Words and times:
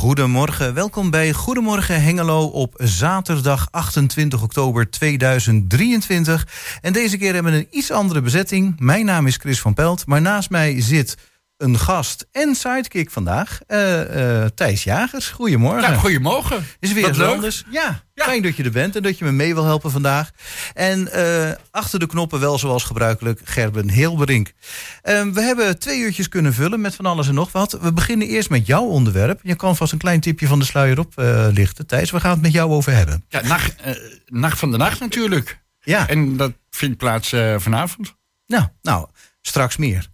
En 0.00 0.06
goedemorgen, 0.06 0.74
welkom 0.74 1.10
bij 1.10 1.32
Goedemorgen 1.32 2.02
Hengelo 2.02 2.44
op 2.44 2.74
zaterdag 2.76 3.68
28 3.70 4.42
oktober 4.42 4.90
2023. 4.90 6.46
En 6.80 6.92
deze 6.92 7.16
keer 7.16 7.34
hebben 7.34 7.52
we 7.52 7.58
een 7.58 7.66
iets 7.70 7.90
andere 7.90 8.20
bezetting. 8.20 8.74
Mijn 8.78 9.04
naam 9.04 9.26
is 9.26 9.36
Chris 9.36 9.60
van 9.60 9.74
Pelt, 9.74 10.06
maar 10.06 10.20
naast 10.20 10.50
mij 10.50 10.80
zit 10.80 11.16
een 11.60 11.78
gast 11.78 12.26
en 12.32 12.54
sidekick 12.54 13.10
vandaag, 13.10 13.58
uh, 13.68 14.40
uh, 14.40 14.44
Thijs 14.54 14.84
Jagers. 14.84 15.28
Goedemorgen. 15.28 15.92
Ja, 15.92 15.98
goedemorgen. 15.98 16.66
Is 16.78 16.92
weer 16.92 17.08
eens 17.08 17.20
anders. 17.20 17.64
Ja, 17.70 18.02
ja, 18.14 18.24
fijn 18.24 18.42
dat 18.42 18.56
je 18.56 18.62
er 18.62 18.70
bent 18.70 18.96
en 18.96 19.02
dat 19.02 19.18
je 19.18 19.24
me 19.24 19.32
mee 19.32 19.54
wil 19.54 19.64
helpen 19.64 19.90
vandaag. 19.90 20.30
En 20.74 21.08
uh, 21.14 21.50
achter 21.70 21.98
de 21.98 22.06
knoppen 22.06 22.40
wel 22.40 22.58
zoals 22.58 22.84
gebruikelijk 22.84 23.40
Gerben 23.44 23.90
Heelberink. 23.90 24.52
we 25.02 25.40
hebben 25.40 25.78
twee 25.78 26.00
uurtjes 26.00 26.28
kunnen 26.28 26.54
vullen 26.54 26.80
met 26.80 26.94
van 26.94 27.06
alles 27.06 27.28
en 27.28 27.34
nog 27.34 27.52
wat. 27.52 27.78
We 27.80 27.92
beginnen 27.92 28.28
eerst 28.28 28.50
met 28.50 28.66
jouw 28.66 28.84
onderwerp. 28.84 29.40
Je 29.42 29.54
kan 29.54 29.76
vast 29.76 29.92
een 29.92 29.98
klein 29.98 30.20
tipje 30.20 30.46
van 30.46 30.58
de 30.58 30.64
sluier 30.64 30.98
op 30.98 31.12
lichten. 31.52 31.86
Thijs, 31.86 32.10
we 32.10 32.20
gaan 32.20 32.30
het 32.30 32.42
met 32.42 32.52
jou 32.52 32.70
over 32.70 32.92
hebben. 32.92 33.24
Ja, 33.28 33.42
nacht, 33.42 33.74
nacht 34.26 34.58
van 34.58 34.70
de 34.70 34.76
nacht 34.76 35.00
natuurlijk. 35.00 35.60
Ja. 35.80 36.08
En 36.08 36.36
dat 36.36 36.52
vindt 36.70 36.96
plaats 36.96 37.28
vanavond. 37.56 38.14
Nou, 38.46 38.64
nou, 38.82 39.06
straks 39.40 39.76
meer. 39.76 40.08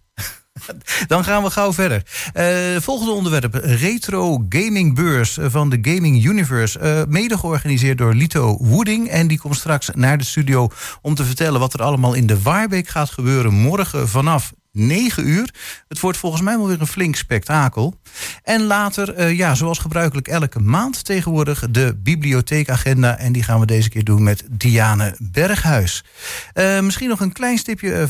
Dan 1.07 1.23
gaan 1.23 1.43
we 1.43 1.49
gauw 1.49 1.73
verder. 1.73 2.03
Uh, 2.33 2.81
volgende 2.81 3.11
onderwerp: 3.11 3.53
Retro 3.53 4.45
Gaming 4.49 4.95
Beurs 4.95 5.37
van 5.41 5.69
de 5.69 5.77
Gaming 5.81 6.25
Universe. 6.25 6.79
Uh, 6.79 7.01
mede 7.07 7.37
georganiseerd 7.37 7.97
door 7.97 8.13
Lito 8.13 8.57
Wooding. 8.61 9.09
En 9.09 9.27
die 9.27 9.39
komt 9.39 9.55
straks 9.55 9.89
naar 9.93 10.17
de 10.17 10.23
studio 10.23 10.69
om 11.01 11.15
te 11.15 11.25
vertellen 11.25 11.59
wat 11.59 11.73
er 11.73 11.81
allemaal 11.81 12.13
in 12.13 12.27
de 12.27 12.41
Waarbeek 12.41 12.87
gaat 12.87 13.09
gebeuren. 13.09 13.53
Morgen 13.53 14.09
vanaf 14.09 14.53
9 14.71 15.27
uur. 15.27 15.53
Het 15.87 15.99
wordt 15.99 16.17
volgens 16.17 16.41
mij 16.41 16.57
wel 16.57 16.67
weer 16.67 16.81
een 16.81 16.87
flink 16.87 17.15
spektakel. 17.15 17.99
En 18.43 18.63
later, 18.63 19.31
ja, 19.31 19.55
zoals 19.55 19.79
gebruikelijk 19.79 20.27
elke 20.27 20.59
maand 20.59 21.05
tegenwoordig, 21.05 21.63
de 21.69 21.97
bibliotheekagenda. 22.03 23.17
En 23.17 23.31
die 23.31 23.43
gaan 23.43 23.59
we 23.59 23.65
deze 23.65 23.89
keer 23.89 24.03
doen 24.03 24.23
met 24.23 24.43
Diane 24.49 25.15
Berghuis. 25.19 26.03
Misschien 26.81 27.09
nog 27.09 27.19
een 27.19 27.31
klein 27.31 27.57
stipje 27.57 28.07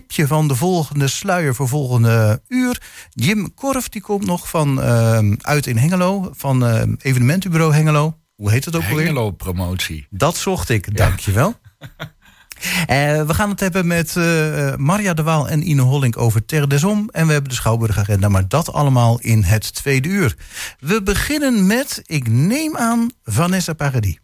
tipje 0.00 0.26
van 0.26 0.48
de 0.48 0.54
volgende 0.54 1.08
sluier 1.08 1.54
voor 1.54 1.68
volgende 1.68 2.42
uur. 2.48 2.82
Jim 3.10 3.54
Korf 3.54 3.88
die 3.88 4.00
komt 4.00 4.26
nog 4.26 4.48
van 4.48 4.78
uh, 4.78 5.18
uit 5.40 5.66
in 5.66 5.76
Hengelo, 5.76 6.30
van 6.36 6.64
uh, 6.64 6.82
evenementenbureau 6.98 7.74
Hengelo. 7.74 8.18
Hoe 8.34 8.50
heet 8.50 8.64
het 8.64 8.76
ook 8.76 8.82
alweer? 8.82 9.04
Hengelo 9.04 9.30
Promotie. 9.30 10.06
Dat 10.10 10.36
zocht 10.36 10.68
ik, 10.68 10.86
ja. 10.86 10.92
dankjewel. 10.92 11.54
Uh, 11.80 13.22
we 13.28 13.34
gaan 13.34 13.50
het 13.50 13.60
hebben 13.60 13.86
met 13.86 14.14
uh, 14.14 14.74
Maria 14.76 15.14
de 15.14 15.22
Waal 15.22 15.48
en 15.48 15.68
Ine 15.68 15.82
Hollink 15.82 16.18
over 16.18 16.44
Terre 16.44 16.66
des 16.66 16.84
Om. 16.84 17.08
En 17.12 17.26
we 17.26 17.32
hebben 17.32 17.50
de 17.50 17.56
Schouwburgagenda, 17.56 18.28
maar 18.28 18.48
dat 18.48 18.72
allemaal 18.72 19.20
in 19.20 19.42
het 19.42 19.74
tweede 19.74 20.08
uur. 20.08 20.36
We 20.78 21.02
beginnen 21.02 21.66
met, 21.66 22.02
ik 22.06 22.28
neem 22.28 22.76
aan, 22.76 23.10
Vanessa 23.24 23.72
Paradis. 23.72 24.23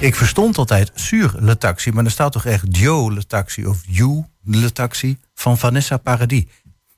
Ik 0.00 0.14
verstond 0.14 0.58
altijd 0.58 0.90
sur 0.94 1.34
le 1.38 1.58
taxi, 1.58 1.92
maar 1.92 2.04
er 2.04 2.10
staat 2.10 2.32
toch 2.32 2.44
echt 2.44 2.64
Joe 2.68 3.12
le 3.12 3.26
taxi 3.26 3.66
of 3.66 3.78
You 3.86 4.24
le 4.44 4.72
taxi 4.72 5.18
van 5.34 5.58
Vanessa 5.58 5.96
Paradis. 5.96 6.44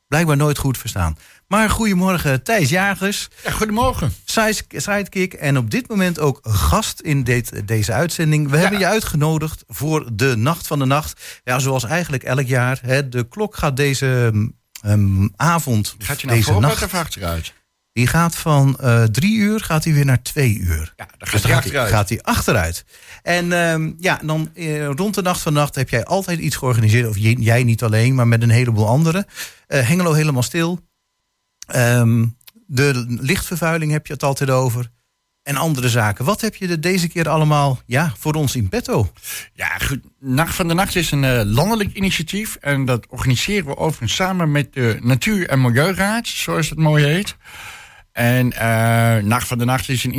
Blijkbaar 0.08 0.36
nooit 0.36 0.58
goed 0.58 0.78
verstaan. 0.78 1.16
Maar 1.48 1.70
goedemorgen, 1.70 2.42
Thijs 2.42 2.68
Jagers. 2.70 3.28
Ja, 3.44 3.50
goedemorgen. 3.50 4.14
Sidekick 4.68 5.32
en 5.32 5.56
op 5.56 5.70
dit 5.70 5.88
moment 5.88 6.18
ook 6.18 6.38
gast 6.42 7.00
in 7.00 7.24
dit, 7.24 7.66
deze 7.66 7.92
uitzending. 7.92 8.50
We 8.50 8.56
hebben 8.56 8.78
je 8.78 8.86
uitgenodigd 8.86 9.64
voor 9.68 10.08
de 10.12 10.36
Nacht 10.36 10.66
van 10.66 10.78
de 10.78 10.84
Nacht. 10.84 11.40
Ja, 11.44 11.58
zoals 11.58 11.84
eigenlijk 11.84 12.22
elk 12.22 12.46
jaar. 12.46 12.78
Hè, 12.82 13.08
de 13.08 13.28
klok 13.28 13.56
gaat 13.56 13.76
deze 13.76 14.32
um, 14.86 15.32
avond, 15.36 15.94
gaat 15.98 16.20
je 16.20 16.26
naar 16.26 16.36
deze 16.36 16.58
nacht... 16.58 16.82
of 16.82 16.94
achteruit? 16.94 17.52
Die 17.92 18.06
gaat 18.06 18.34
van 18.34 18.78
uh, 18.80 19.04
drie 19.04 19.36
uur 19.36 19.60
gaat 19.60 19.84
hij 19.84 19.92
weer 19.92 20.04
naar 20.04 20.22
twee 20.22 20.58
uur. 20.58 20.92
Ja, 20.96 21.06
dan 21.18 21.28
gaat, 21.28 21.30
dus 21.30 21.42
hij, 21.42 21.54
achteruit. 21.54 21.90
gaat 21.90 22.08
hij 22.08 22.22
achteruit. 22.22 22.84
En 23.22 23.46
uh, 23.46 23.92
ja, 23.98 24.20
dan 24.24 24.50
uh, 24.54 24.86
rond 24.86 25.14
de 25.14 25.22
nacht 25.22 25.40
van 25.40 25.52
nacht 25.52 25.74
heb 25.74 25.88
jij 25.88 26.04
altijd 26.04 26.38
iets 26.38 26.56
georganiseerd. 26.56 27.08
Of 27.08 27.16
jij 27.18 27.64
niet 27.64 27.82
alleen, 27.82 28.14
maar 28.14 28.28
met 28.28 28.42
een 28.42 28.50
heleboel 28.50 28.86
anderen. 28.86 29.26
Hengelo 29.66 30.12
helemaal 30.12 30.42
stil. 30.42 30.80
Um, 31.76 32.36
de 32.66 33.04
lichtvervuiling 33.20 33.92
heb 33.92 34.06
je 34.06 34.12
het 34.12 34.22
altijd 34.22 34.50
over. 34.50 34.90
En 35.42 35.56
andere 35.56 35.88
zaken. 35.88 36.24
Wat 36.24 36.40
heb 36.40 36.54
je 36.54 36.68
er 36.68 36.80
deze 36.80 37.08
keer 37.08 37.28
allemaal 37.28 37.80
ja, 37.86 38.12
voor 38.18 38.34
ons 38.34 38.56
in 38.56 38.68
petto? 38.68 39.12
Ja, 39.52 39.78
goed. 39.78 40.00
Nacht 40.20 40.54
van 40.54 40.68
de 40.68 40.74
Nacht 40.74 40.96
is 40.96 41.10
een 41.10 41.46
landelijk 41.46 41.94
initiatief. 41.94 42.56
En 42.60 42.84
dat 42.84 43.06
organiseren 43.08 43.66
we 43.66 43.76
overigens 43.76 44.14
samen 44.14 44.50
met 44.50 44.72
de 44.72 44.98
Natuur- 45.02 45.48
en 45.48 45.60
Milieuraad, 45.60 46.26
zoals 46.26 46.70
het 46.70 46.78
mooi 46.78 47.04
heet. 47.04 47.36
En 48.12 48.46
uh, 48.46 49.24
Nacht 49.24 49.46
van 49.46 49.58
de 49.58 49.64
Nacht 49.64 49.88
is 49.88 50.04
een, 50.04 50.14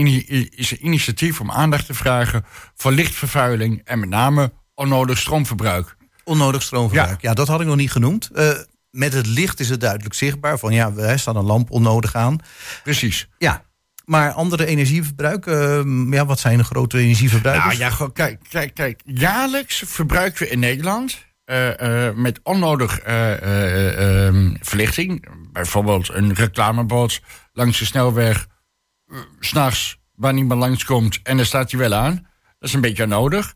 is 0.52 0.72
een 0.72 0.86
initiatief 0.86 1.40
om 1.40 1.52
aandacht 1.52 1.86
te 1.86 1.94
vragen 1.94 2.46
voor 2.76 2.92
lichtvervuiling 2.92 3.82
en 3.84 4.00
met 4.00 4.10
name 4.10 4.54
onnodig 4.76 5.18
stroomverbruik. 5.18 5.96
Onnodig 6.24 6.62
stroomverbruik, 6.62 7.22
ja, 7.22 7.34
dat 7.34 7.48
had 7.48 7.62
ik 7.62 7.68
nog 7.68 7.76
niet 7.76 7.92
genoemd. 7.92 8.30
Uh, 8.36 8.50
met 8.90 9.14
het 9.14 9.28
licht 9.28 9.60
is 9.60 9.70
het 9.70 9.80
duidelijk 9.82 10.14
zichtbaar 10.14 10.60
van 10.60 10.74
ja, 10.74 10.92
er 10.98 11.20
staat 11.20 11.36
een 11.36 11.44
lamp 11.44 11.72
onnodig 11.72 12.16
aan. 12.16 12.38
Precies. 12.84 13.30
Ja, 13.38 13.64
maar 14.06 14.32
andere 14.32 14.66
energieverbruik, 14.66 15.46
uh, 15.46 15.82
ja, 16.10 16.26
wat 16.26 16.40
zijn 16.40 16.58
de 16.58 16.64
grote 16.64 16.98
energieverbruikers? 16.98 17.78
Nou 17.78 17.96
ja, 17.98 18.10
kijk, 18.14 18.40
kijk, 18.50 18.74
kijk. 18.74 19.02
Jaarlijks 19.06 19.84
verbruiken 19.86 20.44
we 20.44 20.50
in 20.50 20.60
Nederland 20.60 21.26
uh, 21.46 21.68
uh, 21.68 22.14
met 22.16 22.40
onnodig 22.44 23.00
ehm, 23.00 24.56
verlichting. 24.62 25.28
Bijvoorbeeld 25.52 26.10
een 26.14 26.34
reclamebord 26.34 27.22
langs 27.54 27.80
de 27.80 27.86
snelweg, 27.86 28.48
uh, 29.08 29.20
s'nachts, 29.40 29.98
waar 30.16 30.34
niemand 30.34 30.60
langskomt 30.60 31.20
en 31.24 31.38
dan 31.38 31.46
staat 31.46 31.72
hij 31.72 31.80
wel 31.80 31.94
aan. 31.94 32.16
Dat 32.60 32.70
is 32.70 32.74
een 32.74 32.82
beetje 32.82 33.06
nodig. 33.06 33.56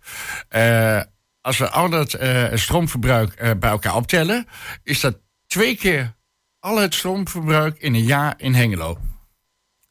Uh, 0.56 1.02
als 1.42 1.58
we 1.58 1.70
al 1.70 1.90
dat 1.90 2.22
uh, 2.22 2.46
stroomverbruik 2.54 3.60
bij 3.60 3.70
elkaar 3.70 3.96
optellen, 3.96 4.48
is 4.84 5.00
dat 5.00 5.18
twee 5.48 5.76
keer 5.76 6.16
al 6.60 6.78
het 6.78 6.94
stroomverbruik 6.94 7.78
in 7.78 7.94
een 7.94 8.04
jaar 8.04 8.34
in 8.38 8.54
Hengelo. 8.54 9.00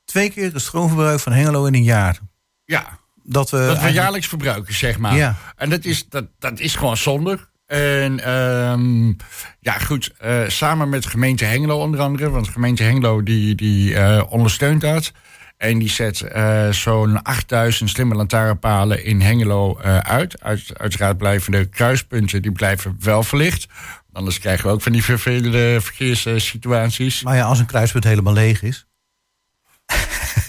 Twee 0.05 0.31
keer 0.31 0.53
het 0.53 0.63
stroomverbruik 0.63 1.21
van 1.21 1.33
Hengelo 1.33 1.65
in 1.65 1.75
een 1.75 1.83
jaar? 1.83 2.19
Ja. 2.65 2.99
Dat 3.23 3.51
we, 3.51 3.57
dat 3.57 3.67
we 3.67 3.71
eigenlijk... 3.71 3.95
jaarlijks 3.95 4.29
verbruiken, 4.29 4.75
zeg 4.75 4.99
maar. 4.99 5.15
Ja. 5.17 5.37
En 5.57 5.71
dat 5.71 5.85
is, 5.85 6.09
dat, 6.09 6.29
dat 6.39 6.59
is 6.59 6.75
gewoon 6.75 6.97
zonde. 6.97 7.49
En 7.67 8.33
um, 8.33 9.17
ja, 9.61 9.73
goed, 9.73 10.13
uh, 10.25 10.49
samen 10.49 10.89
met 10.89 11.07
gemeente 11.07 11.45
Hengelo 11.45 11.81
onder 11.81 12.01
andere, 12.01 12.31
want 12.31 12.49
gemeente 12.49 12.83
Hengelo 12.83 13.23
die, 13.23 13.55
die 13.55 13.91
uh, 13.91 14.23
ondersteunt 14.29 14.81
dat. 14.81 15.13
En 15.57 15.79
die 15.79 15.89
zet 15.89 16.21
uh, 16.21 16.71
zo'n 16.71 17.23
8000 17.23 17.91
slimme 17.91 18.15
lantaarnpalen 18.15 19.05
in 19.05 19.21
Hengelo 19.21 19.79
uit. 20.03 20.43
uit. 20.43 20.79
Uiteraard 20.79 21.19
blijven 21.19 21.53
de 21.53 21.65
kruispunten, 21.65 22.43
die 22.43 22.53
blijven 22.53 22.97
wel 23.01 23.23
verlicht. 23.23 23.67
Anders 24.13 24.39
krijgen 24.39 24.67
we 24.67 24.73
ook 24.73 24.83
van 24.83 24.93
die 24.93 25.05
vervelende 25.05 25.81
verkeerssituaties. 25.81 27.23
Maar 27.23 27.37
ja, 27.37 27.45
als 27.45 27.59
een 27.59 27.67
kruispunt 27.67 28.05
helemaal 28.05 28.33
leeg 28.33 28.63
is. 28.63 28.87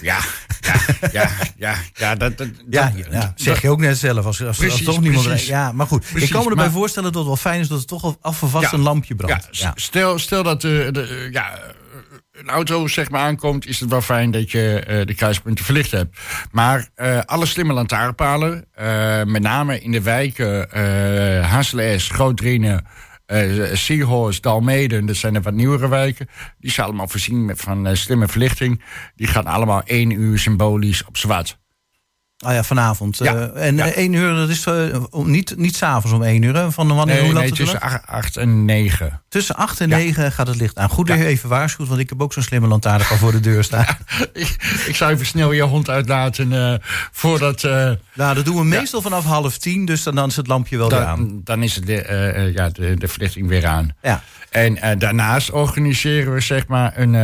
Ja, 0.00 0.20
ja, 0.60 0.80
ja, 1.12 1.30
ja, 1.56 1.74
ja, 1.94 2.14
dat, 2.14 2.38
dat, 2.38 2.48
ja, 2.70 2.92
ja, 3.10 3.32
zeg 3.34 3.62
je 3.62 3.68
ook 3.70 3.80
net 3.80 3.98
zelf. 3.98 4.26
Als, 4.26 4.44
als, 4.44 4.56
precies, 4.56 4.86
als 4.86 4.94
toch 4.94 5.02
niemand. 5.02 5.26
Precies, 5.26 5.46
ja, 5.48 5.72
maar 5.72 5.86
goed. 5.86 6.00
Precies, 6.00 6.22
ik 6.22 6.30
kan 6.30 6.44
me 6.44 6.50
erbij 6.50 6.64
maar, 6.64 6.74
voorstellen 6.74 7.12
dat 7.12 7.18
het 7.18 7.28
wel 7.28 7.36
fijn 7.36 7.60
is 7.60 7.68
dat 7.68 7.78
het 7.78 7.88
toch 7.88 8.16
afgevast 8.20 8.70
ja, 8.70 8.72
een 8.72 8.82
lampje 8.82 9.14
brandt. 9.14 9.48
Ja, 9.50 9.72
Stel, 9.74 10.18
stel 10.18 10.42
dat 10.42 10.60
de, 10.60 10.88
de, 10.92 11.28
ja, 11.30 11.58
een 12.32 12.48
auto 12.48 12.86
zeg 12.86 13.10
maar 13.10 13.20
aankomt, 13.20 13.66
is 13.66 13.80
het 13.80 13.90
wel 13.90 14.00
fijn 14.00 14.30
dat 14.30 14.50
je 14.50 14.84
uh, 14.88 15.06
de 15.06 15.14
kruispunten 15.14 15.64
verlicht 15.64 15.90
hebt. 15.90 16.18
Maar 16.50 16.88
uh, 16.96 17.18
alle 17.24 17.46
slimme 17.46 17.72
lantaarnpalen, 17.72 18.64
uh, 18.80 19.22
met 19.24 19.42
name 19.42 19.80
in 19.80 19.92
de 19.92 20.02
wijken 20.02 20.68
uh, 20.76 21.52
HSLS, 21.52 22.08
uh, 23.32 23.74
Seahorse, 23.74 24.40
Dalmeden, 24.40 25.06
dat 25.06 25.16
zijn 25.16 25.32
de 25.32 25.40
wat 25.40 25.54
nieuwere 25.54 25.88
wijken. 25.88 26.28
Die 26.58 26.70
zijn 26.70 26.86
allemaal 26.86 27.08
voorzien 27.08 27.44
met 27.44 27.60
van 27.60 27.86
uh, 27.86 27.94
slimme 27.94 28.28
verlichting. 28.28 28.82
Die 29.16 29.26
gaan 29.26 29.46
allemaal 29.46 29.82
één 29.84 30.10
uur 30.10 30.38
symbolisch 30.38 31.04
op 31.04 31.16
zwart. 31.16 31.58
Ah 32.44 32.52
ja, 32.52 32.62
vanavond. 32.62 33.18
Ja, 33.18 33.34
uh, 33.34 33.66
en 33.66 33.76
ja. 33.76 33.92
één 33.92 34.12
uur, 34.12 34.34
dat 34.34 34.48
is 34.48 34.66
uh, 34.66 34.96
niet, 35.10 35.56
niet 35.56 35.76
s'avonds 35.76 36.16
om 36.16 36.22
één 36.22 36.42
uur. 36.42 36.70
Van 36.70 36.94
wanneer, 36.94 37.14
nee, 37.14 37.24
hoe 37.24 37.32
laat 37.32 37.42
nee, 37.42 37.52
tussen 37.52 37.80
acht 38.06 38.36
en 38.36 38.64
negen. 38.64 39.20
Tussen 39.28 39.54
acht 39.54 39.80
en 39.80 39.88
ja. 39.88 39.96
negen 39.96 40.32
gaat 40.32 40.46
het 40.46 40.56
licht 40.56 40.76
aan. 40.76 40.88
Goed 40.88 41.06
dat 41.06 41.18
je 41.18 41.24
even 41.24 41.48
waarschuwt, 41.48 41.88
want 41.88 42.00
ik 42.00 42.08
heb 42.08 42.22
ook 42.22 42.32
zo'n 42.32 42.42
slimme 42.42 42.68
lantaarn 42.68 43.08
al 43.10 43.16
voor 43.16 43.32
de 43.32 43.40
deur 43.40 43.64
staan. 43.64 43.86
ik, 44.32 44.56
ik, 44.86 44.96
zou 44.96 45.12
even 45.12 45.26
snel 45.26 45.52
je 45.52 45.62
hond 45.62 45.90
uitlaten 45.90 46.52
uh, 46.52 46.74
voordat... 47.12 47.62
nou, 48.14 48.34
dat 48.34 48.44
doen 48.44 48.56
we 48.56 48.64
meestal 48.64 49.02
vanaf 49.02 49.24
half 49.24 49.58
tien, 49.58 49.84
dus 49.84 50.02
dan, 50.02 50.14
dan 50.14 50.28
is 50.28 50.36
het 50.36 50.46
lampje 50.46 50.76
wel 50.76 50.88
dan, 50.88 50.98
weer 50.98 51.08
aan. 51.08 51.40
Dan 51.44 51.62
is 51.62 51.74
het 51.74 51.86
de, 51.86 52.50
ja, 52.54 52.68
de, 52.68 52.94
de 52.96 53.08
verlichting 53.08 53.48
weer 53.48 53.66
aan. 53.66 53.94
Ja. 54.02 54.22
En 54.50 54.98
daarnaast 54.98 55.50
organiseren 55.50 56.34
we 56.34 56.40
zeg 56.40 56.66
maar 56.66 56.92
een, 56.98 57.14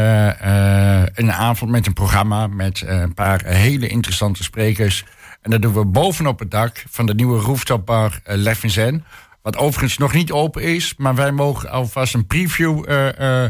een 1.14 1.32
avond 1.32 1.70
met 1.70 1.86
een 1.86 1.92
programma... 1.92 2.46
met 2.46 2.82
een 2.86 3.14
paar 3.14 3.44
hele 3.44 3.86
interessante 3.88 4.42
sprekers... 4.42 5.04
En 5.44 5.50
dat 5.50 5.62
doen 5.62 5.72
we 5.72 5.84
bovenop 5.84 6.38
het 6.38 6.50
dak 6.50 6.84
van 6.90 7.06
de 7.06 7.14
nieuwe 7.14 7.40
rooftopbar 7.40 8.20
uh, 8.26 8.36
Leffinzen. 8.36 9.04
Wat 9.42 9.56
overigens 9.56 9.98
nog 9.98 10.12
niet 10.12 10.32
open 10.32 10.62
is, 10.62 10.94
maar 10.96 11.14
wij 11.14 11.32
mogen 11.32 11.70
alvast 11.70 12.14
een 12.14 12.26
preview. 12.26 12.90
Uh, 12.90 13.08
uh, 13.20 13.48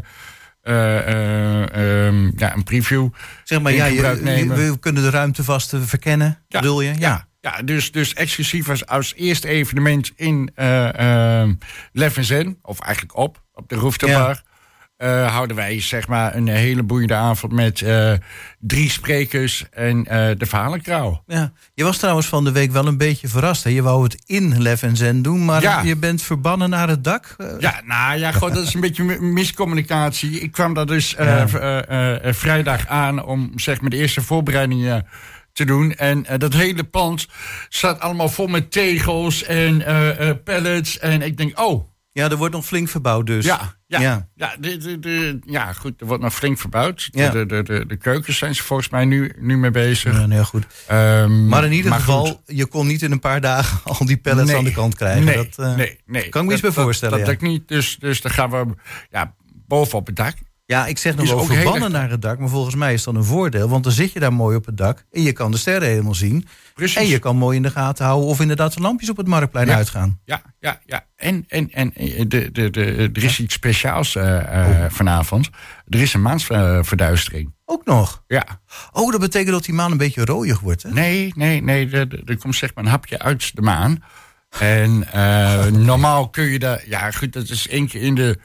uh, 0.64 2.06
um, 2.06 2.32
ja, 2.36 2.54
een 2.54 2.62
preview. 2.62 3.08
Zeg 3.44 3.60
maar, 3.60 3.72
ja, 3.72 3.84
je, 3.84 4.18
nemen. 4.22 4.56
we 4.56 4.78
kunnen 4.78 5.02
de 5.02 5.10
ruimte 5.10 5.44
vast 5.44 5.74
verkennen, 5.80 6.38
ja, 6.48 6.60
bedoel 6.60 6.80
je? 6.80 6.88
Ja. 6.88 6.94
ja. 6.98 7.26
Ja, 7.40 7.62
dus, 7.62 7.92
dus 7.92 8.14
exclusief 8.14 8.68
als, 8.68 8.86
als 8.86 9.14
eerste 9.14 9.48
evenement 9.48 10.12
in 10.16 10.50
uh, 10.56 11.48
Leffinzen, 11.92 12.58
of 12.62 12.80
eigenlijk 12.80 13.16
op, 13.16 13.42
op 13.54 13.68
de 13.68 13.74
rooftopbar. 13.74 14.28
Ja. 14.28 14.52
Uh, 14.98 15.32
houden 15.32 15.56
wij 15.56 15.80
zeg 15.80 16.08
maar 16.08 16.34
een 16.34 16.48
hele 16.48 16.82
boeiende 16.82 17.14
avond 17.14 17.52
met 17.52 17.80
uh, 17.80 18.12
drie 18.58 18.90
sprekers 18.90 19.64
en 19.70 19.98
uh, 19.98 20.04
de 20.38 20.46
verhalenkraal. 20.46 21.22
Ja, 21.26 21.52
je 21.74 21.84
was 21.84 21.98
trouwens 21.98 22.26
van 22.26 22.44
de 22.44 22.52
week 22.52 22.70
wel 22.70 22.86
een 22.86 22.96
beetje 22.96 23.28
verrast. 23.28 23.64
Hè? 23.64 23.70
Je 23.70 23.82
wou 23.82 24.02
het 24.02 24.22
in 24.26 24.62
Lef 24.62 24.82
en 24.82 24.96
Zen 24.96 25.22
doen, 25.22 25.44
maar 25.44 25.62
ja. 25.62 25.82
je 25.82 25.96
bent 25.96 26.22
verbannen 26.22 26.70
naar 26.70 26.88
het 26.88 27.04
dak. 27.04 27.36
Ja, 27.58 27.80
nou 27.84 28.18
ja, 28.18 28.32
god, 28.32 28.54
dat 28.54 28.66
is 28.66 28.74
een 28.74 28.80
beetje 28.88 29.04
miscommunicatie. 29.20 30.40
Ik 30.40 30.52
kwam 30.52 30.74
daar 30.74 30.86
dus 30.86 31.10
ja. 31.10 31.48
vrijdag 32.32 32.86
aan 32.86 33.24
om 33.24 33.52
zeg 33.54 33.80
maar 33.80 33.90
de 33.90 33.96
eerste 33.96 34.22
voorbereidingen 34.22 35.06
te 35.52 35.64
doen. 35.64 35.94
En 35.94 36.26
dat 36.36 36.52
hele 36.52 36.84
pand 36.84 37.28
staat 37.68 38.00
allemaal 38.00 38.28
vol 38.28 38.46
met 38.46 38.70
tegels 38.70 39.42
en 39.42 39.84
pallets. 40.44 40.98
En 40.98 41.22
ik 41.22 41.36
denk, 41.36 41.60
oh... 41.60 41.92
Ja, 42.14 42.30
er 42.30 42.36
wordt 42.36 42.54
nog 42.54 42.66
flink 42.66 42.88
verbouwd 42.88 43.26
dus. 43.26 43.44
Ja, 43.44 43.74
ja, 43.86 44.00
ja. 44.00 44.28
ja, 44.34 44.56
de, 44.60 44.76
de, 44.76 44.98
de, 44.98 45.38
ja 45.44 45.72
goed, 45.72 46.00
er 46.00 46.06
wordt 46.06 46.22
nog 46.22 46.34
flink 46.34 46.58
verbouwd. 46.58 47.08
Ja. 47.10 47.30
De, 47.30 47.46
de, 47.46 47.62
de, 47.62 47.86
de 47.86 47.96
keukens 47.96 48.38
zijn 48.38 48.54
ze 48.54 48.62
volgens 48.62 48.88
mij 48.88 49.04
nu, 49.04 49.32
nu 49.38 49.56
mee 49.56 49.70
bezig. 49.70 50.12
Ja, 50.12 50.28
heel 50.28 50.44
goed. 50.44 50.66
Um, 50.92 51.48
maar 51.48 51.64
in 51.64 51.72
ieder 51.72 51.90
maar 51.90 51.98
geval, 51.98 52.26
goed. 52.26 52.40
je 52.46 52.66
kon 52.66 52.86
niet 52.86 53.02
in 53.02 53.12
een 53.12 53.20
paar 53.20 53.40
dagen 53.40 53.80
al 53.98 54.06
die 54.06 54.16
pallets 54.16 54.48
nee, 54.48 54.56
aan 54.56 54.64
de 54.64 54.72
kant 54.72 54.94
krijgen. 54.94 55.24
Nee, 55.24 55.36
dat 55.36 55.56
uh, 55.60 55.76
nee, 55.76 56.00
nee. 56.06 56.28
kan 56.28 56.40
ik 56.40 56.46
me 56.46 56.52
iets 56.52 56.62
bij 56.62 56.72
voorstellen. 56.72 57.18
Dat, 57.18 57.26
ja. 57.26 57.32
dat 57.32 57.42
niet, 57.42 57.68
dus, 57.68 57.96
dus 57.96 58.20
dan 58.20 58.32
gaan 58.32 58.50
we 58.50 58.66
ja, 59.10 59.34
bovenop 59.66 60.06
het 60.06 60.16
dak. 60.16 60.36
Ja, 60.66 60.86
ik 60.86 60.98
zeg 60.98 61.16
nog 61.16 61.28
wel 61.28 61.44
verbannen 61.44 61.90
naar 61.90 62.10
het 62.10 62.22
dak, 62.22 62.38
maar 62.38 62.48
volgens 62.48 62.74
mij 62.74 62.92
is 62.92 63.02
dat 63.04 63.14
een 63.14 63.24
voordeel. 63.24 63.68
Want 63.68 63.84
dan 63.84 63.92
zit 63.92 64.12
je 64.12 64.20
daar 64.20 64.32
mooi 64.32 64.56
op 64.56 64.66
het 64.66 64.76
dak 64.76 65.04
en 65.12 65.22
je 65.22 65.32
kan 65.32 65.50
de 65.50 65.56
sterren 65.56 65.88
helemaal 65.88 66.14
zien. 66.14 66.46
Precies. 66.74 66.96
En 66.96 67.06
je 67.06 67.18
kan 67.18 67.36
mooi 67.36 67.56
in 67.56 67.62
de 67.62 67.70
gaten 67.70 68.04
houden 68.04 68.28
of 68.28 68.40
inderdaad 68.40 68.74
de 68.74 68.80
lampjes 68.80 69.10
op 69.10 69.16
het 69.16 69.26
marktplein 69.26 69.66
ja. 69.66 69.74
uitgaan. 69.74 70.20
Ja, 70.24 70.42
ja, 70.58 70.80
ja. 70.86 71.04
En, 71.16 71.44
en, 71.48 71.70
en 71.70 71.92
de, 72.28 72.50
de, 72.52 72.70
de, 72.70 73.10
er 73.12 73.24
is 73.24 73.40
iets 73.40 73.54
speciaals 73.54 74.14
uh, 74.14 74.24
uh, 74.24 74.84
vanavond. 74.88 75.48
Er 75.88 76.00
is 76.00 76.14
een 76.14 76.22
maansverduistering. 76.22 77.54
Ook 77.64 77.84
nog? 77.84 78.24
Ja. 78.26 78.60
Oh, 78.92 79.10
dat 79.10 79.20
betekent 79.20 79.52
dat 79.52 79.64
die 79.64 79.74
maan 79.74 79.90
een 79.90 79.96
beetje 79.96 80.24
rooier 80.24 80.58
wordt, 80.62 80.82
hè? 80.82 80.90
Nee, 80.90 81.32
nee, 81.36 81.62
nee. 81.62 81.90
Er, 81.90 82.38
komt 82.38 82.56
zeg 82.56 82.74
maar 82.74 82.84
een 82.84 82.90
hapje 82.90 83.18
uit 83.18 83.56
de 83.56 83.62
maan. 83.62 84.02
En 84.58 85.04
uh, 85.14 85.66
normaal 85.66 86.28
kun 86.28 86.44
je 86.44 86.58
daar... 86.58 86.82
Ja, 86.86 87.10
goed, 87.10 87.32
dat 87.32 87.48
is 87.48 87.66
keer 87.66 87.94
in 88.02 88.14
de 88.14 88.38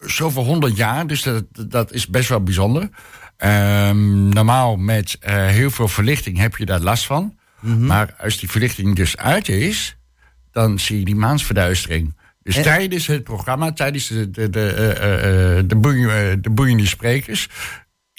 zoveel 0.00 0.44
honderd 0.44 0.76
jaar, 0.76 1.06
dus 1.06 1.22
dat, 1.22 1.44
dat 1.68 1.92
is 1.92 2.06
best 2.06 2.28
wel 2.28 2.42
bijzonder. 2.42 2.88
Um, 3.44 4.28
normaal 4.28 4.76
met 4.76 5.18
uh, 5.20 5.46
heel 5.46 5.70
veel 5.70 5.88
verlichting 5.88 6.38
heb 6.38 6.56
je 6.56 6.66
daar 6.66 6.80
last 6.80 7.06
van. 7.06 7.38
Mhm. 7.60 7.86
Maar 7.86 8.14
als 8.18 8.38
die 8.38 8.50
verlichting 8.50 8.96
dus 8.96 9.16
uit 9.16 9.48
is, 9.48 9.96
dan 10.50 10.78
zie 10.78 10.98
je 10.98 11.04
die 11.04 11.16
maansverduistering. 11.16 12.16
Dus 12.42 12.62
tijdens 12.62 13.06
het 13.06 13.24
programma, 13.24 13.72
tijdens 13.72 14.08
de, 14.08 14.30
de, 14.30 14.50
de, 14.50 14.74
uh, 15.58 15.68
de, 15.68 15.76
boeien, 15.76 16.42
de 16.42 16.50
boeiende 16.50 16.86
sprekers, 16.86 17.48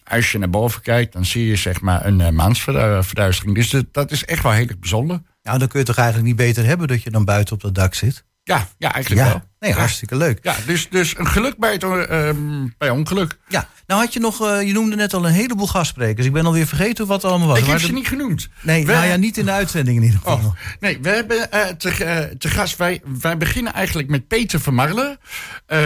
als 0.03 0.31
je 0.31 0.37
naar 0.37 0.49
boven 0.49 0.81
kijkt, 0.81 1.13
dan 1.13 1.25
zie 1.25 1.45
je 1.45 1.55
zeg 1.55 1.81
maar 1.81 2.05
een 2.05 2.35
maansverduistering. 2.35 3.55
Dus 3.55 3.83
dat 3.91 4.11
is 4.11 4.25
echt 4.25 4.43
wel 4.43 4.51
heel 4.51 4.67
erg 4.67 4.79
bijzonder. 4.79 5.21
Nou, 5.43 5.59
dan 5.59 5.67
kun 5.67 5.79
je 5.79 5.85
toch 5.85 5.97
eigenlijk 5.97 6.27
niet 6.27 6.37
beter 6.47 6.65
hebben 6.65 6.87
dat 6.87 7.03
je 7.03 7.09
dan 7.09 7.25
buiten 7.25 7.53
op 7.53 7.61
dat 7.61 7.75
dak 7.75 7.93
zit? 7.93 8.23
Ja, 8.43 8.67
ja 8.77 8.93
eigenlijk 8.93 9.27
wel. 9.27 9.41
Nee, 9.59 9.73
hartstikke 9.73 10.15
leuk. 10.15 10.39
Ja, 10.41 10.55
dus, 10.65 10.89
dus 10.89 11.17
een 11.17 11.27
geluk 11.27 11.57
bij, 11.57 11.71
het, 11.71 11.83
uh, 11.83 12.29
bij 12.77 12.89
ongeluk. 12.89 13.37
Ja, 13.47 13.67
nou 13.87 14.01
had 14.01 14.13
je 14.13 14.19
nog, 14.19 14.41
uh, 14.41 14.61
je 14.61 14.73
noemde 14.73 14.95
net 14.95 15.13
al 15.13 15.25
een 15.25 15.33
heleboel 15.33 15.67
gastsprekers. 15.67 16.25
Ik 16.25 16.33
ben 16.33 16.45
alweer 16.45 16.67
vergeten 16.67 17.07
wat 17.07 17.21
het 17.21 17.31
allemaal 17.31 17.47
was. 17.47 17.59
Ik 17.59 17.65
heb 17.65 17.79
ze 17.79 17.93
niet 17.93 18.07
genoemd. 18.07 18.49
Nee, 18.61 18.85
nou 18.85 19.05
ja, 19.05 19.15
niet 19.15 19.37
in 19.37 19.45
de 19.45 19.51
uitzending 19.51 19.97
in 19.97 20.03
ieder 20.03 20.19
geval. 20.19 20.37
Oh, 20.37 20.53
nee, 20.79 20.99
we 21.01 21.09
hebben 21.09 21.47
uh, 21.53 21.65
te, 21.65 22.35
te, 22.37 22.49
gast, 22.49 22.77
wij, 22.77 23.01
wij 23.21 23.37
beginnen 23.37 23.73
eigenlijk 23.73 24.09
met 24.09 24.27
Peter 24.27 24.59
van 24.59 24.73
Marle. 24.73 25.19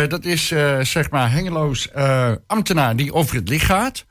dat 0.08 0.26
is 0.26 0.48
zeg 0.82 1.10
maar 1.10 1.32
Hengeloos 1.32 1.94
ambtenaar 2.48 2.96
die 2.96 3.14
over 3.14 3.36
het 3.36 3.50
licht 3.50 3.66
gaat. 3.66 4.06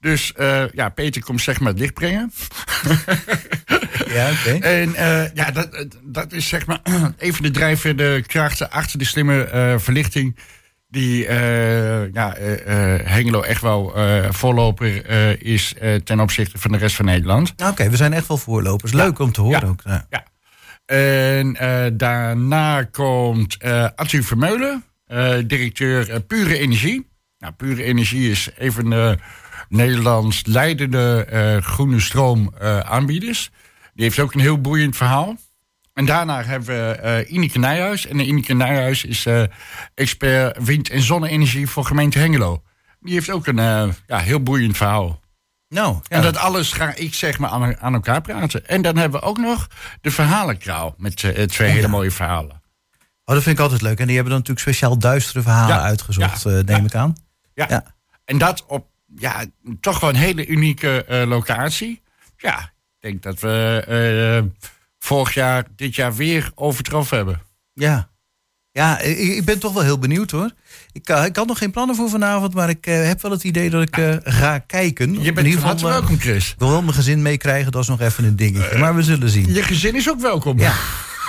Dus 0.00 0.32
uh, 0.36 0.62
ja, 0.72 0.88
Peter 0.88 1.24
komt 1.24 1.40
zeg 1.40 1.60
maar 1.60 1.70
het 1.70 1.80
licht 1.80 1.94
brengen. 1.94 2.32
ja, 4.16 4.30
oké. 4.30 4.50
En 4.60 4.88
uh, 4.88 5.34
ja, 5.34 5.50
dat, 5.50 5.86
dat 6.02 6.32
is 6.32 6.48
zeg 6.48 6.66
maar 6.66 6.80
even 7.18 7.42
de 7.42 7.50
drijvende 7.50 8.22
krachten 8.26 8.70
achter 8.70 8.98
de 8.98 9.04
slimme 9.04 9.50
uh, 9.54 9.78
verlichting. 9.78 10.38
Die 10.90 11.22
ja, 12.12 12.34
Hengelo 13.04 13.42
echt 13.42 13.62
wel 13.62 13.92
voorloper 14.30 15.10
is 15.42 15.74
ten 16.04 16.20
opzichte 16.20 16.58
van 16.58 16.72
de 16.72 16.78
rest 16.78 16.96
van 16.96 17.04
Nederland. 17.04 17.54
Oké, 17.64 17.90
we 17.90 17.96
zijn 17.96 18.12
echt 18.12 18.28
wel 18.28 18.36
voorlopers. 18.36 18.92
Leuk 18.92 19.18
om 19.18 19.32
te 19.32 19.40
horen 19.40 19.60
ja, 19.60 19.66
ook. 19.66 19.80
Ja. 19.84 20.06
ja. 20.10 20.24
En 20.94 21.56
daarna 21.96 22.82
komt 22.82 23.58
Arthur 23.94 24.24
Vermeulen, 24.24 24.84
directeur 25.46 26.20
Pure 26.20 26.58
Energie. 26.58 27.08
Nou, 27.38 27.52
Pure 27.52 27.82
Energie 27.82 28.30
is 28.30 28.50
even 28.58 29.18
Nederlands 29.68 30.42
leidende 30.46 31.26
uh, 31.32 31.62
groene 31.62 32.00
stroom 32.00 32.54
uh, 32.62 32.80
aanbieders. 32.80 33.50
Die 33.94 34.04
heeft 34.04 34.18
ook 34.18 34.34
een 34.34 34.40
heel 34.40 34.60
boeiend 34.60 34.96
verhaal. 34.96 35.36
En 35.92 36.04
daarna 36.04 36.44
hebben 36.44 36.68
we 36.68 37.00
uh, 37.04 37.32
Ineke 37.32 37.58
Nijhuis. 37.58 38.06
En 38.06 38.18
Ineke 38.18 38.54
Nijhuis 38.54 39.04
is 39.04 39.26
expert 39.94 40.64
wind- 40.64 40.90
en 40.90 41.02
zonne-energie 41.02 41.68
voor 41.68 41.84
gemeente 41.84 42.18
Hengelo. 42.18 42.62
Die 43.00 43.14
heeft 43.14 43.30
ook 43.30 43.46
een 43.46 43.94
ja, 44.06 44.18
heel 44.18 44.42
boeiend 44.42 44.76
verhaal. 44.76 45.20
Nou, 45.68 45.94
ja. 45.94 46.16
En 46.16 46.22
dat 46.22 46.36
alles 46.36 46.72
ga 46.72 46.94
ik 46.94 47.14
zeg 47.14 47.38
maar 47.38 47.50
aan, 47.50 47.78
aan, 47.78 47.94
elkaar 47.94 48.20
praten. 48.20 48.66
En 48.66 48.82
dan 48.82 48.96
hebben 48.96 49.20
we 49.20 49.26
ook 49.26 49.38
nog 49.38 49.68
de 50.00 50.10
verhalenkraal 50.10 50.94
met 50.98 51.16
twee 51.48 51.70
hele 51.70 51.88
mooie 51.88 52.10
verhalen. 52.10 52.62
Oh, 53.24 53.34
dat 53.34 53.42
vind 53.42 53.56
ik 53.56 53.62
altijd 53.62 53.82
leuk. 53.82 53.98
En 53.98 54.06
die 54.06 54.14
hebben 54.14 54.32
dan 54.32 54.40
natuurlijk 54.40 54.68
speciaal 54.68 54.98
duistere 54.98 55.42
verhalen 55.42 55.80
uitgezocht, 55.80 56.44
neem 56.44 56.84
ik 56.84 56.94
aan. 56.94 57.16
Ja. 57.54 57.84
En 58.24 58.38
dat 58.38 58.64
op 58.66 58.86
ja, 59.16 59.44
toch 59.80 60.00
wel 60.00 60.10
een 60.10 60.16
hele 60.16 60.46
unieke 60.46 61.06
uh, 61.10 61.22
locatie. 61.26 62.02
Ja, 62.36 62.58
ik 62.58 63.00
denk 63.00 63.22
dat 63.22 63.40
we 63.40 63.84
uh, 64.44 64.64
vorig 64.98 65.34
jaar, 65.34 65.64
dit 65.76 65.94
jaar 65.94 66.14
weer 66.14 66.50
overtroffen 66.54 67.16
hebben. 67.16 67.42
Ja, 67.72 68.08
ja 68.70 69.00
ik, 69.00 69.18
ik 69.18 69.44
ben 69.44 69.58
toch 69.58 69.72
wel 69.72 69.82
heel 69.82 69.98
benieuwd 69.98 70.30
hoor. 70.30 70.50
Ik, 70.92 71.08
uh, 71.08 71.24
ik 71.24 71.36
had 71.36 71.46
nog 71.46 71.58
geen 71.58 71.70
plannen 71.70 71.96
voor 71.96 72.08
vanavond, 72.08 72.54
maar 72.54 72.68
ik 72.68 72.84
heb 72.84 73.22
wel 73.22 73.30
het 73.30 73.44
idee 73.44 73.70
dat 73.70 73.82
ik 73.82 74.20
ga 74.24 74.58
kijken. 74.58 75.12
Je 75.12 75.32
bent 75.32 75.38
in 75.38 75.52
ieder 75.52 75.68
geval 75.68 75.90
welkom, 75.90 76.18
Chris. 76.18 76.50
Ik 76.50 76.58
wil 76.58 76.70
wel 76.70 76.82
mijn 76.82 76.94
gezin 76.94 77.22
meekrijgen, 77.22 77.72
dat 77.72 77.82
is 77.82 77.88
nog 77.88 78.00
even 78.00 78.24
een 78.24 78.36
dingetje. 78.36 78.78
maar 78.78 78.94
we 78.94 79.02
zullen 79.02 79.28
zien. 79.28 79.52
Je 79.52 79.62
gezin 79.62 79.94
is 79.94 80.10
ook 80.10 80.20
welkom. 80.20 80.58
Ja. 80.58 80.74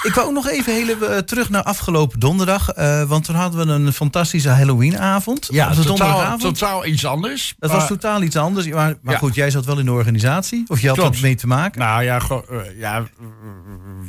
Ik 0.03 0.13
wou 0.13 0.27
ook 0.27 0.33
nog 0.33 0.49
even 0.49 0.73
heel, 0.73 0.87
uh, 0.87 1.17
terug 1.17 1.49
naar 1.49 1.63
afgelopen 1.63 2.19
donderdag. 2.19 2.77
Uh, 2.77 3.03
want 3.03 3.23
toen 3.23 3.35
hadden 3.35 3.67
we 3.67 3.73
een 3.73 3.93
fantastische 3.93 4.49
Halloweenavond. 4.49 5.47
Ja, 5.51 5.73
totaal, 5.73 6.37
totaal 6.37 6.85
iets 6.85 7.05
anders. 7.05 7.55
Dat 7.57 7.71
was 7.71 7.87
totaal 7.87 8.21
iets 8.21 8.35
anders. 8.35 8.67
Maar, 8.67 8.95
maar 9.01 9.17
goed, 9.17 9.35
jij 9.35 9.49
zat 9.49 9.65
wel 9.65 9.79
in 9.79 9.85
de 9.85 9.91
organisatie. 9.91 10.63
Of 10.67 10.81
je 10.81 10.87
had 10.87 10.97
Klopt. 10.97 11.13
wat 11.13 11.21
mee 11.21 11.35
te 11.35 11.47
maken? 11.47 11.79
Nou 11.79 12.03
ja, 12.03 12.21
uh, 12.29 12.79
ja 12.79 13.07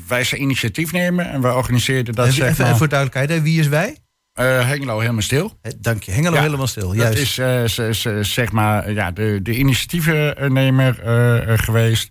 wij 0.08 0.24
zijn 0.24 0.42
initiatief 0.42 0.92
nemen 0.92 1.30
en 1.30 1.40
wij 1.40 1.52
organiseerden 1.52 2.14
dat. 2.14 2.26
Even, 2.26 2.54
zeg 2.54 2.58
maar, 2.58 2.76
voor 2.76 2.88
duidelijkheid, 2.88 3.42
wie 3.42 3.60
is 3.60 3.68
wij? 3.68 3.96
Uh, 4.40 4.66
Hengelo 4.66 4.98
helemaal 4.98 5.22
stil. 5.22 5.58
Dank 5.78 6.02
je, 6.02 6.12
Hengelo 6.12 6.36
helemaal 6.36 6.66
stil. 6.66 6.94
Juist. 6.94 7.36
Dat 7.36 7.78
is 7.78 8.04
uh, 8.04 8.18
zeg 8.20 8.52
maar 8.52 8.92
ja, 8.92 9.10
de, 9.10 9.40
de 9.42 9.56
initiatievennemer 9.56 11.00
uh, 11.48 11.58
geweest. 11.58 12.10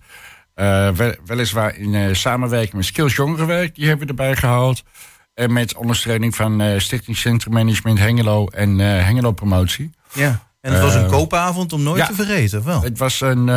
Uh, 0.60 0.89
weliswaar 1.25 1.75
in 1.75 1.94
uh, 1.94 2.13
samenwerking 2.13 2.74
met 2.74 2.86
Skills 2.86 3.16
Jongerenwerk, 3.16 3.75
die 3.75 3.88
hebben 3.88 4.06
we 4.06 4.12
erbij 4.12 4.36
gehaald. 4.36 4.84
En 5.34 5.54
met 5.54 5.75
ondersteuning 5.75 6.36
van 6.36 6.62
uh, 6.62 6.80
Stichting 6.80 7.18
Centrum 7.18 7.54
Management 7.54 8.00
Hengelo 8.00 8.48
en 8.48 8.78
Hengelo 8.80 9.32
Promotie. 9.32 9.92
Ja, 10.13 10.48
en 10.62 10.74
het 10.74 10.82
was 10.82 10.96
een 10.96 11.08
koopavond 11.08 11.74
om 11.74 11.84
nooit 11.84 12.06
te 12.06 12.13
vergeten, 12.13 12.63
wel? 12.63 12.82
Het 12.82 12.98
was 12.98 13.22
een 13.22 13.48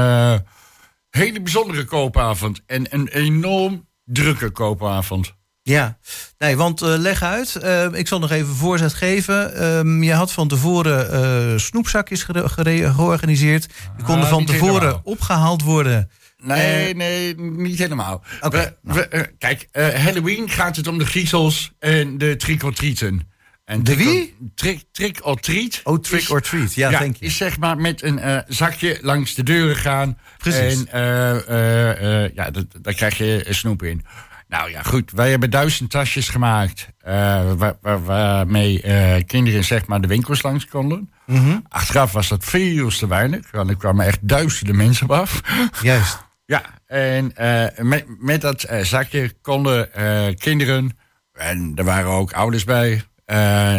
hele 1.11 1.43
bijzondere 1.43 1.85
koopavond 1.85 2.63
en 2.67 2.87
een 2.91 3.09
enorm 3.09 3.89
drukke 4.05 4.51
koopavond. 4.51 5.35
Ja, 5.63 5.99
nee, 6.39 6.57
want 6.57 6.81
leg 6.81 7.23
uit. 7.23 7.59
ik 7.93 8.09
zal 8.09 8.19
nog 8.19 8.31
even 8.31 8.55
voorzet 8.55 8.95
geven. 8.95 9.65
Um, 9.65 10.03
je 10.03 10.13
had 10.13 10.33
van 10.33 10.49
tevoren 10.49 11.61
snoepzakjes 11.61 12.23
georganiseerd. 12.23 13.69
Die 13.97 14.05
konden 14.05 14.25
ah, 14.25 14.31
van 14.31 14.45
tevoren 14.45 15.01
opgehaald 15.05 15.63
worden 15.63 16.11
Nee, 16.43 16.89
uh, 16.89 16.97
nee, 16.97 17.35
niet 17.37 17.79
helemaal. 17.79 18.23
Okay, 18.41 18.77
nou. 18.83 18.99
we, 18.99 19.17
uh, 19.17 19.23
kijk, 19.39 19.69
uh, 19.73 19.89
Halloween 19.89 20.49
gaat 20.49 20.77
het 20.77 20.87
om 20.87 20.99
de 20.99 21.07
griezels 21.07 21.73
en 21.79 22.19
de 22.19 22.37
trick-or-treaten. 22.37 23.31
En 23.65 23.85
de 23.85 23.97
wie? 23.97 24.35
Trick, 24.55 24.83
trick 24.93 25.27
or 25.27 25.41
treat. 25.41 25.81
Oh, 25.85 25.99
trick 25.99 26.31
or 26.31 26.41
treat. 26.41 26.75
Ja, 26.75 26.99
denk 26.99 27.17
je. 27.17 27.25
Is 27.25 27.37
zeg 27.37 27.59
maar 27.59 27.77
met 27.77 28.03
een 28.03 28.45
zakje 28.49 28.99
langs 29.01 29.35
de 29.35 29.43
deuren 29.43 29.77
gaan. 29.77 30.19
Precies. 30.39 30.85
En 30.85 32.33
ja, 32.35 32.51
daar 32.81 32.95
krijg 32.95 33.19
je 33.19 33.47
snoep 33.49 33.83
in. 33.83 34.05
Nou 34.49 34.71
ja, 34.71 34.83
goed. 34.83 35.11
Wij 35.11 35.31
hebben 35.31 35.51
duizend 35.51 35.91
tasjes 35.91 36.29
gemaakt. 36.29 36.89
waar, 37.03 37.77
waar, 37.81 38.05
waarmee 38.05 39.25
kinderen 39.25 39.65
zeg 39.65 39.87
maar 39.87 40.01
de 40.01 40.07
winkels 40.07 40.43
langs 40.43 40.67
konden. 40.67 41.11
Mm 41.27 41.37
-hmm. 41.45 41.65
Achteraf 41.69 42.13
was 42.13 42.29
dat 42.29 42.45
veel 42.45 42.89
te 42.89 43.09
weinig. 43.09 43.51
Want 43.51 43.71
er 43.71 43.77
kwamen 43.77 44.07
echt 44.07 44.19
duizenden 44.29 44.77
mensen 44.77 45.05
op 45.05 45.13
af. 45.13 45.41
Juist. 45.83 46.22
Ja, 46.45 46.63
en 46.87 47.33
uh, 47.41 47.85
met, 47.85 48.05
met 48.19 48.41
dat 48.41 48.71
uh, 48.71 48.81
zakje 48.81 49.33
konden 49.43 49.89
uh, 49.99 50.27
kinderen, 50.35 50.99
en 51.33 51.73
er 51.75 51.85
waren 51.85 52.11
ook 52.11 52.33
ouders 52.33 52.65
bij, 52.65 53.03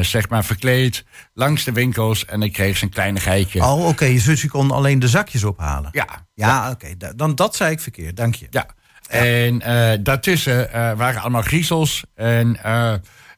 zeg 0.02 0.30
maar 0.30 0.46
verkleed, 0.46 1.06
langs 1.34 1.64
de 1.64 1.72
winkels. 1.72 2.26
En 2.26 2.40
dan 2.40 2.52
kreeg 2.52 2.78
ze 2.78 2.84
een 2.84 2.90
kleinigheidje. 2.90 3.64
Oh, 3.64 3.80
oké. 3.80 3.88
Okay. 3.88 4.14
Je 4.14 4.48
kon 4.50 4.72
alleen 4.72 5.00
de 5.00 5.08
zakjes 5.08 5.44
ophalen? 5.44 5.90
Ja. 5.92 6.08
Ja, 6.34 6.48
ja. 6.48 6.72
oké. 6.72 6.86
Okay. 6.94 7.14
Dan 7.16 7.36
Dat 7.36 7.56
zei 7.56 7.72
ik 7.72 7.80
verkeerd, 7.80 8.18
dank 8.18 8.36
je. 8.36 8.48
Ja. 8.50 8.66
ja. 9.10 9.26
En 9.26 10.04
daartussen 10.04 10.70
waren 10.98 11.22
allemaal 11.22 11.42
griezels. 11.42 12.04
En 12.16 12.58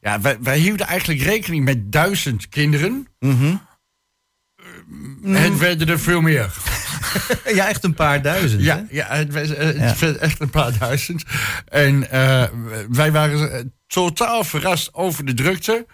ja, 0.02 0.22
wij, 0.22 0.38
wij, 0.42 0.58
hielden 0.58 0.88
eigenlijk 0.88 1.22
rekening 1.22 1.66
met 1.66 1.92
duizend 1.92 2.50
kinderen. 2.50 3.08
Mm 3.20 3.62
Het 5.24 5.58
werden 5.58 5.88
er 5.88 6.00
veel 6.00 6.22
meer. 6.22 6.54
ja, 7.60 7.68
echt 7.68 7.84
een 7.84 7.94
paar 7.94 8.22
duizend. 8.22 8.64
Ja, 8.64 8.86
ja 8.90 9.06
het 9.08 9.34
was 9.34 9.50
uh, 9.50 10.22
echt 10.22 10.40
een 10.40 10.50
paar 10.50 10.78
duizend. 10.78 11.24
En 11.66 12.08
uh, 12.14 12.44
wij 12.90 13.12
waren 13.12 13.52
eh, 13.52 13.64
totaal 13.88 14.44
verrast 14.44 14.94
over 14.94 15.26
de 15.26 15.34
drukte. 15.34 15.86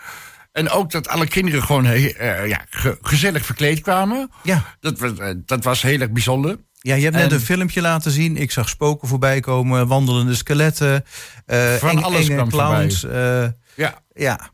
En 0.52 0.70
ook 0.70 0.92
dat 0.92 1.08
alle 1.08 1.28
kinderen 1.28 1.64
gewoon 1.64 1.86
uh, 1.86 2.48
ja, 2.48 2.66
ge 2.70 2.98
gezellig 3.02 3.46
verkleed 3.46 3.82
kwamen. 3.82 4.32
Ja. 4.44 4.64
Dat, 4.80 5.00
was, 5.00 5.12
dat 5.46 5.64
was 5.64 5.82
heel 5.82 6.00
erg 6.00 6.12
bijzonder. 6.12 6.58
Ja, 6.80 6.96
je 6.96 7.04
hebt 7.04 7.16
net 7.16 7.32
een 7.32 7.40
filmpje 7.40 7.82
laten 7.82 8.12
zien. 8.12 8.38
Ik 8.38 8.52
zag 8.52 8.70
spoken 8.70 9.08
voorbij 9.08 9.40
komen, 9.40 9.88
wandelende 9.88 10.36
skeletten. 10.36 11.06
Van 11.80 11.90
eng, 11.90 11.98
alles 11.98 12.30
enge 12.30 12.48
clowns. 12.48 13.06
ja. 13.76 14.02
ja. 14.14 14.52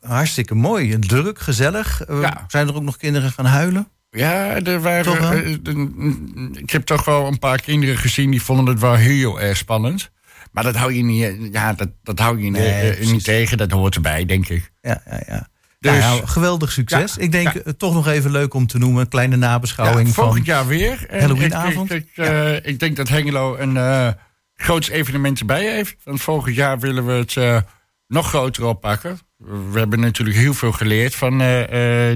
Hartstikke 0.00 0.54
mooi. 0.54 0.98
Druk, 0.98 1.38
gezellig. 1.38 2.02
Ja. 2.08 2.44
Zijn 2.48 2.68
er 2.68 2.74
ook 2.74 2.82
nog 2.82 2.96
kinderen 2.96 3.32
gaan 3.32 3.44
huilen? 3.44 3.88
Ja, 4.10 4.60
er 4.62 4.80
waren. 4.80 5.46
Uh, 5.66 6.60
ik 6.60 6.70
heb 6.70 6.82
toch 6.82 7.04
wel 7.04 7.26
een 7.26 7.38
paar 7.38 7.60
kinderen 7.60 7.96
gezien 7.96 8.30
die 8.30 8.42
vonden 8.42 8.66
het 8.66 8.80
wel 8.80 8.94
heel 8.94 9.40
erg 9.40 9.56
spannend. 9.56 10.10
Maar 10.50 10.64
dat 10.64 10.76
hou 10.76 10.92
je 10.92 11.02
niet, 11.02 11.48
ja, 11.52 11.72
dat, 11.72 11.88
dat 12.02 12.18
hou 12.18 12.42
je 12.42 12.50
nee, 12.50 12.98
niet 12.98 13.24
tegen. 13.24 13.58
Dat 13.58 13.70
hoort 13.70 13.94
erbij, 13.94 14.24
denk 14.24 14.48
ik. 14.48 14.72
Ja, 14.80 15.02
ja, 15.10 15.22
ja. 15.26 15.48
Dus, 15.78 15.98
nou, 15.98 16.26
geweldig 16.26 16.72
succes. 16.72 17.16
ik 17.16 17.32
denk 17.32 17.52
ja. 17.52 17.72
toch 17.76 17.94
nog 17.94 18.06
even 18.06 18.30
leuk 18.30 18.54
om 18.54 18.66
te 18.66 18.78
noemen. 18.78 19.08
Kleine 19.08 19.36
nabeschouwing 19.36 20.08
volgend 20.14 20.46
jaar 20.46 20.66
weer. 20.66 21.06
Halloweenavond. 21.10 21.90
Ik, 21.90 22.06
ik, 22.14 22.26
ik, 22.26 22.64
ik, 22.64 22.78
denk 22.78 22.96
dat 22.96 23.08
Hengelo 23.08 23.56
een 23.56 23.74
uh, 23.74 24.08
groot 24.54 24.88
evenement 24.88 25.40
erbij 25.40 25.72
heeft. 25.74 25.96
Want 26.04 26.20
volgend 26.20 26.54
jaar 26.54 26.78
willen 26.78 27.06
we 27.06 27.12
het 27.12 27.64
nog 28.06 28.28
groter 28.28 28.64
oppakken. 28.64 29.18
We 29.44 29.78
hebben 29.78 30.00
natuurlijk 30.00 30.36
heel 30.36 30.54
veel 30.54 30.72
geleerd 30.72 31.14
van 31.14 31.38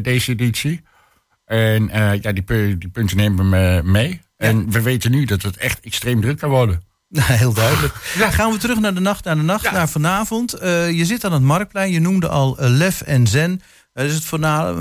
deze 0.02 0.30
editie. 0.30 0.82
En 1.46 1.82
uh, 1.82 2.20
ja, 2.20 2.32
die, 2.32 2.44
die, 2.78 2.88
punten 2.88 3.16
nemen 3.16 3.50
we 3.50 3.80
mee. 3.84 4.20
En 4.36 4.70
we 4.70 4.82
weten 4.82 5.10
nu 5.10 5.24
dat 5.24 5.42
het 5.42 5.56
echt 5.56 5.80
extreem 5.80 6.20
druk 6.20 6.38
kan 6.38 6.50
worden. 6.50 6.82
Nou, 7.08 7.32
heel 7.32 7.52
duidelijk. 7.52 7.94
Ja. 8.18 8.30
Gaan 8.30 8.52
we 8.52 8.58
terug 8.58 8.80
naar 8.80 8.94
de 8.94 9.00
nacht, 9.00 9.24
naar 9.24 9.36
de 9.36 9.42
nacht, 9.42 9.72
naar 9.72 9.88
vanavond. 9.88 10.62
Uh, 10.62 10.90
je 10.90 11.04
zit 11.04 11.24
aan 11.24 11.32
het 11.32 11.42
Marktplein, 11.42 11.90
je 11.90 12.00
noemde 12.00 12.28
al 12.28 12.62
uh, 12.62 12.68
Lef 12.68 13.00
en 13.00 13.26
Zen. 13.26 13.60
Dat 13.92 14.04
is 14.04 14.14
het 14.14 14.24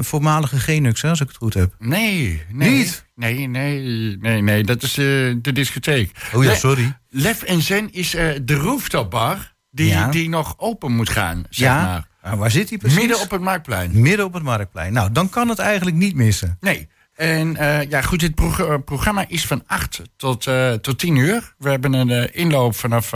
voormalige 0.05 0.59
Genux, 0.59 1.01
hè, 1.01 1.09
als 1.09 1.21
ik 1.21 1.27
het 1.27 1.37
goed 1.37 1.53
heb. 1.53 1.75
Nee, 1.79 2.43
nee. 2.51 2.69
Niet? 2.69 3.05
Nee, 3.15 3.47
nee, 3.47 4.17
nee, 4.17 4.41
nee. 4.41 4.63
Dat 4.63 4.83
is 4.83 4.93
de 4.93 5.51
discotheek. 5.53 6.11
Oh 6.33 6.43
ja, 6.43 6.55
sorry. 6.55 6.97
Lef 7.09 7.43
en 7.43 7.61
Zen 7.61 7.93
is 7.93 8.09
de 8.43 8.55
rooftopbar 8.55 9.55
die, 9.71 10.09
die 10.09 10.29
nog 10.29 10.53
open 10.57 10.91
moet 10.91 11.09
gaan, 11.09 11.43
zeg 11.49 11.69
maar. 11.69 12.07
Maar 12.25 12.37
waar 12.37 12.51
zit 12.51 12.69
hij 12.69 12.77
precies? 12.77 12.97
Midden 12.97 13.19
op 13.19 13.31
het 13.31 13.41
Marktplein. 13.41 14.01
Midden 14.01 14.25
op 14.25 14.33
het 14.33 14.43
Marktplein. 14.43 14.93
Nou, 14.93 15.11
dan 15.11 15.29
kan 15.29 15.49
het 15.49 15.59
eigenlijk 15.59 15.97
niet 15.97 16.15
missen. 16.15 16.57
Nee. 16.59 16.87
En 17.13 17.55
uh, 17.55 17.89
ja, 17.89 18.01
goed, 18.01 18.19
dit 18.19 18.35
pro 18.35 18.79
programma 18.79 19.25
is 19.27 19.47
van 19.47 19.63
8 19.67 20.01
tot, 20.17 20.45
uh, 20.45 20.73
tot 20.73 20.99
10 20.99 21.15
uur. 21.15 21.53
We 21.57 21.69
hebben 21.69 21.93
een 21.93 22.09
uh, 22.09 22.27
inloop 22.31 22.75
vanaf 22.75 23.11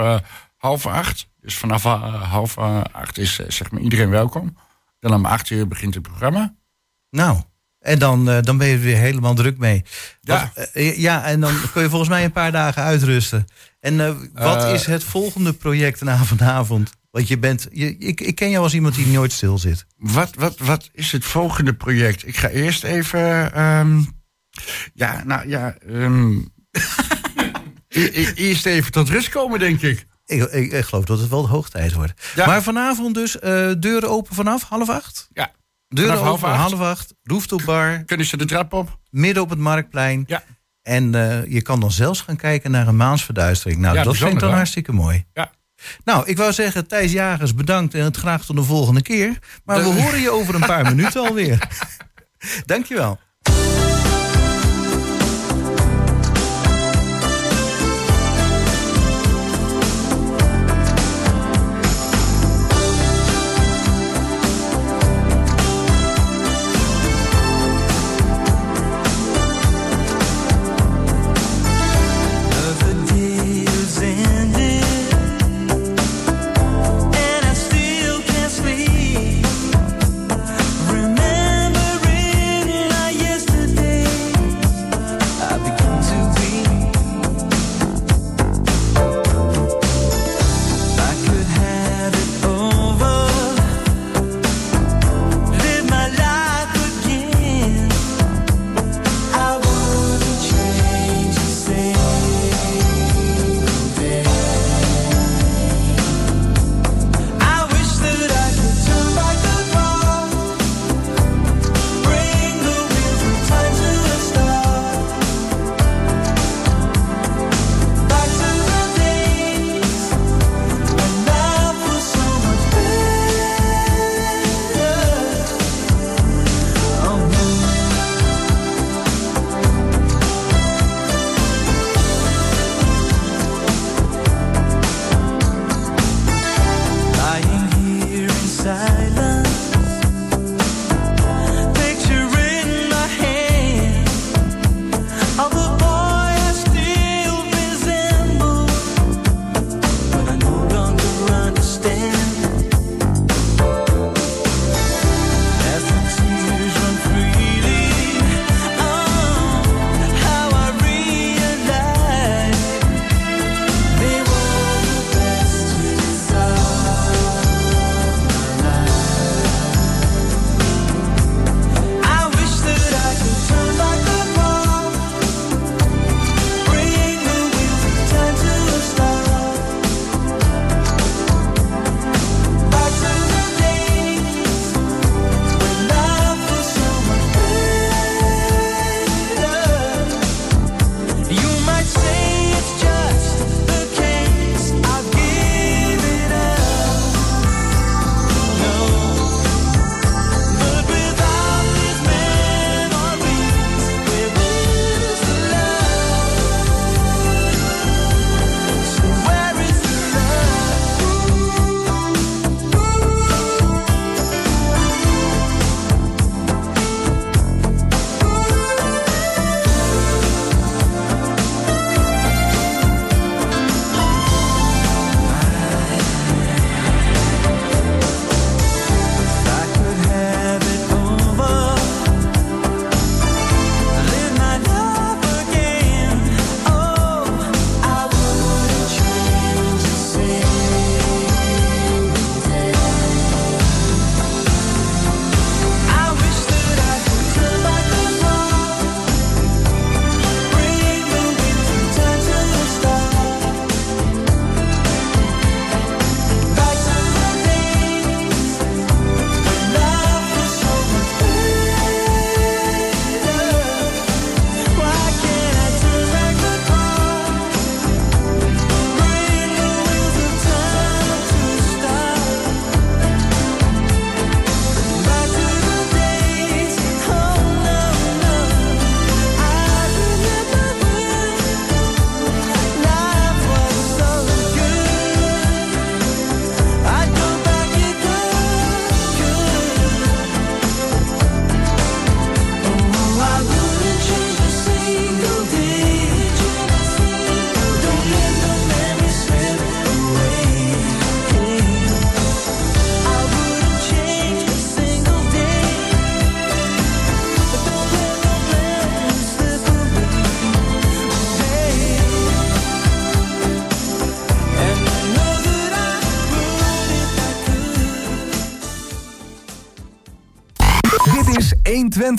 half 0.56 0.86
acht. 0.86 1.28
Dus 1.40 1.56
vanaf 1.56 1.82
half 1.82 2.58
acht 2.92 3.18
is 3.18 3.40
zeg 3.48 3.70
maar 3.70 3.80
iedereen 3.80 4.10
welkom. 4.10 4.56
Dan 5.00 5.14
om 5.14 5.24
8 5.24 5.50
uur 5.50 5.68
begint 5.68 5.94
het 5.94 6.02
programma. 6.02 6.54
Nou, 7.10 7.40
en 7.78 7.98
dan, 7.98 8.24
dan 8.24 8.58
ben 8.58 8.66
je 8.66 8.74
er 8.74 8.80
weer 8.80 8.96
helemaal 8.96 9.34
druk 9.34 9.58
mee. 9.58 9.84
Ja. 10.20 10.52
Wat, 10.54 10.70
ja, 10.96 11.24
en 11.24 11.40
dan 11.40 11.54
kun 11.72 11.82
je 11.82 11.88
volgens 11.88 12.10
mij 12.10 12.24
een 12.24 12.32
paar 12.32 12.52
dagen 12.52 12.82
uitrusten. 12.82 13.46
En 13.80 14.30
wat 14.32 14.64
is 14.64 14.86
het 14.86 15.04
volgende 15.04 15.52
project 15.52 16.00
na 16.00 16.16
vanavond? 16.24 16.98
Want 17.10 17.28
je 17.28 17.38
bent, 17.38 17.68
je, 17.72 17.96
ik, 17.96 18.20
ik 18.20 18.34
ken 18.34 18.50
jou 18.50 18.62
als 18.62 18.74
iemand 18.74 18.94
die 18.94 19.06
nooit 19.06 19.32
stil 19.32 19.58
zit. 19.58 19.86
Wat, 19.96 20.34
wat, 20.34 20.58
wat 20.58 20.90
is 20.92 21.12
het 21.12 21.24
volgende 21.24 21.74
project? 21.74 22.26
Ik 22.26 22.36
ga 22.36 22.48
eerst 22.48 22.84
even. 22.84 23.60
Um, 23.62 24.22
ja, 24.94 25.24
nou 25.24 25.48
ja. 25.48 25.76
Um, 25.86 26.52
eerst 28.34 28.66
even 28.66 28.92
tot 28.92 29.08
rust 29.08 29.28
komen, 29.28 29.58
denk 29.58 29.82
ik. 29.82 30.06
Ik, 30.24 30.42
ik, 30.42 30.72
ik 30.72 30.84
geloof 30.84 31.04
dat 31.04 31.18
het 31.18 31.28
wel 31.28 31.42
de 31.42 31.48
hoogtijd 31.48 31.92
wordt. 31.92 32.32
Ja. 32.34 32.46
Maar 32.46 32.62
vanavond 32.62 33.14
dus 33.14 33.36
uh, 33.36 33.40
deuren 33.78 34.10
open 34.10 34.34
vanaf 34.34 34.62
half 34.62 34.88
acht? 34.88 35.28
Ja. 35.32 35.52
Deuren 35.88 36.18
vanaf 36.18 36.32
open 36.32 36.48
half 36.48 36.62
acht. 36.62 36.72
half 36.72 36.90
acht. 36.90 37.14
Rooftopbar. 37.22 38.04
Kunnen 38.04 38.26
ze 38.26 38.36
de 38.36 38.44
trap 38.44 38.72
op? 38.72 38.98
Midden 39.10 39.42
op 39.42 39.50
het 39.50 39.58
marktplein. 39.58 40.24
Ja. 40.26 40.42
En 40.82 41.12
uh, 41.12 41.46
je 41.46 41.62
kan 41.62 41.80
dan 41.80 41.92
zelfs 41.92 42.20
gaan 42.20 42.36
kijken 42.36 42.70
naar 42.70 42.88
een 42.88 42.96
maansverduistering. 42.96 43.80
Nou, 43.80 43.96
ja, 43.96 44.02
dat 44.02 44.16
vind 44.16 44.32
ik 44.32 44.38
dan 44.38 44.52
hartstikke 44.52 44.92
mooi. 44.92 45.24
Ja. 45.32 45.52
Nou, 46.04 46.26
ik 46.26 46.36
wou 46.36 46.52
zeggen, 46.52 46.86
Thijs 46.86 47.12
Jagers, 47.12 47.54
bedankt 47.54 47.94
en 47.94 48.04
het 48.04 48.16
graag 48.16 48.44
tot 48.44 48.56
de 48.56 48.62
volgende 48.62 49.02
keer. 49.02 49.38
Maar 49.64 49.78
we 49.82 50.00
horen 50.00 50.20
je 50.20 50.30
over 50.30 50.54
een 50.54 50.66
paar 50.66 50.84
minuten 50.94 51.20
alweer. 51.20 51.68
Dankjewel. 52.66 53.18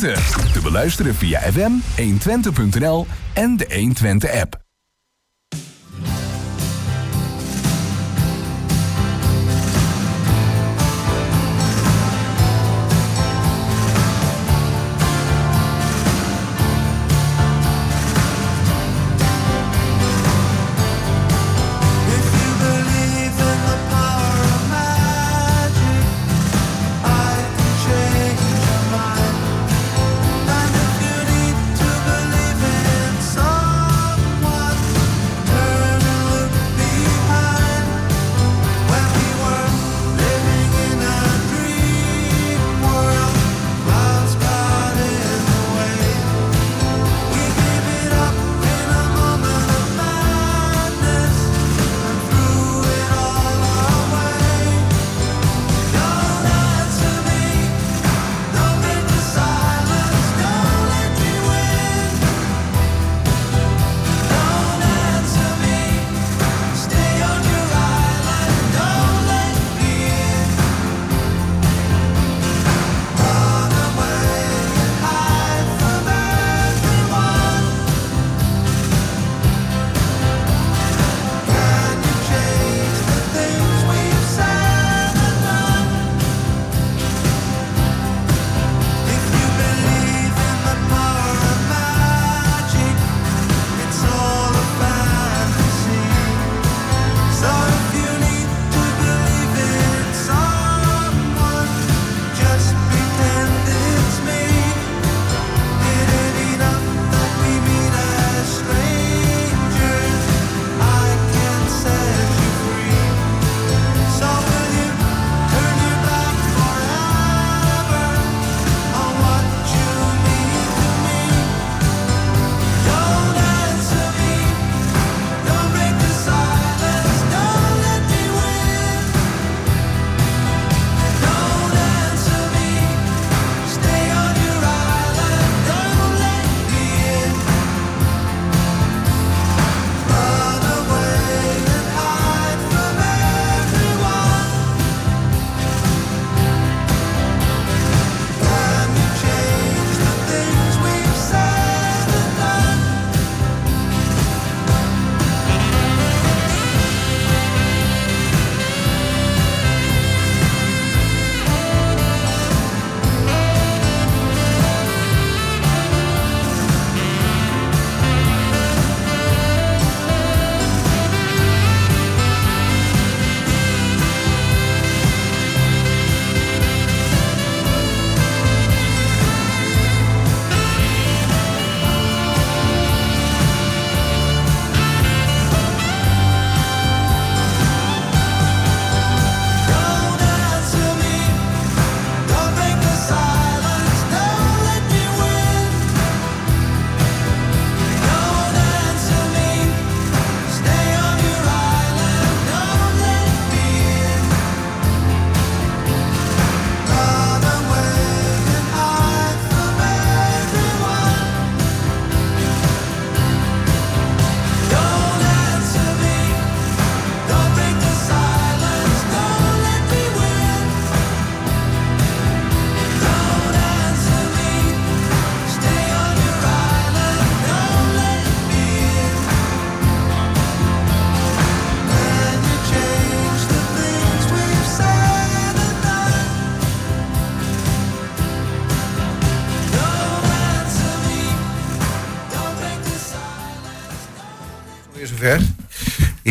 120. 0.01 0.51
Te 0.51 0.61
beluisteren 0.61 1.15
via 1.15 1.39
FM, 1.39 1.77
120.nl 1.95 3.05
en 3.33 3.57
de 3.57 3.65
120 3.69 4.39
app. 4.41 4.60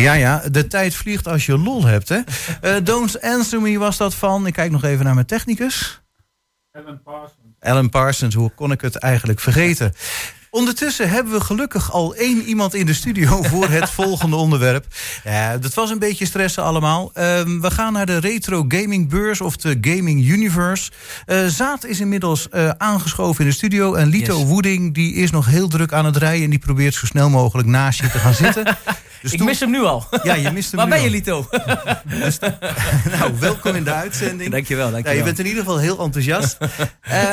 Ja, 0.01 0.13
ja, 0.13 0.41
de 0.51 0.67
tijd 0.67 0.95
vliegt 0.95 1.27
als 1.27 1.45
je 1.45 1.57
lol 1.57 1.85
hebt, 1.85 2.09
hè? 2.09 2.19
Uh, 2.63 2.75
Don't 2.83 3.21
Answer 3.21 3.61
Me 3.61 3.77
was 3.77 3.97
dat 3.97 4.15
van... 4.15 4.47
Ik 4.47 4.53
kijk 4.53 4.71
nog 4.71 4.83
even 4.83 5.05
naar 5.05 5.13
mijn 5.13 5.25
technicus. 5.25 6.01
Alan 6.71 7.01
Parsons. 7.01 7.55
Alan 7.59 7.89
Parsons, 7.89 8.35
hoe 8.35 8.51
kon 8.55 8.71
ik 8.71 8.81
het 8.81 8.95
eigenlijk 8.95 9.39
vergeten? 9.39 9.93
Ondertussen 10.49 11.09
hebben 11.09 11.33
we 11.33 11.41
gelukkig 11.41 11.91
al 11.91 12.15
één 12.15 12.41
iemand 12.41 12.73
in 12.73 12.85
de 12.85 12.93
studio 12.93 13.43
voor 13.51 13.69
het 13.69 13.89
volgende 13.89 14.35
onderwerp. 14.35 14.85
Ja, 15.23 15.57
dat 15.57 15.73
was 15.73 15.89
een 15.89 15.99
beetje 15.99 16.25
stressen 16.25 16.63
allemaal. 16.63 17.11
Ehm, 17.13 17.59
we 17.59 17.71
gaan 17.71 17.93
naar 17.93 18.05
de 18.05 18.17
Retro 18.17 18.65
Gaming 18.67 19.09
Beurs 19.09 19.41
of 19.41 19.55
de 19.55 19.77
Gaming 19.81 20.27
Universe. 20.27 20.91
Uh, 21.25 21.45
Zaad 21.45 21.85
is 21.85 21.99
inmiddels 21.99 22.47
uh, 22.53 22.69
aangeschoven 22.77 23.43
in 23.43 23.49
de 23.49 23.55
studio. 23.55 23.93
En 23.93 24.07
Lito 24.07 24.45
Woeding 24.45 24.93
die 24.93 25.13
is 25.13 25.31
nog 25.31 25.45
heel 25.45 25.67
druk 25.67 25.93
aan 25.93 26.05
het 26.05 26.17
rijden. 26.17 26.43
En 26.43 26.49
die 26.49 26.59
probeert 26.59 26.93
zo 26.93 27.05
snel 27.05 27.29
mogelijk 27.29 27.67
naast 27.67 27.99
je 28.01 28.09
te 28.09 28.17
gaan 28.17 28.33
zitten. 28.33 28.65
Dus 29.21 29.33
ik 29.33 29.43
mis 29.43 29.59
hem 29.59 29.71
nu 29.71 29.81
al. 29.81 30.07
Ja, 30.23 30.33
je 30.33 30.51
mist 30.51 30.71
hem 30.71 30.79
Waar 30.79 30.89
ben 30.89 31.01
je, 31.01 31.09
Lito? 31.09 31.47
Dus, 32.19 32.39
nou, 33.19 33.39
welkom 33.39 33.75
in 33.75 33.83
de 33.83 33.93
uitzending. 33.93 34.51
Dankjewel, 34.51 34.91
dankjewel. 34.91 35.13
Ja, 35.13 35.17
je 35.17 35.25
bent 35.25 35.39
in 35.39 35.45
ieder 35.45 35.63
geval 35.63 35.79
heel 35.79 35.99
enthousiast. 35.99 36.57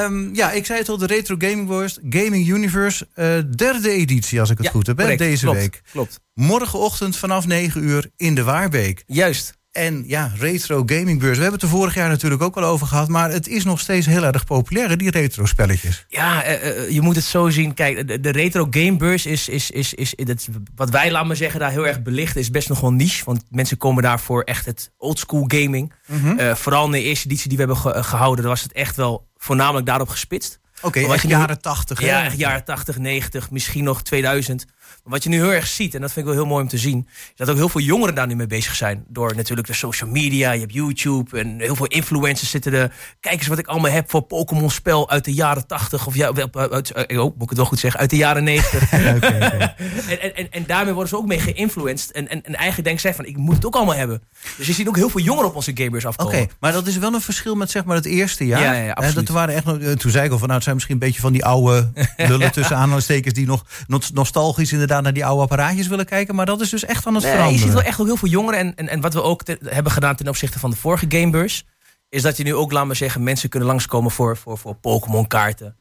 um, 0.01 0.35
ja, 0.40 0.51
ik 0.53 0.66
zei 0.66 0.79
het 0.79 0.88
al, 0.88 0.98
de 0.98 1.07
Retro 1.07 1.35
Gaming 1.38 1.68
Wars, 1.68 1.98
Gaming 2.11 2.48
Universe, 2.48 3.09
uh, 3.14 3.24
derde 3.57 3.90
editie 3.90 4.40
als 4.40 4.51
ik 4.51 4.59
het 4.59 4.68
goed 4.68 4.87
heb, 4.87 4.96
correct, 4.96 5.18
deze 5.18 5.44
klopt, 5.44 5.59
week. 5.59 5.83
Klopt. 5.90 6.20
Morgenochtend 6.35 7.16
vanaf 7.16 7.46
9 7.46 7.85
uur 7.85 8.11
in 8.16 8.35
de 8.35 8.42
Waarbeek. 8.42 9.03
Juist. 9.07 9.57
En 9.78 10.04
ja, 10.06 10.32
retro 10.38 10.82
gamingbeurs. 10.86 11.36
We 11.36 11.42
hebben 11.42 11.60
het 11.60 11.62
er 11.62 11.76
vorig 11.76 11.94
jaar 11.94 12.08
natuurlijk 12.08 12.42
ook 12.42 12.56
al 12.56 12.64
over 12.64 12.86
gehad. 12.86 13.08
Maar 13.08 13.30
het 13.30 13.48
is 13.48 13.64
nog 13.64 13.80
steeds 13.80 14.06
heel 14.06 14.24
erg 14.24 14.44
populair, 14.44 14.96
die 14.96 15.10
retro 15.10 15.46
spelletjes. 15.46 16.04
Ja, 16.08 16.46
uh, 16.46 16.90
je 16.90 17.00
moet 17.00 17.16
het 17.16 17.24
zo 17.24 17.48
zien. 17.48 17.74
Kijk, 17.74 18.22
de, 18.22 18.30
retro 18.30 18.66
gamebeurs 18.70 19.26
is, 19.26 19.48
is, 19.48 19.70
is, 19.70 19.94
is, 19.94 20.14
is, 20.14 20.48
wat 20.74 20.90
wij, 20.90 21.10
laten 21.10 21.28
we 21.28 21.34
zeggen, 21.34 21.60
daar 21.60 21.70
heel 21.70 21.86
erg 21.86 22.02
belichten, 22.02 22.40
is 22.40 22.50
best 22.50 22.68
nog 22.68 22.80
wel 22.80 22.92
niche. 22.92 23.24
Want 23.24 23.44
mensen 23.50 23.76
komen 23.76 24.02
daar 24.02 24.20
voor 24.20 24.42
echt 24.42 24.66
het 24.66 24.90
oldschool 24.96 25.44
gaming. 25.46 25.92
Mm 26.06 26.56
vooral 26.56 26.84
in 26.84 26.90
de 26.90 27.02
eerste 27.02 27.26
editie 27.26 27.48
die 27.48 27.58
we 27.58 27.64
hebben 27.64 28.04
gehouden, 28.04 28.44
was 28.44 28.62
het 28.62 28.72
echt 28.72 28.96
wel 28.96 29.28
voornamelijk 29.36 29.86
daarop 29.86 30.08
gespitst. 30.08 30.60
Oké, 30.82 31.00
okay, 31.00 31.18
jaren 31.22 31.60
80. 31.60 32.00
Ja, 32.00 32.24
echt 32.24 32.38
jaren 32.38 32.64
80, 32.64 32.98
90, 32.98 33.50
misschien 33.50 33.84
nog 33.84 34.02
2000 34.02 34.66
wat 35.03 35.22
je 35.22 35.29
nu 35.29 35.37
heel 35.37 35.53
erg 35.53 35.66
ziet, 35.66 35.94
en 35.94 36.01
dat 36.01 36.12
vind 36.12 36.27
ik 36.27 36.33
wel 36.33 36.42
heel 36.42 36.51
mooi 36.51 36.62
om 36.62 36.68
te 36.68 36.79
zien, 36.79 37.09
is 37.09 37.33
dat 37.35 37.51
ook 37.51 37.57
heel 37.57 37.68
veel 37.68 37.81
jongeren 37.81 38.14
daar 38.14 38.27
nu 38.27 38.37
mee 38.37 38.46
bezig 38.46 38.74
zijn. 38.74 39.05
Door 39.09 39.37
natuurlijk 39.37 39.68
de 39.68 39.74
social 39.74 40.11
media, 40.11 40.53
je 40.53 40.61
hebt 40.61 40.72
YouTube 40.72 41.38
en 41.38 41.61
heel 41.61 41.77
veel 41.77 41.87
influencers 41.87 42.51
zitten 42.51 42.72
er. 42.72 42.92
Kijk 43.20 43.38
eens 43.38 43.46
wat 43.46 43.59
ik 43.59 43.66
allemaal 43.66 43.90
heb 43.90 44.11
voor 44.11 44.22
Pokémon 44.22 44.70
spel 44.70 45.11
uit 45.11 45.24
de 45.24 45.35
jaren 45.35 45.66
80 45.66 46.07
of 46.07 46.14
ja, 46.14 46.33
uit, 46.53 46.94
oh, 46.94 47.16
moet 47.16 47.42
ik 47.42 47.48
het 47.48 47.57
wel 47.57 47.66
goed 47.66 47.79
zeggen, 47.79 48.01
uit 48.01 48.11
de 48.11 48.16
jaren 48.16 48.44
90. 48.44 48.90
En, 50.09 50.37
en, 50.37 50.51
en, 50.51 50.64
daarmee 50.66 50.92
worden 50.92 51.09
ze 51.09 51.16
ook 51.16 51.27
mee 51.27 51.40
geïnfluenced. 51.40 52.12
En, 52.12 52.29
en, 52.29 52.42
en 52.44 52.55
eigenlijk 52.55 52.85
denken 52.85 53.01
zij 53.01 53.14
van, 53.14 53.24
ik 53.24 53.37
moet 53.37 53.55
het 53.55 53.66
ook 53.66 53.74
allemaal 53.74 53.94
hebben. 53.94 54.22
Dus 54.57 54.66
je 54.66 54.72
ziet 54.72 54.88
ook 54.88 54.96
heel 54.96 55.09
veel 55.09 55.20
jongeren 55.20 55.48
op 55.48 55.55
onze 55.57 55.70
gamers 55.74 56.07
afkomen. 56.07 56.35
Oké, 56.35 56.46
maar 56.61 56.72
dat 56.72 56.87
is 56.87 56.96
wel 56.96 57.14
een 57.14 57.20
verschil 57.20 57.55
met 57.55 57.70
zeg 57.70 57.85
maar 57.85 57.96
het 57.96 58.05
eerste 58.05 58.46
jaar. 58.46 58.62
Ja, 58.62 58.72
ja, 58.72 58.92
absoluut. 58.92 59.27
dat 59.27 59.29
waren 59.29 59.55
echt, 59.55 59.66
eh, 59.66 59.92
toen 59.92 60.11
zei 60.11 60.24
ik 60.24 60.31
al 60.31 60.38
van, 60.38 60.46
nou 60.48 60.53
het 60.53 60.62
zijn 60.62 60.74
misschien 60.74 60.94
een 60.94 61.07
beetje 61.07 61.20
van 61.20 61.33
die 61.33 61.44
oude 61.44 61.92
lullen 62.16 62.53
tussen 62.53 62.77
aanhalingstekens 62.77 63.35
die 63.35 63.46
nog 63.46 63.64
nostalgisch 64.12 64.72
inderdaad 64.80 65.02
naar 65.02 65.12
die 65.12 65.24
oude 65.24 65.42
apparaatjes 65.42 65.86
willen 65.86 66.06
kijken. 66.06 66.34
Maar 66.34 66.46
dat 66.46 66.60
is 66.60 66.70
dus 66.70 66.84
echt 66.84 67.06
aan 67.06 67.14
het 67.14 67.22
nee, 67.22 67.32
veranderen. 67.32 67.60
Je 67.60 67.66
ziet 67.66 67.78
wel 67.78 67.88
echt 67.88 68.00
ook 68.00 68.06
heel 68.06 68.16
veel 68.16 68.28
jongeren. 68.28 68.58
En, 68.58 68.74
en, 68.74 68.88
en 68.88 69.00
wat 69.00 69.14
we 69.14 69.22
ook 69.22 69.42
hebben 69.64 69.92
gedaan 69.92 70.16
ten 70.16 70.28
opzichte 70.28 70.58
van 70.58 70.70
de 70.70 70.76
vorige 70.76 71.06
Gamebus... 71.08 71.66
is 72.08 72.22
dat 72.22 72.36
je 72.36 72.44
nu 72.44 72.54
ook, 72.54 72.72
laat 72.72 72.86
maar 72.86 72.96
zeggen, 72.96 73.22
mensen 73.22 73.48
kunnen 73.48 73.68
langskomen 73.68 74.10
voor, 74.10 74.36
voor, 74.36 74.58
voor 74.58 74.74
Pokémon 74.74 75.26
kaarten. 75.26 75.76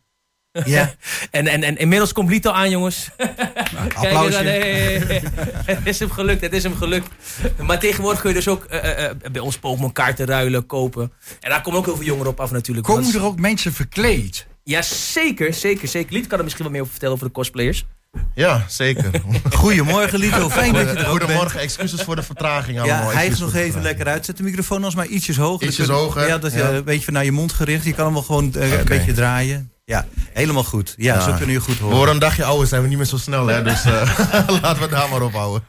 Ja. 0.65 0.95
en, 1.31 1.47
en, 1.47 1.63
en 1.63 1.77
inmiddels 1.77 2.13
komt 2.13 2.29
Lito 2.29 2.51
aan, 2.51 2.69
jongens. 2.69 3.10
Nou, 3.73 3.89
applausje. 3.93 4.43
het 5.65 5.86
is 5.86 5.99
hem 5.99 6.12
gelukt, 6.12 6.41
het 6.41 6.53
is 6.53 6.63
hem 6.63 6.75
gelukt. 6.75 7.07
Maar 7.62 7.79
tegenwoordig 7.79 8.21
kun 8.21 8.29
je 8.29 8.36
dus 8.36 8.47
ook 8.47 8.65
uh, 8.71 8.83
uh, 8.83 9.10
bij 9.31 9.41
ons 9.41 9.57
Pokémon 9.57 9.91
kaarten 9.91 10.25
ruilen, 10.25 10.65
kopen. 10.65 11.12
En 11.39 11.49
daar 11.49 11.62
komen 11.62 11.79
ook 11.79 11.86
heel 11.86 11.95
veel 11.95 12.05
jongeren 12.05 12.31
op 12.31 12.39
af 12.39 12.51
natuurlijk. 12.51 12.88
Komen 12.88 13.13
er 13.13 13.23
ook 13.23 13.39
mensen 13.39 13.73
verkleed? 13.73 14.47
Ja, 14.63 14.81
zeker, 14.81 15.53
zeker, 15.53 15.88
zeker. 15.88 16.13
Liet 16.13 16.27
kan 16.27 16.38
er 16.38 16.43
misschien 16.43 16.63
wat 16.63 16.73
meer 16.73 16.81
over 16.81 16.93
vertellen 16.93 17.15
over 17.15 17.27
de 17.27 17.33
cosplayers. 17.33 17.86
Ja, 18.36 18.65
zeker. 18.67 19.12
Goedemorgen, 19.51 20.19
Lito. 20.19 20.49
Fijn 20.49 20.73
dat 20.73 20.89
je 20.89 20.95
er 20.95 21.06
Goedemorgen, 21.06 21.60
excuses 21.60 22.01
voor 22.01 22.15
de 22.15 22.23
vertraging 22.23 22.80
allemaal. 22.80 23.10
Ja, 23.10 23.15
hij 23.15 23.27
is 23.27 23.39
nog 23.39 23.53
even 23.53 23.82
lekker 23.82 24.08
uit. 24.08 24.25
Zet 24.25 24.38
de 24.38 24.43
microfoon 24.43 24.84
als 24.84 24.95
maar 24.95 25.06
ietsjes 25.06 25.38
hoger. 25.38 25.67
Ietsjes 25.67 25.88
hoger. 25.88 26.27
Ja, 26.27 26.38
dat 26.38 26.53
je 26.53 26.62
een 26.62 26.84
beetje 26.84 27.12
naar 27.12 27.25
je 27.25 27.32
mond 27.32 27.53
gericht. 27.53 27.86
Je 27.86 27.93
kan 27.93 28.06
hem 28.06 28.13
wel 28.13 28.23
gewoon 28.23 28.53
uh, 28.56 28.80
een 28.80 28.86
beetje 28.86 29.13
draaien. 29.13 29.71
Ja, 29.86 30.06
helemaal 30.34 30.63
goed. 30.63 30.93
Ja, 30.97 31.19
zo 31.19 31.32
kunnen 31.32 31.51
je 31.51 31.60
goed 31.60 31.77
horen. 31.77 31.95
Worden 31.95 32.13
een 32.13 32.19
dagje 32.19 32.43
ouder, 32.43 32.67
zijn 32.67 32.82
we 32.82 32.88
niet 32.88 32.97
meer 32.97 33.06
zo 33.06 33.17
snel, 33.17 33.47
hè? 33.47 33.63
Dus 33.69 33.86
uh, 33.86 34.19
laten 34.62 34.82
we 34.82 34.88
daar 34.89 35.10
maar 35.10 35.21
op 35.21 35.34
houden. 35.34 35.63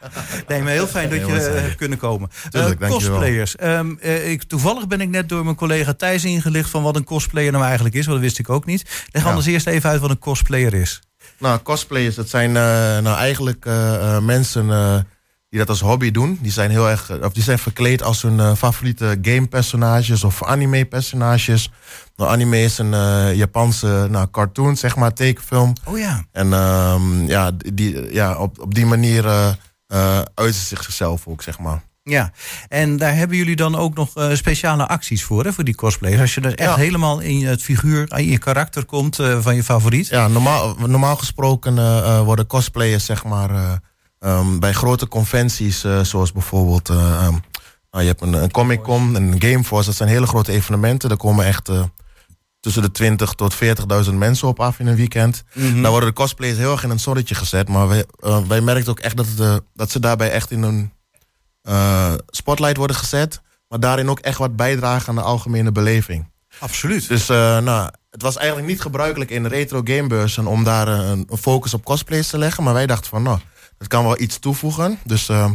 Nee, 0.49 0.63
maar 0.63 0.73
heel 0.73 0.87
fijn 0.87 1.11
dat 1.11 1.19
je 1.19 1.27
uh, 1.27 1.61
hebt 1.61 1.75
kunnen 1.75 1.99
komen. 1.99 2.31
Tuurlijk, 2.51 2.81
uh, 2.81 2.89
cosplayers. 2.89 3.55
Um, 3.63 3.99
ik, 4.01 4.43
toevallig 4.43 4.87
ben 4.87 5.01
ik 5.01 5.09
net 5.09 5.29
door 5.29 5.45
mijn 5.45 5.57
collega 5.57 5.95
Thijs 5.95 6.25
ingelicht 6.25 6.71
van 6.71 6.83
wat 6.83 6.97
een 6.97 7.05
cosplayer 7.05 7.53
nou 7.53 7.65
eigenlijk 7.65 7.95
is. 7.95 8.07
Want 8.07 8.17
dat 8.17 8.27
wist 8.27 8.39
ik 8.39 8.51
ook 8.51 8.65
niet. 8.65 9.07
Leg 9.11 9.23
ja. 9.23 9.29
anders 9.29 9.47
eerst 9.47 9.67
even 9.67 9.91
uit 9.91 10.01
wat 10.01 10.11
een 10.11 10.19
cosplayer 10.19 10.75
is. 10.75 11.01
Nou, 11.39 11.61
cosplayers, 11.63 12.15
dat 12.15 12.29
zijn 12.29 12.49
uh, 12.51 12.55
nou 12.99 13.17
eigenlijk 13.17 13.65
uh, 13.67 14.19
mensen 14.19 14.67
die 15.49 15.59
dat 15.59 15.69
als 15.69 15.81
hobby 15.81 16.11
doen. 16.11 16.39
Die 16.43 16.53
zijn 16.53 16.71
heel 16.71 16.89
erg, 16.89 17.11
of 17.23 17.33
die 17.33 17.43
zijn 17.43 17.59
verkleed 17.59 18.03
als 18.03 18.23
hun 18.23 18.57
favoriete 18.57 19.19
game-personages 19.23 20.25
of 20.25 20.45
anime-personages. 20.45 21.71
Nou, 22.17 22.31
anime 22.31 22.63
is 22.63 22.79
een 22.79 22.95
Japanse 23.37 24.07
nou, 24.11 24.31
cartoon, 24.31 24.77
zeg 24.77 24.97
maar, 24.97 25.13
tekenfilm. 25.13 25.73
Oh 25.85 25.99
ja. 25.99 26.25
En 26.33 26.53
um, 26.53 27.27
ja, 27.27 27.51
die, 27.73 28.13
ja, 28.13 28.39
op, 28.39 28.61
op 28.61 28.75
die 28.75 28.87
manier 28.87 29.25
uiten 30.35 30.55
ze 30.55 30.77
zichzelf 30.77 31.27
ook, 31.27 31.43
zeg 31.43 31.59
maar. 31.59 31.83
Ja, 32.09 32.33
en 32.69 32.97
daar 32.97 33.15
hebben 33.15 33.37
jullie 33.37 33.57
dan 33.57 33.77
ook 33.77 33.95
nog 33.95 34.19
uh, 34.19 34.35
speciale 34.35 34.87
acties 34.87 35.25
voor, 35.25 35.45
hè, 35.45 35.53
voor 35.53 35.65
die 35.65 35.75
cosplayers. 35.75 36.21
Als 36.21 36.35
je 36.35 36.41
er 36.41 36.55
echt 36.55 36.75
helemaal 36.75 37.21
in 37.21 37.47
het 37.47 37.63
figuur, 37.63 38.13
in 38.17 38.31
je 38.31 38.39
karakter 38.39 38.85
komt 38.85 39.19
uh, 39.19 39.39
van 39.41 39.55
je 39.55 39.65
favoriet. 39.65 40.07
Ja, 40.09 40.29
normaal, 40.29 40.77
normaal 40.87 41.17
gesproken 41.17 41.77
uh, 41.77 42.21
worden 42.21 42.47
cosplayers, 42.47 43.05
zeg 43.05 43.25
maar, 43.25 43.81
um, 44.21 44.61
bij 44.61 44.73
grote 44.73 45.09
conventies, 45.09 45.85
zoals 46.03 46.33
bijvoorbeeld, 46.33 46.89
um, 46.89 46.97
nou, 47.91 48.05
je 48.05 48.07
hebt 48.07 48.21
een, 48.21 48.33
een 48.33 48.51
Comic 48.51 48.83
Con 48.83 49.17
en 49.17 49.33
een 49.33 49.43
Gameforce. 49.43 49.87
Dat 49.87 49.97
zijn 49.97 50.09
hele 50.09 50.27
grote 50.27 50.53
evenementen. 50.53 51.09
Daar 51.09 51.19
komen 51.19 51.47
echt 51.47 51.71
tussen 52.61 52.83
de 52.83 52.91
20 52.91 53.33
tot 53.33 53.55
40.000 54.07 54.15
mensen 54.15 54.49
op 54.49 54.61
af 54.61 54.79
in 54.79 54.87
een 54.87 54.97
weekend. 54.97 55.45
Mm 55.55 55.71
-hmm. 55.71 55.83
Dan 55.83 55.91
worden 55.91 56.09
de 56.09 56.15
cosplayers 56.15 56.59
heel 56.59 56.73
erg 56.73 56.85
in 56.85 56.91
een 56.91 57.01
zonnetje 57.01 57.35
gezet. 57.35 57.69
Maar 57.69 57.89
wij, 57.89 58.05
wij 58.49 58.61
merken 58.61 58.91
ook 58.91 59.01
echt 59.01 59.17
dat, 59.17 59.27
het, 59.37 59.63
dat 59.75 59.91
ze 59.91 60.01
daarbij 60.01 60.31
echt 60.31 60.51
in 60.51 60.63
een 60.63 60.93
uh, 61.69 62.13
spotlight 62.27 62.77
worden 62.77 62.97
gezet. 62.97 63.41
Maar 63.69 63.81
daarin 63.81 64.11
ook 64.11 64.19
echt 64.19 64.39
wat 64.39 64.57
bijdragen 64.57 65.09
aan 65.09 65.15
de 65.15 65.21
algemene 65.21 65.73
beleving. 65.73 66.31
Absoluut. 66.59 67.09
Dus 67.09 67.31
uh, 67.31 67.59
nou, 67.59 67.91
het 68.11 68.23
was 68.23 68.37
eigenlijk 68.37 68.69
niet 68.69 68.81
gebruikelijk 68.81 69.31
in 69.31 69.47
retro 69.47 69.81
gamebeurzen 69.85 70.47
om 70.47 70.65
daar 70.65 70.89
een, 70.89 71.27
een, 71.29 71.39
focus 71.39 71.75
op 71.75 71.85
cosplays 71.85 72.29
te 72.29 72.39
leggen. 72.39 72.65
Maar 72.65 72.75
wij 72.75 72.87
dachten 72.87 73.11
van 73.11 73.23
nou, 73.23 73.39
dat 73.79 73.89
kan 73.89 74.05
wel 74.05 74.21
iets 74.21 74.39
toevoegen. 74.39 74.99
Dus 75.05 75.29
uh, 75.29 75.51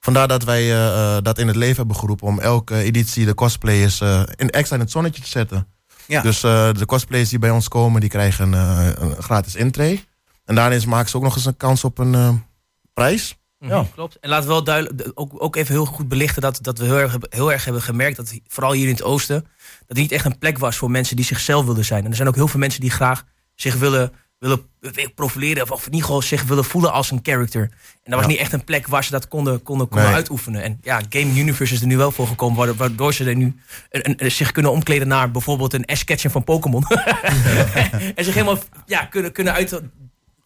vandaar 0.00 0.28
dat 0.28 0.44
wij 0.44 0.72
uh, 0.72 1.16
dat 1.22 1.38
in 1.38 1.46
het 1.46 1.56
leven 1.56 1.76
hebben 1.76 1.96
geroepen 1.96 2.26
om 2.26 2.40
elke 2.40 2.76
editie 2.76 3.24
de 3.24 3.34
cosplayers 3.34 4.00
in, 4.34 4.50
extra 4.50 4.76
in 4.76 4.82
het 4.82 4.90
zonnetje 4.90 5.22
te 5.22 5.28
zetten. 5.28 5.66
Ja. 6.06 6.22
Dus 6.22 6.40
de 6.40 6.84
cosplayers 6.86 7.28
die 7.28 7.38
bij 7.38 7.50
ons 7.50 7.68
komen, 7.68 8.00
die 8.00 8.10
krijgen 8.10 8.52
een 8.52 9.22
gratis 9.22 9.54
intree. 9.54 10.04
En 10.44 10.54
daarin 10.54 10.88
maken 10.88 11.10
ze 11.10 11.16
ook 11.16 11.22
nog 11.22 11.36
eens 11.36 11.44
een 11.44 11.56
kans 11.56 11.84
op 11.84 11.98
een 11.98 12.44
prijs. 12.92 13.36
Ja, 13.68 13.80
mhm. 13.80 13.90
klopt. 13.94 14.18
En 14.20 14.28
laten 14.28 14.46
we 14.46 14.52
wel 14.52 14.64
duidelijk, 14.64 15.10
ook, 15.14 15.42
ook 15.42 15.56
even 15.56 15.74
heel 15.74 15.84
goed 15.84 16.08
belichten 16.08 16.42
dat, 16.42 16.58
dat 16.62 16.78
we 16.78 16.84
heel 16.84 16.98
erg, 16.98 17.16
heel 17.28 17.52
erg 17.52 17.64
hebben 17.64 17.82
gemerkt 17.82 18.16
dat 18.16 18.40
vooral 18.46 18.72
hier 18.72 18.86
in 18.86 18.92
het 18.92 19.02
oosten, 19.02 19.40
dat 19.40 19.86
het 19.86 19.96
niet 19.96 20.12
echt 20.12 20.24
een 20.24 20.38
plek 20.38 20.58
was 20.58 20.76
voor 20.76 20.90
mensen 20.90 21.16
die 21.16 21.24
zichzelf 21.24 21.64
wilden 21.64 21.84
zijn. 21.84 22.04
En 22.04 22.10
er 22.10 22.16
zijn 22.16 22.28
ook 22.28 22.34
heel 22.34 22.48
veel 22.48 22.60
mensen 22.60 22.80
die 22.80 22.90
graag 22.90 23.24
zich 23.54 23.74
willen, 23.74 24.12
willen 24.38 24.70
profileren 25.14 25.70
of 25.70 25.86
in 25.86 25.92
ieder 25.92 26.06
geval 26.06 26.22
zich 26.22 26.42
willen 26.42 26.64
voelen 26.64 26.92
als 26.92 27.10
een 27.10 27.20
character. 27.22 27.62
En 28.02 28.10
dat 28.10 28.14
was 28.14 28.28
niet 28.28 28.38
echt 28.38 28.52
een 28.52 28.64
plek 28.64 28.86
waar 28.86 29.04
ze 29.04 29.10
dat 29.10 29.28
konden, 29.28 29.62
konden, 29.62 29.88
konden 29.88 30.10
uitoefenen. 30.12 30.62
En 30.62 30.78
ja, 30.82 31.00
Game 31.08 31.40
Universe 31.40 31.74
is 31.74 31.80
er 31.80 31.86
nu 31.86 31.96
wel 31.96 32.10
voor 32.10 32.26
gekomen, 32.26 32.76
waardoor 32.76 33.14
ze 33.14 33.24
er 33.24 33.36
nu 33.36 33.60
een, 33.90 34.14
een, 34.16 34.30
zich 34.30 34.52
kunnen 34.52 34.72
omkleden 34.72 35.08
naar 35.08 35.30
bijvoorbeeld 35.30 35.72
een 35.72 35.96
S-catcher 35.96 36.30
van 36.30 36.44
Pokémon. 36.44 36.86
en 38.14 38.24
zich 38.24 38.34
helemaal 38.34 38.58
ja, 38.86 39.04
kunnen, 39.04 39.32
kunnen 39.32 39.52
uit, 39.52 39.80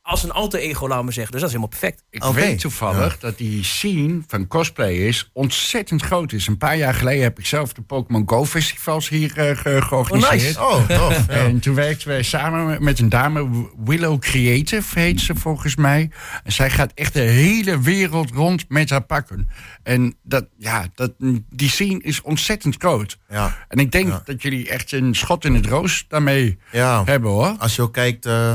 als 0.07 0.23
een 0.23 0.31
alter 0.31 0.61
ego, 0.61 0.89
laten 0.89 1.07
we 1.07 1.13
zeggen. 1.13 1.33
Dus 1.33 1.41
dat 1.41 1.51
is 1.51 1.57
helemaal 1.57 1.79
perfect. 1.79 2.05
Ik 2.11 2.23
weet 2.23 2.61
toevallig 2.61 3.19
dat 3.19 3.39
die 3.39 3.65
scene 3.65 4.21
van 4.27 4.47
cosplayers 4.47 5.31
ontzettend 5.33 6.03
groot 6.03 6.33
is. 6.33 6.47
Een 6.47 6.59
paar 6.59 6.77
jaar 6.77 6.95
geleden 6.95 7.23
heb 7.23 7.39
ik 7.39 7.47
zelf 7.47 7.73
de 7.73 7.83
Pokémon 7.83 8.23
Go 8.29 8.45
festivals 8.45 9.09
hier 9.09 9.33
uh, 9.39 9.83
georganiseerd. 9.83 10.59
Oh, 10.59 10.89
nice. 10.89 10.93
oh 10.93 11.09
tof. 11.09 11.29
En 11.47 11.61
toen 11.61 11.75
werkten 11.75 12.09
wij 12.09 12.23
samen 12.23 12.85
met 12.85 12.99
een 12.99 13.09
dame, 13.09 13.69
Willow 13.85 14.19
Creative 14.19 15.01
heet 15.01 15.21
ze 15.21 15.35
volgens 15.35 15.77
mij. 15.77 16.11
En 16.45 16.53
zij 16.53 16.71
gaat 16.71 16.93
echt 16.95 17.13
de 17.13 17.21
hele 17.21 17.81
wereld 17.81 18.31
rond 18.31 18.65
met 18.69 18.91
haar 18.91 19.05
pakken. 19.05 19.49
En 19.83 20.17
dat, 20.23 20.47
ja, 20.57 20.87
dat, 20.95 21.13
die 21.51 21.71
scene 21.71 22.03
is 22.03 22.23
ontzettend 22.23 22.77
groot. 22.79 23.19
Ja. 23.29 23.57
En 23.69 23.79
ik 23.79 23.93
denk 23.93 24.27
dat 24.27 24.43
jullie 24.43 24.69
echt 24.69 24.93
een 24.93 25.15
schot 25.15 25.45
in 25.45 25.55
het 25.55 25.67
roos 25.67 26.05
daarmee 26.09 26.59
hebben 27.05 27.31
hoor. 27.31 27.55
Als 27.59 27.77
je 27.77 27.83
ook 27.83 27.93
kijkt... 27.93 28.27
Uh 28.27 28.55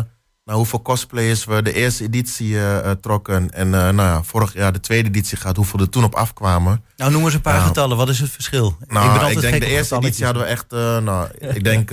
nou, 0.51 0.63
hoeveel 0.63 0.81
cosplayers 0.81 1.45
we 1.45 1.61
de 1.61 1.73
eerste 1.73 2.03
editie 2.03 2.49
uh, 2.49 2.91
trokken. 2.91 3.51
En 3.51 3.67
uh, 3.67 3.71
nou 3.71 3.95
ja, 3.95 4.23
vorig 4.23 4.53
jaar 4.53 4.73
de 4.73 4.79
tweede 4.79 5.07
editie 5.07 5.37
gaat, 5.37 5.55
hoeveel 5.55 5.79
er 5.79 5.89
toen 5.89 6.03
op 6.03 6.15
afkwamen. 6.15 6.83
Nou, 6.97 7.11
noem 7.11 7.23
eens 7.23 7.33
een 7.33 7.41
paar 7.41 7.53
nou, 7.53 7.67
getallen. 7.67 7.97
Wat 7.97 8.09
is 8.09 8.19
het 8.19 8.29
verschil? 8.29 8.77
Nou, 8.87 9.25
ik, 9.25 9.31
ik 9.31 9.41
denk 9.41 9.59
de 9.59 9.65
eerste 9.65 9.95
editie 9.95 10.25
hadden 10.25 10.43
we 10.43 10.49
echt, 10.49 10.73
uh, 10.73 10.97
nou, 10.97 11.27
ik 11.57 11.63
denk 11.63 11.89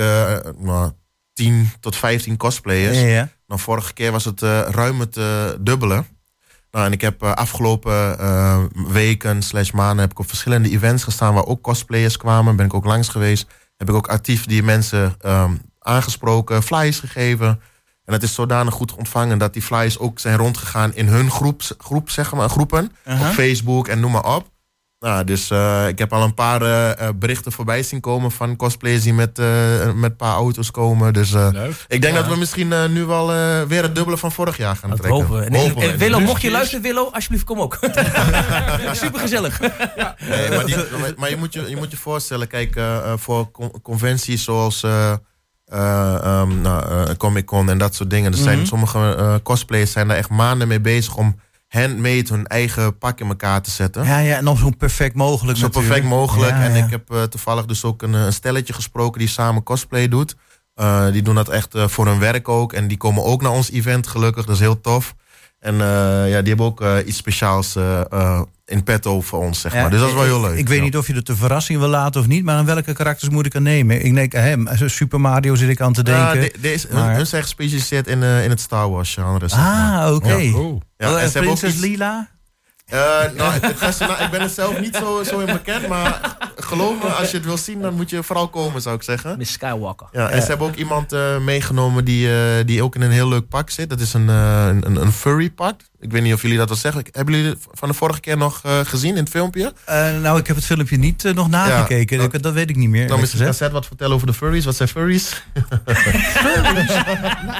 nou, 0.58 0.92
10 1.32 1.70
tot 1.80 1.96
15 1.96 2.36
cosplayers. 2.36 3.00
Ja, 3.00 3.06
ja. 3.06 3.28
Nou, 3.46 3.60
vorige 3.60 3.92
keer 3.92 4.12
was 4.12 4.24
het 4.24 4.40
ruim 4.70 5.00
het 5.00 5.14
dubbele. 5.60 6.04
Nou, 6.70 6.86
en 6.86 6.92
ik 6.92 7.00
heb 7.00 7.22
afgelopen 7.22 8.18
weken 8.92 9.42
slash 9.42 9.70
maanden 9.70 9.98
heb 9.98 10.10
ik 10.10 10.18
op 10.18 10.28
verschillende 10.28 10.70
events 10.70 11.04
gestaan 11.04 11.34
waar 11.34 11.46
ook 11.46 11.62
cosplayers 11.62 12.16
kwamen. 12.16 12.56
Ben 12.56 12.66
ik 12.66 12.74
ook 12.74 12.84
langs 12.84 13.08
geweest. 13.08 13.46
Heb 13.76 13.88
ik 13.88 13.94
ook 13.94 14.08
actief 14.08 14.46
die 14.46 14.62
mensen 14.62 15.14
um, 15.26 15.60
aangesproken, 15.78 16.62
flyers 16.62 16.98
gegeven. 17.00 17.60
En 18.08 18.14
het 18.14 18.22
is 18.22 18.34
zodanig 18.34 18.74
goed 18.74 18.94
ontvangen 18.94 19.38
dat 19.38 19.52
die 19.52 19.62
flyers 19.62 19.98
ook 19.98 20.18
zijn 20.18 20.36
rondgegaan 20.36 20.94
in 20.94 21.06
hun 21.06 21.30
groep, 21.30 21.62
groep 21.78 22.10
zeg 22.10 22.32
maar, 22.32 22.48
groepen. 22.48 22.92
Op 23.06 23.26
Facebook 23.32 23.88
en 23.88 24.00
noem 24.00 24.10
maar 24.10 24.34
op. 24.34 24.46
Nou, 24.98 25.24
dus 25.24 25.50
uh, 25.50 25.88
ik 25.88 25.98
heb 25.98 26.12
al 26.12 26.22
een 26.22 26.34
paar 26.34 26.62
uh, 26.62 27.08
berichten 27.14 27.52
voorbij 27.52 27.82
zien 27.82 28.00
komen 28.00 28.30
van 28.30 28.56
cosplayers 28.56 29.02
die 29.02 29.14
met, 29.14 29.38
uh, 29.38 29.46
met 29.94 30.10
een 30.10 30.16
paar 30.16 30.34
auto's 30.34 30.70
komen. 30.70 31.12
Dus 31.12 31.32
ik 31.88 32.02
denk 32.02 32.14
dat 32.14 32.26
we 32.26 32.36
misschien 32.36 32.92
nu 32.92 33.04
wel 33.04 33.26
weer 33.66 33.82
het 33.82 33.94
dubbele 33.94 34.18
van 34.18 34.32
vorig 34.32 34.56
jaar 34.56 34.76
gaan 34.76 34.90
dat 34.90 34.98
trekken. 34.98 35.26
Hopen. 35.26 35.52
Nee, 35.52 35.68
hopen. 35.68 35.98
Willow, 35.98 36.24
mocht 36.24 36.42
je 36.42 36.50
luisteren, 36.50 36.82
Willow, 36.82 37.14
alsjeblieft 37.14 37.44
kom 37.44 37.60
ook. 37.60 37.78
Super 38.92 39.20
gezellig. 39.20 39.60
Ja. 39.96 40.16
Nee, 40.28 40.50
maar, 40.50 40.66
die, 40.66 40.76
maar, 41.16 41.30
je, 41.30 41.36
moet 41.36 41.52
je, 41.52 41.68
je 41.68 41.76
moet 41.76 41.90
je 41.90 41.96
voorstellen, 41.96 42.48
kijk, 42.48 42.80
voor 43.16 43.50
conventies 43.82 44.44
zoals 44.44 44.84
um, 45.72 46.60
nou, 46.60 47.14
Comic 47.16 47.46
Con 47.46 47.70
en 47.70 47.78
dat 47.78 47.94
soort 47.94 48.10
dingen. 48.10 48.32
Er 48.32 48.38
zijn 48.38 48.50
mm 48.50 48.58
-hmm. 48.58 48.66
sommige 48.66 49.40
cosplayers 49.42 49.92
zijn 49.92 50.08
daar 50.08 50.16
echt 50.16 50.30
maanden 50.30 50.68
mee 50.68 50.80
bezig 50.80 51.16
om 51.16 51.40
handmade 51.68 52.24
hun 52.28 52.46
eigen 52.46 52.98
pak 52.98 53.20
in 53.20 53.28
elkaar 53.28 53.62
te 53.62 53.70
zetten. 53.70 54.04
Ja, 54.04 54.18
ja 54.18 54.36
en 54.36 54.44
dan 54.44 54.56
zo 54.56 54.70
perfect 54.70 55.14
mogelijk. 55.14 55.58
Zo 55.58 55.68
perfect 55.68 56.04
mogelijk. 56.04 56.52
en 56.52 56.74
ik 56.74 56.90
heb 56.90 57.30
toevallig 57.30 57.64
dus 57.64 57.84
ook 57.84 58.02
een, 58.02 58.12
een, 58.12 58.32
stelletje 58.32 58.72
gesproken 58.72 59.18
die 59.18 59.28
samen 59.28 59.62
cosplay 59.62 60.08
doet. 60.08 60.36
Die 61.12 61.22
doen 61.22 61.34
dat 61.34 61.48
echt 61.48 61.74
voor 61.74 62.06
hun 62.06 62.18
werk 62.18 62.48
ook. 62.48 62.72
En 62.72 62.88
die 62.88 62.96
komen 62.96 63.24
ook 63.24 63.42
naar 63.42 63.52
ons 63.52 63.70
event 63.70 64.06
gelukkig. 64.06 64.44
Dat 64.44 64.54
is 64.54 64.60
heel 64.60 64.80
tof. 64.80 65.14
En 65.60 65.74
ja, 66.28 66.42
die 66.42 66.48
hebben 66.48 66.66
ook 66.66 66.84
iets 67.06 67.16
speciaals 67.16 67.76
in 68.68 68.82
petto 68.82 69.20
voor 69.20 69.38
ons, 69.38 69.60
zeg 69.60 69.74
maar. 69.74 69.90
dus 69.90 70.00
dat 70.00 70.08
is 70.08 70.14
wel 70.14 70.24
heel 70.24 70.40
leuk. 70.40 70.58
Ik 70.58 70.68
weet 70.68 70.80
niet 70.80 70.96
of 70.96 71.06
je 71.06 71.14
het 71.14 71.26
de 71.26 71.36
verrassing 71.36 71.78
wil 71.78 71.88
laten 71.88 72.20
of 72.20 72.26
niet, 72.26 72.44
maar 72.44 72.56
aan 72.56 72.64
welke 72.64 72.92
karakters 72.92 73.30
moet 73.30 73.46
ik 73.46 73.54
er 73.54 73.62
nemen? 73.62 74.04
Ik 74.04 74.14
denk, 74.14 74.32
hem, 74.32 74.68
Super 74.86 75.20
Mario 75.20 75.54
zit 75.54 75.68
ik 75.68 75.80
aan 75.80 75.92
te 75.92 76.02
denken. 76.02 76.42
Ja, 76.42 76.48
deze, 76.60 76.88
maar... 76.92 77.14
hun 77.14 77.26
zijn 77.26 77.42
gespecialiseerd 77.42 78.06
in, 78.06 78.22
in 78.22 78.50
het 78.50 78.60
Star 78.60 78.90
Wars 78.90 79.14
genre. 79.14 79.48
Ah, 79.48 80.14
oké. 80.14 80.26
Okay. 80.26 80.50
Oh. 80.52 80.80
Ja, 80.96 81.18
en 81.18 81.30
Prinses 81.30 81.76
Lila? 81.76 82.28
Uh, 82.94 82.98
nou, 83.36 83.54
ik 83.54 84.28
ben 84.30 84.40
er 84.40 84.48
zelf 84.48 84.80
niet 84.80 84.96
zo, 84.96 85.22
zo 85.22 85.38
in 85.38 85.46
bekend, 85.46 85.88
maar 85.88 86.36
geloof 86.56 87.02
me, 87.02 87.08
als 87.08 87.30
je 87.30 87.36
het 87.36 87.46
wil 87.46 87.56
zien, 87.56 87.80
dan 87.80 87.94
moet 87.94 88.10
je 88.10 88.22
vooral 88.22 88.48
komen, 88.48 88.82
zou 88.82 88.96
ik 88.96 89.02
zeggen. 89.02 89.38
Miss 89.38 89.52
Skywalker. 89.52 90.08
Ja, 90.12 90.30
en 90.30 90.42
ze 90.42 90.48
hebben 90.48 90.66
ook 90.66 90.74
iemand 90.74 91.12
uh, 91.12 91.38
meegenomen 91.38 92.04
die, 92.04 92.28
uh, 92.28 92.36
die 92.64 92.82
ook 92.82 92.94
in 92.94 93.00
een 93.00 93.10
heel 93.10 93.28
leuk 93.28 93.48
pak 93.48 93.70
zit. 93.70 93.90
Dat 93.90 94.00
is 94.00 94.14
een, 94.14 94.28
een, 94.28 95.00
een 95.00 95.12
furry 95.12 95.50
pak. 95.50 95.80
Ik 96.00 96.12
weet 96.12 96.22
niet 96.22 96.32
of 96.32 96.42
jullie 96.42 96.56
dat 96.56 96.70
al 96.70 96.76
zeggen. 96.76 97.04
Hebben 97.12 97.34
jullie 97.34 97.50
het 97.50 97.66
van 97.72 97.88
de 97.88 97.94
vorige 97.94 98.20
keer 98.20 98.36
nog 98.36 98.62
uh, 98.66 98.80
gezien 98.84 99.10
in 99.10 99.16
het 99.16 99.28
filmpje? 99.28 99.72
Uh, 99.88 100.20
nou, 100.20 100.38
ik 100.38 100.46
heb 100.46 100.56
het 100.56 100.64
filmpje 100.64 100.96
niet 100.96 101.24
uh, 101.24 101.34
nog 101.34 101.48
nagekeken. 101.48 102.20
Ja, 102.20 102.28
dat, 102.28 102.42
dat, 102.42 102.52
weet 102.52 102.70
ik 102.70 102.76
niet 102.76 102.88
meer. 102.88 103.08
Dan 103.08 103.20
misschien 103.20 103.44
Cassette 103.44 103.74
wat 103.74 103.86
vertellen 103.86 104.14
over 104.14 104.26
de 104.26 104.32
furries. 104.34 104.64
Wat 104.64 104.76
zijn 104.76 104.88
furries? 104.88 105.28
furries? 106.44 106.92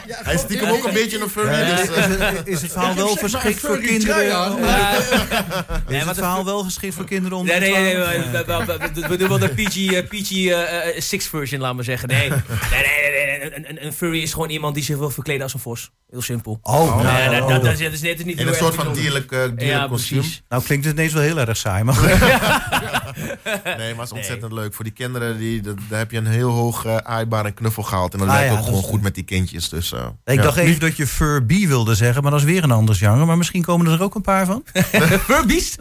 Hij 0.06 0.34
is 0.34 0.40
stiekem 0.40 0.68
ook 0.68 0.84
een 0.84 0.92
beetje 0.92 1.22
een 1.22 1.28
furry. 1.28 1.58
Ja, 1.58 1.76
dus, 1.76 1.88
is, 1.88 2.42
is, 2.44 2.62
het 2.62 2.72
verhaal 2.72 2.94
wel 2.94 3.16
geschikt 3.16 3.60
voor 3.60 3.78
kinderen? 3.78 4.58
Is 5.88 6.04
het 6.04 6.16
verhaal 6.16 6.44
wel 6.44 6.62
geschikt 6.62 6.94
voor 6.94 7.04
kinderen 7.04 7.38
onder 7.38 7.60
Nee, 7.60 7.70
nee, 7.70 7.94
nee. 7.94 9.08
We 9.08 9.16
doen 9.16 9.28
wel 9.28 9.38
de 9.38 9.50
PG-6 9.50 11.28
version, 11.28 11.60
laten 11.60 11.76
we 11.76 11.82
zeggen. 11.82 12.08
Nee, 12.18 12.30
nee, 12.30 13.60
nee. 13.60 13.84
Een 13.84 13.92
furry 13.92 14.22
is 14.22 14.32
gewoon 14.32 14.50
iemand 14.50 14.74
die 14.74 14.84
zich 14.84 14.96
wil 14.96 15.10
verkleden 15.10 15.42
als 15.42 15.54
een 15.54 15.60
vos. 15.60 15.90
Heel 16.10 16.22
simpel. 16.22 16.58
Oh, 16.62 17.02
nou, 17.02 17.62
dat 17.62 17.80
is 17.80 18.00
net 18.00 18.24
niet 18.24 18.38
In 18.38 18.48
een 18.48 18.54
soort 18.54 18.74
van 18.74 18.92
dierlijk, 18.92 19.32
uh, 19.32 19.38
dierlijk 19.38 19.60
ja, 19.60 19.86
kostuum. 19.86 20.24
Nou 20.48 20.62
klinkt 20.62 20.84
het 20.84 20.94
ineens 20.94 21.12
wel 21.12 21.22
heel 21.22 21.38
erg 21.38 21.56
saai, 21.56 21.84
maar 21.84 21.96
Nee, 23.64 23.94
maar 23.94 24.04
het 24.04 24.12
is 24.12 24.12
ontzettend 24.12 24.52
leuk. 24.52 24.74
Voor 24.74 24.84
die 24.84 24.92
kinderen, 24.92 25.38
die, 25.38 25.60
dat, 25.60 25.76
daar 25.88 25.98
heb 25.98 26.10
je 26.10 26.16
een 26.16 26.26
heel 26.26 26.50
hoog 26.50 26.84
uh, 26.86 26.96
aaibare 26.96 27.50
knuffel 27.50 27.82
gehaald. 27.82 28.12
En 28.12 28.18
dat 28.18 28.28
ah, 28.28 28.34
lijkt 28.34 28.52
ook 28.52 28.64
gewoon 28.64 28.82
goed 28.82 29.02
met 29.02 29.14
die 29.14 29.24
kindjes. 29.24 29.68
Dus, 29.68 29.92
uh, 29.92 30.06
ik 30.24 30.42
dacht 30.42 30.56
even 30.56 30.80
dat 30.80 30.96
je 30.96 31.06
Furby 31.06 31.66
wilde 31.66 31.94
zeggen, 31.94 32.22
maar 32.22 32.30
dat 32.30 32.40
is 32.40 32.46
weer 32.46 32.64
een 32.64 32.70
anders 32.70 32.98
genre. 32.98 33.24
Maar 33.24 33.36
misschien 33.36 33.62
komen 33.62 33.86
er 33.86 34.02
ook 34.02 34.14
een 34.14 34.22
paar 34.22 34.46
van. 34.46 34.64
Furbies? 35.28 35.76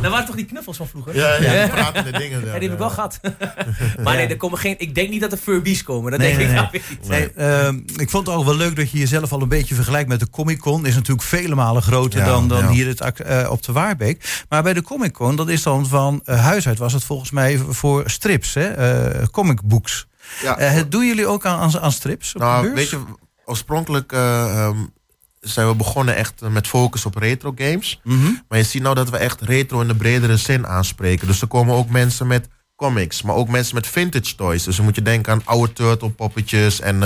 Dat 0.00 0.10
waren 0.10 0.26
toch 0.26 0.36
die 0.36 0.44
knuffels 0.44 0.76
van 0.76 0.86
vroeger? 0.86 1.16
Ja, 1.16 1.34
ja, 1.40 1.62
die 1.62 1.70
pratende 1.70 2.10
dingen. 2.10 2.38
Ja, 2.44 2.52
die 2.52 2.62
heb 2.62 2.72
ik 2.72 2.78
wel 2.78 2.90
gehad. 2.90 3.20
maar 4.04 4.16
nee, 4.16 4.26
er 4.26 4.36
komen 4.36 4.58
geen, 4.58 4.74
ik 4.78 4.94
denk 4.94 5.10
niet 5.10 5.20
dat 5.20 5.32
er 5.32 5.38
Furbies 5.38 5.82
komen. 5.82 6.10
Dat 6.10 6.20
denk 6.20 6.38
ik 6.38 6.50
nou 6.50 6.68
niet. 6.72 7.08
Nee, 7.08 7.32
ehm, 7.32 7.80
ik 7.96 8.10
vond 8.10 8.26
het 8.26 8.36
ook 8.36 8.44
wel 8.44 8.56
leuk 8.56 8.76
dat 8.76 8.90
je 8.90 8.98
jezelf 8.98 9.32
al 9.32 9.42
een 9.42 9.48
beetje 9.58 9.74
vergelijkt 9.74 10.08
met 10.08 10.20
de 10.20 10.30
Comic 10.30 10.58
Con. 10.58 10.86
Is 10.86 10.94
natuurlijk 10.94 11.26
vele 11.26 11.54
malen 11.54 11.82
groter 11.82 12.24
dan, 12.24 12.48
dan 12.48 12.66
hier 12.66 12.86
het, 12.86 13.20
uh, 13.26 13.50
op 13.50 13.62
de 13.62 13.72
Waarbeek. 13.72 14.44
Maar 14.48 14.62
bij 14.62 14.72
de 14.72 14.82
Comic 14.82 15.12
Con, 15.12 15.36
dat 15.36 15.48
is 15.48 15.62
dan 15.62 15.86
van 15.86 16.20
uh, 16.24 16.40
huis 16.40 16.68
uit, 16.68 16.78
was 16.78 16.92
het 16.92 17.04
volgens 17.04 17.30
mij 17.30 17.58
voor 17.68 18.02
strips, 18.10 18.54
hè? 18.54 19.18
Uh, 19.20 19.26
comic 19.30 19.62
books. 19.62 20.06
Ja. 20.42 20.82
doen 20.88 21.06
jullie 21.06 21.26
ook 21.26 21.46
aan, 21.46 21.58
aan, 21.58 21.80
aan 21.80 21.92
strips? 21.92 22.34
Op 22.34 22.40
nou, 22.40 22.74
weet 22.74 22.90
je, 22.90 22.98
oorspronkelijk 23.44 24.12
um, 24.12 24.92
zijn 25.40 25.68
we 25.68 25.74
begonnen 25.74 26.16
echt 26.16 26.40
met 26.40 26.66
focus 26.66 27.06
op 27.06 27.16
retro 27.16 27.52
games. 27.56 28.00
Mm 28.02 28.22
-hmm. 28.22 28.42
Maar 28.48 28.58
je 28.58 28.64
ziet 28.64 28.82
nou 28.82 28.94
dat 28.94 29.10
we 29.10 29.16
echt 29.16 29.40
retro 29.40 29.80
in 29.80 29.88
de 29.88 29.96
bredere 29.96 30.36
zin 30.36 30.66
aanspreken. 30.66 31.26
Dus 31.26 31.40
er 31.40 31.46
komen 31.46 31.74
ook 31.74 31.88
mensen 31.88 32.26
met 32.26 32.48
comics, 32.76 33.22
maar 33.22 33.34
ook 33.34 33.48
mensen 33.48 33.74
met 33.74 33.86
vintage 33.86 34.34
toys. 34.34 34.64
Dus 34.64 34.76
dan 34.76 34.84
moet 34.84 34.94
je 34.94 35.02
denken 35.02 35.32
aan 35.32 35.42
oude 35.44 35.72
turtle 35.72 36.10
poppetjes 36.10 36.80
en 36.80 37.02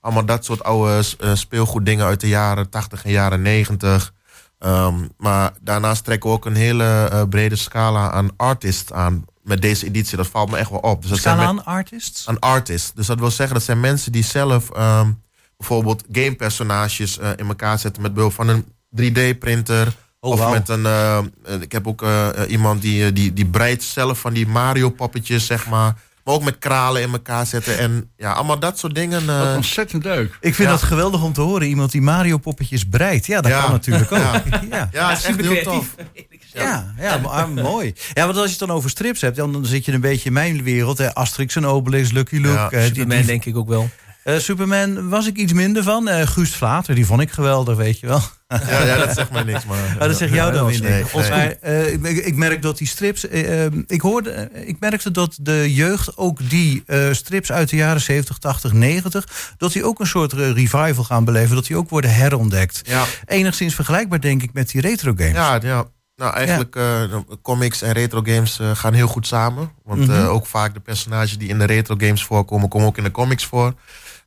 allemaal 0.00 0.24
dat 0.24 0.44
soort 0.44 0.64
oude 0.64 1.04
uh, 1.20 1.34
speelgoeddingen 1.34 2.06
uit 2.06 2.20
de 2.20 2.28
jaren 2.28 2.68
80 2.70 3.04
en 3.04 3.10
jaren 3.10 3.42
90. 3.42 4.12
Um, 4.58 5.08
maar 5.16 5.52
daarnaast 5.60 6.04
trekken 6.04 6.30
we 6.30 6.36
ook 6.36 6.46
een 6.46 6.54
hele 6.54 7.10
uh, 7.12 7.22
brede 7.28 7.56
scala 7.56 8.10
aan 8.10 8.30
artists 8.36 8.92
aan 8.92 9.24
met 9.42 9.62
deze 9.62 9.86
editie. 9.86 10.16
Dat 10.16 10.26
valt 10.26 10.50
me 10.50 10.56
echt 10.56 10.70
wel 10.70 10.78
op. 10.78 11.00
Dus 11.00 11.10
dat 11.10 11.18
scala 11.18 11.44
aan 11.44 11.64
artists? 11.64 12.28
Aan 12.28 12.38
artists. 12.38 12.92
Dus 12.94 13.06
dat 13.06 13.18
wil 13.18 13.30
zeggen, 13.30 13.54
dat 13.54 13.64
zijn 13.64 13.80
mensen 13.80 14.12
die 14.12 14.24
zelf 14.24 14.76
um, 14.76 15.22
bijvoorbeeld 15.56 16.04
gamepersonages 16.12 17.18
uh, 17.18 17.30
in 17.36 17.46
elkaar 17.46 17.78
zetten 17.78 18.02
met 18.02 18.14
behulp 18.14 18.32
van 18.32 18.48
een 18.48 18.64
3D-printer. 18.96 19.96
Oh, 20.20 20.32
of 20.32 20.38
wow. 20.38 20.52
met 20.52 20.68
een. 20.68 20.82
Uh, 20.82 21.18
ik 21.60 21.72
heb 21.72 21.86
ook 21.86 22.04
iemand 22.48 22.82
die, 22.82 23.12
die, 23.12 23.32
die 23.32 23.46
breidt 23.46 23.82
zelf 23.82 24.20
van 24.20 24.32
die 24.32 24.46
Mario-poppetjes, 24.46 25.46
zeg 25.46 25.68
maar. 25.68 25.96
Maar 26.28 26.36
ook 26.36 26.44
met 26.44 26.58
kralen 26.58 27.02
in 27.02 27.12
elkaar 27.12 27.46
zetten. 27.46 27.78
En 27.78 28.10
ja, 28.16 28.32
allemaal 28.32 28.58
dat 28.58 28.78
soort 28.78 28.94
dingen. 28.94 29.22
Uh... 29.22 29.52
ontzettend 29.56 30.04
leuk. 30.04 30.38
Ik 30.40 30.54
vind 30.54 30.68
dat 30.68 30.82
geweldig 30.82 31.22
om 31.22 31.32
te 31.32 31.40
horen. 31.40 31.68
Iemand 31.68 31.92
die 31.92 32.02
Mario 32.02 32.38
poppetjes 32.38 32.84
breidt. 32.84 33.26
Ja, 33.26 33.40
dat 33.40 33.52
kan 33.52 33.70
natuurlijk 33.70 34.12
ook. 34.12 34.18
Ja, 34.28 34.42
ja. 34.70 34.88
ja 34.92 35.12
is 35.12 35.24
echt 35.24 35.40
heel 35.40 35.62
tof. 35.62 35.94
Ja, 36.52 36.94
ja 36.98 37.18
maar, 37.18 37.48
mooi. 37.48 37.94
Ja, 38.14 38.24
want 38.24 38.36
als 38.36 38.44
je 38.44 38.50
het 38.50 38.68
dan 38.68 38.76
over 38.76 38.90
strips 38.90 39.20
hebt, 39.20 39.36
dan, 39.36 39.52
dan 39.52 39.66
zit 39.66 39.84
je 39.84 39.92
een 39.92 40.00
beetje 40.00 40.26
in 40.26 40.32
mijn 40.32 40.62
wereld. 40.62 40.98
Hè. 40.98 41.14
Asterix 41.14 41.56
en 41.56 41.66
Obelix, 41.66 42.12
Lucky 42.12 42.36
Luke. 42.36 42.48
Ja, 42.48 42.72
uh, 42.72 42.92
die, 42.92 43.06
die, 43.06 43.24
denk 43.24 43.44
ik 43.44 43.56
ook 43.56 43.68
wel. 43.68 43.90
Uh, 44.28 44.38
Superman 44.38 45.08
was 45.08 45.26
ik 45.26 45.36
iets 45.36 45.52
minder 45.52 45.82
van. 45.82 46.08
Uh, 46.08 46.26
Guust 46.26 46.54
Vlater, 46.54 46.94
die 46.94 47.06
vond 47.06 47.20
ik 47.20 47.30
geweldig, 47.30 47.76
weet 47.76 48.00
je 48.00 48.06
wel. 48.06 48.20
Ja, 48.48 48.84
ja 48.84 48.96
dat 48.96 49.14
zegt 49.14 49.30
mij 49.30 49.42
niks, 49.42 49.64
maar... 49.64 49.78
Oh, 49.94 50.00
dat 50.00 50.16
zeg 50.16 50.30
jou 50.34 50.52
dan 50.52 50.66
weer 50.66 50.80
nee, 50.80 51.04
nee. 51.30 51.56
Uh, 51.64 52.10
ik, 52.10 52.24
ik, 52.24 52.36
merk 52.36 52.62
dat 52.62 52.78
die 52.78 52.86
strips... 52.86 53.24
ik, 53.86 54.00
hoorde, 54.00 54.50
ik 54.52 54.80
merkte 54.80 55.10
dat 55.10 55.38
de 55.40 55.74
jeugd 55.74 56.16
ook 56.16 56.50
die 56.50 56.84
strips 57.12 57.52
uit 57.52 57.68
de 57.68 57.76
jaren 57.76 58.00
70, 58.00 58.38
80, 58.38 58.72
90... 58.72 59.54
dat 59.56 59.72
die 59.72 59.84
ook 59.84 60.00
een 60.00 60.06
soort 60.06 60.32
revival 60.32 61.04
gaan 61.04 61.24
beleven. 61.24 61.54
Dat 61.54 61.66
die 61.66 61.76
ook 61.76 61.90
worden 61.90 62.14
herontdekt. 62.14 62.80
Ja. 62.84 63.04
Enigszins 63.26 63.74
vergelijkbaar, 63.74 64.20
denk 64.20 64.42
ik, 64.42 64.52
met 64.52 64.70
die 64.70 64.80
retro 64.80 65.12
games. 65.16 65.34
Ja, 65.34 65.58
ja. 65.62 65.84
Nou, 66.16 66.34
eigenlijk 66.34 66.74
ja. 66.74 67.24
comics 67.42 67.82
en 67.82 67.92
retro 67.92 68.22
games 68.24 68.60
gaan 68.72 68.92
heel 68.92 69.08
goed 69.08 69.26
samen. 69.26 69.70
Want 69.84 70.06
mm 70.06 70.14
-hmm. 70.14 70.26
ook 70.26 70.46
vaak 70.46 70.74
de 70.74 70.80
personages 70.80 71.38
die 71.38 71.48
in 71.48 71.58
de 71.58 71.64
retro 71.64 71.94
games 71.98 72.24
voorkomen... 72.24 72.68
komen 72.68 72.86
ook 72.86 72.96
in 72.96 73.04
de 73.04 73.10
comics 73.10 73.44
voor. 73.44 73.74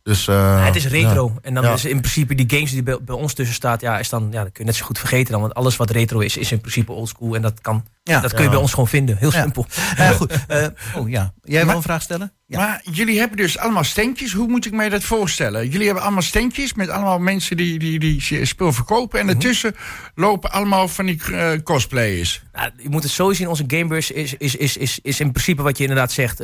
Dus, 0.03 0.27
uh, 0.27 0.65
het 0.65 0.75
is 0.75 0.87
retro. 0.87 1.33
En 1.41 1.53
dan 1.53 1.65
is 1.65 1.85
in 1.85 1.99
principe 1.99 2.35
die 2.35 2.49
games 2.49 2.71
die 2.71 2.83
bij, 2.83 2.97
bij, 3.01 3.15
ons 3.15 3.33
tussen 3.33 3.55
staat, 3.55 3.81
ja, 3.81 3.99
is 3.99 4.09
dan, 4.09 4.27
ja, 4.31 4.43
dat 4.43 4.51
kun 4.51 4.63
je 4.63 4.69
net 4.69 4.75
zo 4.75 4.85
goed 4.85 4.99
vergeten 4.99 5.31
dan. 5.31 5.41
Want 5.41 5.53
alles 5.53 5.75
wat 5.75 5.89
retro 5.89 6.19
is, 6.19 6.37
is 6.37 6.51
in 6.51 6.59
principe 6.59 6.91
oldschool. 6.91 7.35
En 7.35 7.41
dat, 7.41 7.61
kan, 7.61 7.85
dat 8.03 8.33
kun 8.33 8.43
je 8.43 8.49
bij 8.49 8.59
ons 8.59 8.71
gewoon 8.71 8.87
vinden. 8.87 9.17
Heel 9.17 9.31
simpel. 9.31 9.65
Ja, 9.97 10.11
goed. 10.21 10.45
Uh, 10.47 10.65
oh 10.95 11.09
ja, 11.09 11.33
jij 11.43 11.65
wil 11.65 11.75
een 11.75 11.81
vraag 11.81 12.01
stellen? 12.01 12.33
Maar 12.57 12.81
jullie 12.91 13.19
hebben 13.19 13.37
dus 13.37 13.57
allemaal 13.57 13.83
standjes. 13.83 14.33
Hoe 14.33 14.47
moet 14.47 14.65
ik 14.65 14.71
mij 14.71 14.89
dat 14.89 15.03
voorstellen? 15.03 15.69
Jullie 15.69 15.85
hebben 15.85 16.03
allemaal 16.03 16.21
standjes 16.21 16.73
met 16.73 16.89
allemaal 16.89 17.19
mensen 17.19 17.57
die, 17.57 17.79
die, 17.79 17.99
die 17.99 18.45
spul 18.45 18.73
verkopen. 18.73 19.19
En 19.19 19.27
ertussen 19.27 19.75
lopen 20.15 20.51
allemaal 20.51 20.87
van 20.87 21.05
die 21.05 21.21
uh, 21.29 21.51
cosplayers. 21.63 22.41
Nou, 22.53 22.71
je 22.77 22.89
moet 22.89 23.03
het 23.03 23.11
zo 23.11 23.33
zien. 23.33 23.47
Onze 23.47 23.63
gamebus 23.67 24.11
is, 24.11 24.33
is, 24.33 24.55
is, 24.55 24.77
is, 24.77 24.99
is 25.01 25.19
in 25.19 25.31
principe 25.31 25.61
wat 25.61 25.77
je 25.77 25.83
inderdaad 25.83 26.11
zegt. 26.11 26.39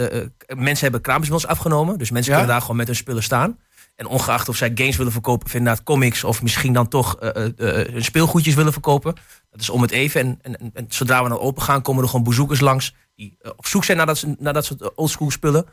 mensen 0.47 0.83
hebben 0.83 1.01
kraampjes 1.01 1.29
bij 1.29 1.37
ons 1.37 1.47
afgenomen. 1.47 1.97
Dus 1.97 2.11
mensen 2.11 2.31
kunnen 2.31 2.49
daar 2.49 2.61
gewoon 2.61 2.75
met 2.75 2.87
hun 2.87 2.95
spullen 2.95 3.23
staan. 3.23 3.57
En 3.95 4.05
ongeacht 4.05 4.49
of 4.49 4.55
zij 4.55 4.71
games 4.75 4.97
willen 4.97 5.11
verkopen, 5.11 5.45
of 5.45 5.53
inderdaad 5.53 5.83
comics, 5.83 6.23
of 6.23 6.41
misschien 6.41 6.73
dan 6.73 6.87
toch 6.87 7.17
uh, 7.21 7.45
uh, 7.57 8.01
speelgoedjes 8.01 8.55
willen 8.55 8.71
verkopen. 8.71 9.15
Dat 9.51 9.61
is 9.61 9.69
om 9.69 9.81
het 9.81 9.91
even. 9.91 10.21
En, 10.21 10.39
en, 10.41 10.71
en 10.73 10.85
zodra 10.89 11.23
we 11.23 11.29
dan 11.29 11.39
open 11.39 11.61
gaan, 11.61 11.81
komen 11.81 12.03
er 12.03 12.09
gewoon 12.09 12.25
bezoekers 12.25 12.59
langs 12.59 12.93
die 13.15 13.37
op 13.55 13.65
zoek 13.65 13.83
zijn 13.83 13.97
naar 13.97 14.05
dat, 14.05 14.25
naar 14.39 14.53
dat 14.53 14.65
soort 14.65 14.95
oldschool 14.95 15.31
spullen. 15.31 15.65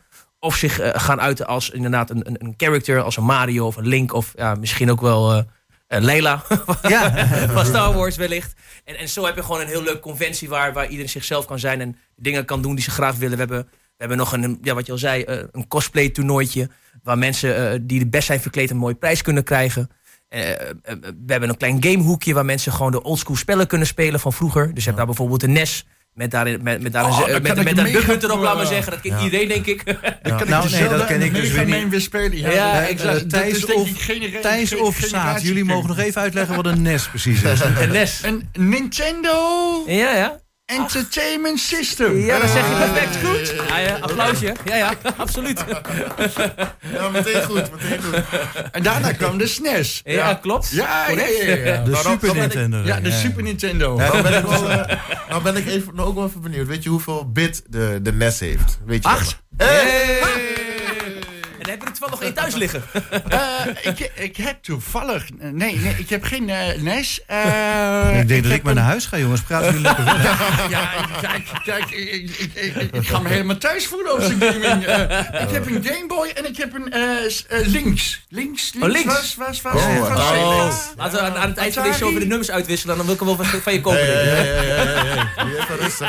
Of 0.45 0.55
zich 0.55 0.79
gaan 0.93 1.21
uiten 1.21 1.47
als 1.47 1.69
inderdaad 1.69 2.09
een, 2.09 2.27
een, 2.27 2.35
een, 2.39 2.53
character, 2.57 3.01
als 3.01 3.17
een 3.17 3.23
Mario 3.23 3.65
of 3.65 3.75
een 3.75 3.87
Link, 3.87 4.13
of 4.13 4.33
ja, 4.35 4.55
misschien 4.55 4.91
ook 4.91 5.01
wel 5.01 5.45
Leila 5.87 6.43
ja. 6.81 7.27
van 7.47 7.65
Star 7.65 7.93
Wars 7.93 8.15
wellicht. 8.15 8.53
En, 8.83 8.97
en 8.97 9.09
zo 9.09 9.25
heb 9.25 9.35
je 9.35 9.43
gewoon 9.43 9.61
een 9.61 9.67
heel 9.67 9.83
leuk 9.83 10.01
conventie 10.01 10.49
waar, 10.49 10.73
waar 10.73 10.87
iedereen 10.87 11.09
zichzelf 11.09 11.45
kan 11.45 11.59
zijn 11.59 11.81
en 11.81 11.97
dingen 12.15 12.45
kan 12.45 12.61
doen 12.61 12.75
die 12.75 12.83
ze 12.83 12.91
graag 12.91 13.15
willen. 13.15 13.33
We 13.33 13.39
hebben, 13.39 13.67
we 13.71 13.97
hebben 13.97 14.17
nog 14.17 14.31
een, 14.33 14.57
ja, 14.61 14.73
wat 14.73 14.85
je 14.85 14.91
al 14.91 14.97
zei, 14.97 15.23
een 15.51 15.67
cosplay 15.67 16.09
toernooitje. 16.09 16.69
Waar 17.03 17.17
mensen 17.17 17.73
uh, 17.73 17.79
die 17.81 17.99
de 17.99 18.07
best 18.07 18.25
zijn 18.25 18.41
verkleed 18.41 18.69
een 18.69 18.77
mooie 18.77 18.95
prijs 18.95 19.21
kunnen 19.21 19.43
krijgen. 19.43 19.89
Uh, 20.29 20.39
we 21.25 21.25
hebben 21.27 21.49
een 21.49 21.57
klein 21.57 21.83
gamehoekje 21.83 22.33
waar 22.33 22.45
mensen 22.45 22.71
gewoon 22.71 22.91
de 22.91 23.03
oldschool 23.03 23.35
spellen 23.35 23.67
kunnen 23.67 23.87
spelen 23.87 24.19
van 24.19 24.33
vroeger. 24.33 24.67
Dus 24.67 24.77
je 24.77 24.83
hebt 24.83 24.97
daar 24.97 25.05
bijvoorbeeld 25.05 25.41
de 25.41 25.47
NES. 25.47 25.85
Met 26.15 26.31
daarin, 26.31 26.63
met, 26.63 26.81
met 26.81 26.91
daarin, 26.91 27.11
oh, 27.11 27.27
met, 27.27 27.43
met, 27.43 27.63
met 27.63 27.77
een 27.77 27.91
bug 27.91 28.21
erop, 28.23 28.41
laat 28.41 28.55
maar 28.55 28.65
zeggen. 28.65 28.91
Dat 28.91 29.01
kent 29.01 29.21
iedereen, 29.21 29.47
denk 29.47 29.65
ik. 29.65 29.83
Ja. 30.23 30.43
nou, 30.45 30.69
nee, 30.69 30.87
dat 30.87 31.05
ken 31.05 31.21
ik 31.21 31.33
dus 31.33 31.51
weer 31.51 31.65
niet. 31.65 31.89
weer 31.89 32.01
spelen. 32.01 32.37
Ja, 32.37 32.51
ja 32.51 32.87
exact. 32.87 33.21
Uh, 33.21 33.27
Thijs 33.27 33.65
of, 33.65 33.89
Thijs 34.41 34.75
of 34.75 34.97
Saad, 34.97 35.41
jullie 35.41 35.63
mogen 35.63 35.87
nog 35.87 35.99
even 35.99 36.21
uitleggen 36.21 36.55
wat 36.55 36.65
een 36.65 36.81
NES 36.81 37.07
precies 37.07 37.43
is. 37.43 37.59
een 37.79 37.91
NES. 37.91 38.21
Een 38.23 38.49
Nintendo... 38.53 39.83
Ja, 39.87 40.15
ja. 40.15 40.39
Entertainment 40.65 41.59
System. 41.59 42.17
Ja, 42.17 42.39
dat 42.39 42.49
zeg 42.49 42.67
je 42.67 42.75
perfect 42.75 43.25
goed. 43.25 43.67
Ja, 43.67 43.77
ja, 43.77 43.97
applausje. 43.97 44.53
Ja, 44.65 44.75
ja, 44.75 44.93
absoluut. 45.17 45.63
Ja, 46.93 47.09
meteen 47.09 47.43
goed, 47.43 47.71
meteen 47.71 48.03
goed. 48.03 48.21
En 48.71 48.83
daarna 48.83 49.11
kwam 49.11 49.37
de 49.37 49.47
SNES. 49.47 50.01
Ja, 50.03 50.33
klopt. 50.33 50.69
Ja, 50.71 51.09
ja, 51.09 51.25
ja, 51.25 51.83
De 51.83 51.95
Super 51.95 52.35
Nintendo. 52.35 52.77
Ja, 52.83 52.99
de 52.99 53.11
Super 53.11 53.43
Nintendo. 53.43 53.95
Nou 53.95 54.21
ben 54.21 54.33
ik, 54.33 54.45
wel, 54.45 54.69
uh, 54.71 54.83
nou 55.29 55.43
ben 55.43 55.55
ik 55.55 55.67
even, 55.67 55.95
nou 55.95 56.07
ook 56.07 56.15
wel 56.15 56.25
even 56.25 56.41
benieuwd. 56.41 56.67
Weet 56.67 56.83
je 56.83 56.89
hoeveel 56.89 57.31
bit 57.31 57.63
de, 57.67 57.99
de 58.01 58.13
NES 58.13 58.39
heeft? 58.39 58.79
Weet 58.85 59.03
je 59.03 59.09
Acht. 59.09 59.43
Hey 59.57 60.24
er 62.05 62.11
nog 62.11 62.23
één 62.23 62.33
thuis 62.33 62.55
liggen? 62.55 62.83
Uh, 63.33 63.39
ik, 63.91 64.11
ik 64.15 64.37
heb 64.37 64.57
toevallig... 64.61 65.25
Nee, 65.39 65.75
nee 65.75 65.95
ik 65.97 66.09
heb 66.09 66.23
geen 66.23 66.49
uh, 66.49 66.81
NES. 66.81 67.19
Uh, 67.31 68.19
ik 68.19 68.27
denk 68.27 68.43
dat 68.43 68.51
ik 68.51 68.63
maar 68.63 68.73
naar 68.73 68.83
huis 68.83 69.05
ga, 69.05 69.17
jongens. 69.17 69.41
Praat 69.41 69.65
jullie 69.65 69.81
lekker 69.81 70.05
Ja, 70.15 70.37
ja, 70.69 70.89
kijk, 71.21 71.47
kijk 71.63 71.91
ik, 71.91 72.29
ik, 72.37 72.53
ik, 72.53 72.93
ik, 72.93 73.07
ga 73.07 73.19
me 73.19 73.29
helemaal 73.29 73.57
thuis 73.57 73.87
voelen 73.87 74.13
op 74.13 74.21
zijn 74.21 74.41
gaming. 74.41 74.83
ik 75.41 75.49
heb 75.49 75.65
een 75.65 75.83
Game 75.83 76.05
Boy 76.07 76.31
en 76.35 76.45
ik 76.45 76.57
heb 76.57 76.73
een 76.73 76.93
links. 77.65 78.21
Links, 78.29 78.29
links. 78.29 78.73
Oh, 78.79 78.89
links. 78.89 79.13
Was, 79.13 79.35
was, 79.35 79.61
was, 79.61 79.73
oh, 79.73 80.01
oh. 80.01 80.73
Laten 80.97 81.23
we 81.23 81.39
aan, 81.39 81.49
het 81.49 81.57
eind 81.57 81.73
van 81.73 81.83
deze 81.83 81.97
show 81.97 82.09
weer 82.09 82.19
de 82.19 82.25
nummers 82.25 82.51
uitwisselen. 82.51 82.97
Dan 82.97 83.05
wil 83.05 83.15
ik 83.15 83.21
wel 83.21 83.37
wat 83.37 83.47
van 83.47 83.73
je 83.73 83.81
kopen. 83.81 83.99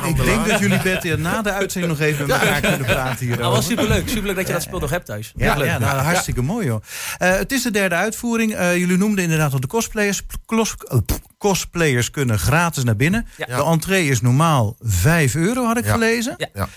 Ik 0.06 0.24
denk 0.24 0.48
dat 0.48 0.58
jullie 0.58 0.82
beter 0.82 1.18
na 1.18 1.42
de 1.42 1.52
uitzending 1.52 1.92
nog 1.92 2.02
even 2.02 2.26
met 2.26 2.40
elkaar 2.40 2.60
kunnen 2.60 2.86
praten 2.86 3.26
hier. 3.26 3.36
Dat 3.36 3.52
was 3.52 3.66
superleuk. 3.66 4.08
Superleuk 4.08 4.36
dat 4.36 4.46
je 4.46 4.52
dat 4.52 4.62
spul 4.62 4.78
nog 4.78 4.90
hebt 4.90 5.06
thuis. 5.06 5.32
Ja, 5.36 5.64
ja, 5.64 5.78
nou, 5.92 6.04
hartstikke 6.04 6.42
mooi 6.42 6.66
joh. 6.66 6.82
Uh, 7.18 7.36
het 7.36 7.52
is 7.52 7.62
de 7.62 7.70
derde 7.70 7.94
uitvoering. 7.94 8.52
Uh, 8.52 8.76
jullie 8.76 8.96
noemden 8.96 9.24
inderdaad 9.24 9.52
al 9.52 9.60
de 9.60 9.66
cosplayers. 9.66 10.22
Klos, 10.46 10.74
uh, 10.92 10.98
cosplayers 11.38 12.10
kunnen 12.10 12.38
gratis 12.38 12.84
naar 12.84 12.96
binnen. 12.96 13.26
De 13.36 13.64
entree 13.64 14.08
is 14.08 14.20
normaal 14.20 14.76
5 14.80 15.34
euro, 15.34 15.64
had 15.64 15.76
ik 15.76 15.86
gelezen. 15.86 16.34
Ja. 16.54 16.68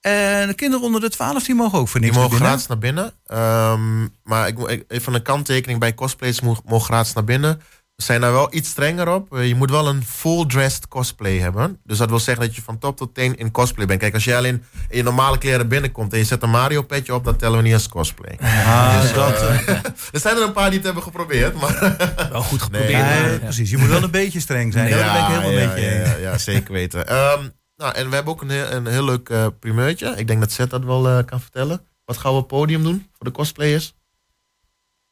En 0.00 0.46
de 0.46 0.54
kinderen 0.54 0.84
onder 0.84 1.00
de 1.00 1.10
12 1.10 1.44
die 1.44 1.54
mogen 1.54 1.78
ook 1.78 1.88
voor 1.88 2.00
niks 2.00 2.12
die 2.12 2.22
mogen 2.22 2.36
gratis 2.36 2.66
naar 2.66 2.78
binnen. 2.78 3.12
Um, 3.32 4.14
maar 4.22 4.48
ik, 4.48 4.84
even 4.88 5.14
een 5.14 5.22
kanttekening 5.22 5.80
bij 5.80 5.94
cosplayers 5.94 6.40
mogen 6.40 6.80
gratis 6.80 7.12
naar 7.12 7.24
binnen. 7.24 7.60
Zijn 8.02 8.20
daar 8.20 8.32
wel 8.32 8.48
iets 8.50 8.68
strenger 8.68 9.08
op. 9.08 9.36
Eh, 9.36 9.48
je 9.48 9.54
moet 9.54 9.70
wel 9.70 9.88
een 9.88 10.04
full-dressed 10.04 10.88
cosplay 10.88 11.38
hebben. 11.38 11.80
Dus 11.84 11.98
dat 11.98 12.08
wil 12.08 12.18
zeggen 12.18 12.46
dat 12.46 12.54
je 12.54 12.62
van 12.62 12.78
top 12.78 12.96
tot 12.96 13.14
teen 13.14 13.36
in 13.36 13.50
cosplay 13.50 13.86
bent. 13.86 14.00
Kijk, 14.00 14.14
als 14.14 14.24
jij 14.24 14.36
alleen 14.36 14.64
in 14.88 14.96
je 14.96 15.02
normale 15.02 15.38
kleren 15.38 15.68
binnenkomt 15.68 16.12
en 16.12 16.18
je 16.18 16.24
zet 16.24 16.42
een 16.42 16.50
Mario-petje 16.50 17.14
op, 17.14 17.24
dat 17.24 17.38
tellen 17.38 17.56
we 17.56 17.62
niet 17.62 17.72
als 17.72 17.88
cosplay. 17.88 18.38
Ah, 18.40 19.00
dus 19.00 19.12
dat, 19.12 19.42
uh, 19.42 19.68
er 20.12 20.20
zijn 20.20 20.36
er 20.36 20.42
een 20.42 20.52
paar 20.52 20.68
die 20.68 20.76
het 20.76 20.84
hebben 20.84 21.02
geprobeerd. 21.02 21.60
Maar 21.60 21.96
wel 22.32 22.42
goed 22.42 22.62
geprobeerd. 22.62 23.04
Nee, 23.04 23.38
Precies, 23.38 23.70
je 23.70 23.76
moet 23.76 23.88
wel 23.88 24.02
een 24.02 24.10
beetje 24.10 24.40
streng 24.40 24.72
zijn. 24.72 24.88
Ja, 24.88 25.12
ben 25.12 25.62
ik 25.62 25.72
helemaal 25.74 26.20
ja, 26.20 26.38
zeker 26.38 26.72
weten. 26.72 27.14
Um, 27.14 27.52
nou, 27.76 27.94
en 27.94 28.08
we 28.08 28.14
hebben 28.14 28.32
ook 28.32 28.42
een 28.42 28.50
heel, 28.50 28.70
een 28.70 28.86
heel 28.86 29.04
leuk 29.04 29.28
uh, 29.28 29.46
primeurtje. 29.60 30.14
Ik 30.16 30.26
denk 30.26 30.40
dat 30.40 30.52
Seth 30.52 30.70
dat 30.70 30.84
wel 30.84 31.24
kan 31.24 31.40
vertellen. 31.40 31.80
Wat 32.04 32.16
gaan 32.16 32.32
we 32.32 32.38
op 32.38 32.48
podium 32.48 32.82
doen 32.82 33.06
voor 33.12 33.26
de 33.26 33.32
cosplayers? 33.32 33.94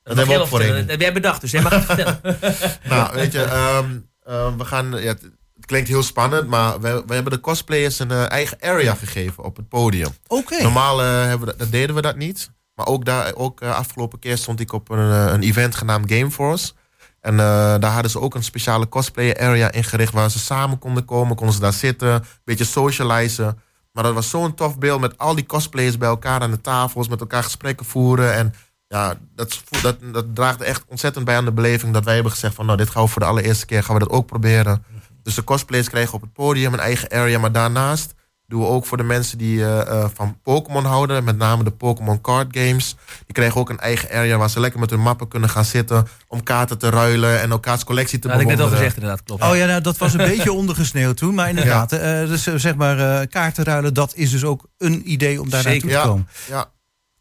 Dat, 0.06 0.16
hebben 0.16 0.34
we 0.34 0.42
ook 0.42 0.48
voorheen. 0.48 0.72
Dat 0.72 0.90
heb 0.90 1.00
jij 1.00 1.12
bedacht, 1.12 1.40
dus 1.40 1.50
jij 1.50 1.62
mag 1.62 1.72
het 1.72 1.84
vertellen. 1.84 2.20
nou, 2.90 3.14
weet 3.14 3.32
je, 3.32 3.42
um, 3.42 4.08
uh, 4.28 4.56
we 4.56 4.64
gaan... 4.64 4.90
Ja, 4.90 5.14
het 5.54 5.66
klinkt 5.66 5.88
heel 5.88 6.02
spannend, 6.02 6.48
maar 6.48 6.80
we, 6.80 7.02
we 7.06 7.14
hebben 7.14 7.32
de 7.32 7.40
cosplayers 7.40 7.98
een 7.98 8.10
uh, 8.10 8.30
eigen 8.30 8.56
area 8.60 8.94
gegeven 8.94 9.44
op 9.44 9.56
het 9.56 9.68
podium. 9.68 10.08
Oké. 10.26 10.62
Normaal 10.62 11.04
uh, 11.04 11.24
hebben 11.24 11.48
we, 11.48 11.54
dat, 11.56 11.70
deden 11.70 11.94
we 11.94 12.02
dat 12.02 12.16
niet. 12.16 12.50
Maar 12.74 12.86
ook, 12.86 13.04
daar, 13.04 13.34
ook 13.34 13.62
uh, 13.62 13.74
afgelopen 13.74 14.18
keer 14.18 14.38
stond 14.38 14.60
ik 14.60 14.72
op 14.72 14.90
een, 14.90 14.98
een 14.98 15.42
event 15.42 15.74
genaamd 15.74 16.12
Gameforce. 16.12 16.72
En 17.20 17.36
daar 17.36 17.92
hadden 17.92 18.10
ze 18.10 18.20
ook 18.20 18.34
een 18.34 18.44
speciale 18.44 18.88
cosplayer 18.88 19.38
area 19.38 19.72
ingericht... 19.72 20.12
waar 20.12 20.30
ze 20.30 20.38
samen 20.38 20.78
konden 20.78 21.04
komen, 21.04 21.36
konden 21.36 21.54
ze 21.54 21.60
daar 21.60 21.72
zitten, 21.72 22.08
een 22.08 22.22
beetje 22.44 22.64
socializen. 22.64 23.58
Maar 23.92 24.04
dat 24.04 24.14
was 24.14 24.30
zo'n 24.30 24.54
tof 24.54 24.78
beeld 24.78 25.00
met 25.00 25.18
al 25.18 25.34
die 25.34 25.46
cosplayers 25.46 25.98
bij 25.98 26.08
elkaar 26.08 26.40
aan 26.40 26.50
de 26.50 26.60
tafels... 26.60 27.08
met 27.08 27.20
elkaar 27.20 27.42
gesprekken 27.42 27.86
voeren 27.86 28.34
en 28.34 28.54
ja, 28.88 29.14
dat, 29.34 29.62
dat, 29.82 29.96
dat 30.12 30.34
draagt 30.34 30.60
echt 30.60 30.84
ontzettend 30.88 31.24
bij 31.24 31.36
aan 31.36 31.44
de 31.44 31.52
beleving 31.52 31.92
dat 31.92 32.04
wij 32.04 32.14
hebben 32.14 32.32
gezegd 32.32 32.54
van 32.54 32.66
nou, 32.66 32.78
dit 32.78 32.90
gaan 32.90 33.02
we 33.02 33.08
voor 33.08 33.22
de 33.22 33.28
allereerste 33.28 33.66
keer, 33.66 33.82
gaan 33.82 33.94
we 33.94 34.00
dat 34.00 34.10
ook 34.10 34.26
proberen. 34.26 34.84
Dus 35.22 35.34
de 35.34 35.44
cosplayers 35.44 35.88
kregen 35.88 36.14
op 36.14 36.20
het 36.20 36.32
podium 36.32 36.72
een 36.72 36.80
eigen 36.80 37.10
area, 37.10 37.38
maar 37.38 37.52
daarnaast 37.52 38.14
doen 38.48 38.60
we 38.60 38.66
ook 38.66 38.86
voor 38.86 38.96
de 38.96 39.02
mensen 39.02 39.38
die 39.38 39.58
uh, 39.58 40.04
van 40.14 40.38
Pokémon 40.42 40.84
houden, 40.84 41.24
met 41.24 41.36
name 41.36 41.64
de 41.64 41.70
Pokémon 41.70 42.20
card 42.20 42.46
games. 42.50 42.96
Die 43.26 43.34
kregen 43.34 43.60
ook 43.60 43.70
een 43.70 43.78
eigen 43.78 44.10
area 44.10 44.36
waar 44.36 44.50
ze 44.50 44.60
lekker 44.60 44.80
met 44.80 44.90
hun 44.90 45.00
mappen 45.00 45.28
kunnen 45.28 45.48
gaan 45.48 45.64
zitten 45.64 46.06
om 46.28 46.42
kaarten 46.42 46.78
te 46.78 46.90
ruilen 46.90 47.40
en 47.40 47.50
elkaars 47.50 47.84
collectie 47.84 48.18
te 48.18 48.28
bewonderen. 48.28 48.58
Dat 48.58 48.68
had 48.68 48.78
ik 48.78 48.80
net 48.80 48.90
al 48.90 49.00
gezegd, 49.00 49.02
inderdaad, 49.02 49.22
klopt. 49.22 49.52
Oh 49.52 49.56
ja, 49.56 49.66
nou, 49.66 49.80
dat 49.80 49.98
was 49.98 50.12
een 50.12 50.26
beetje 50.36 50.52
ondergesneeuwd 50.52 51.16
toen, 51.16 51.34
maar 51.34 51.48
inderdaad, 51.48 51.90
ja. 51.90 52.22
uh, 52.22 52.28
dus 52.28 52.42
zeg 52.42 52.74
maar 52.74 53.26
kaarten 53.26 53.64
ruilen, 53.64 53.94
dat 53.94 54.14
is 54.14 54.30
dus 54.30 54.44
ook 54.44 54.66
een 54.78 55.12
idee 55.12 55.40
om 55.40 55.50
daar 55.50 55.64
naartoe 55.64 55.90
te 55.90 56.00
komen. 56.04 56.28
Ja. 56.48 56.74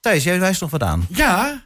Thijs, 0.06 0.24
jij 0.24 0.40
wijst 0.40 0.62
nog 0.62 0.70
wat 0.70 0.84
aan. 0.84 1.08
Ja, 1.10 1.66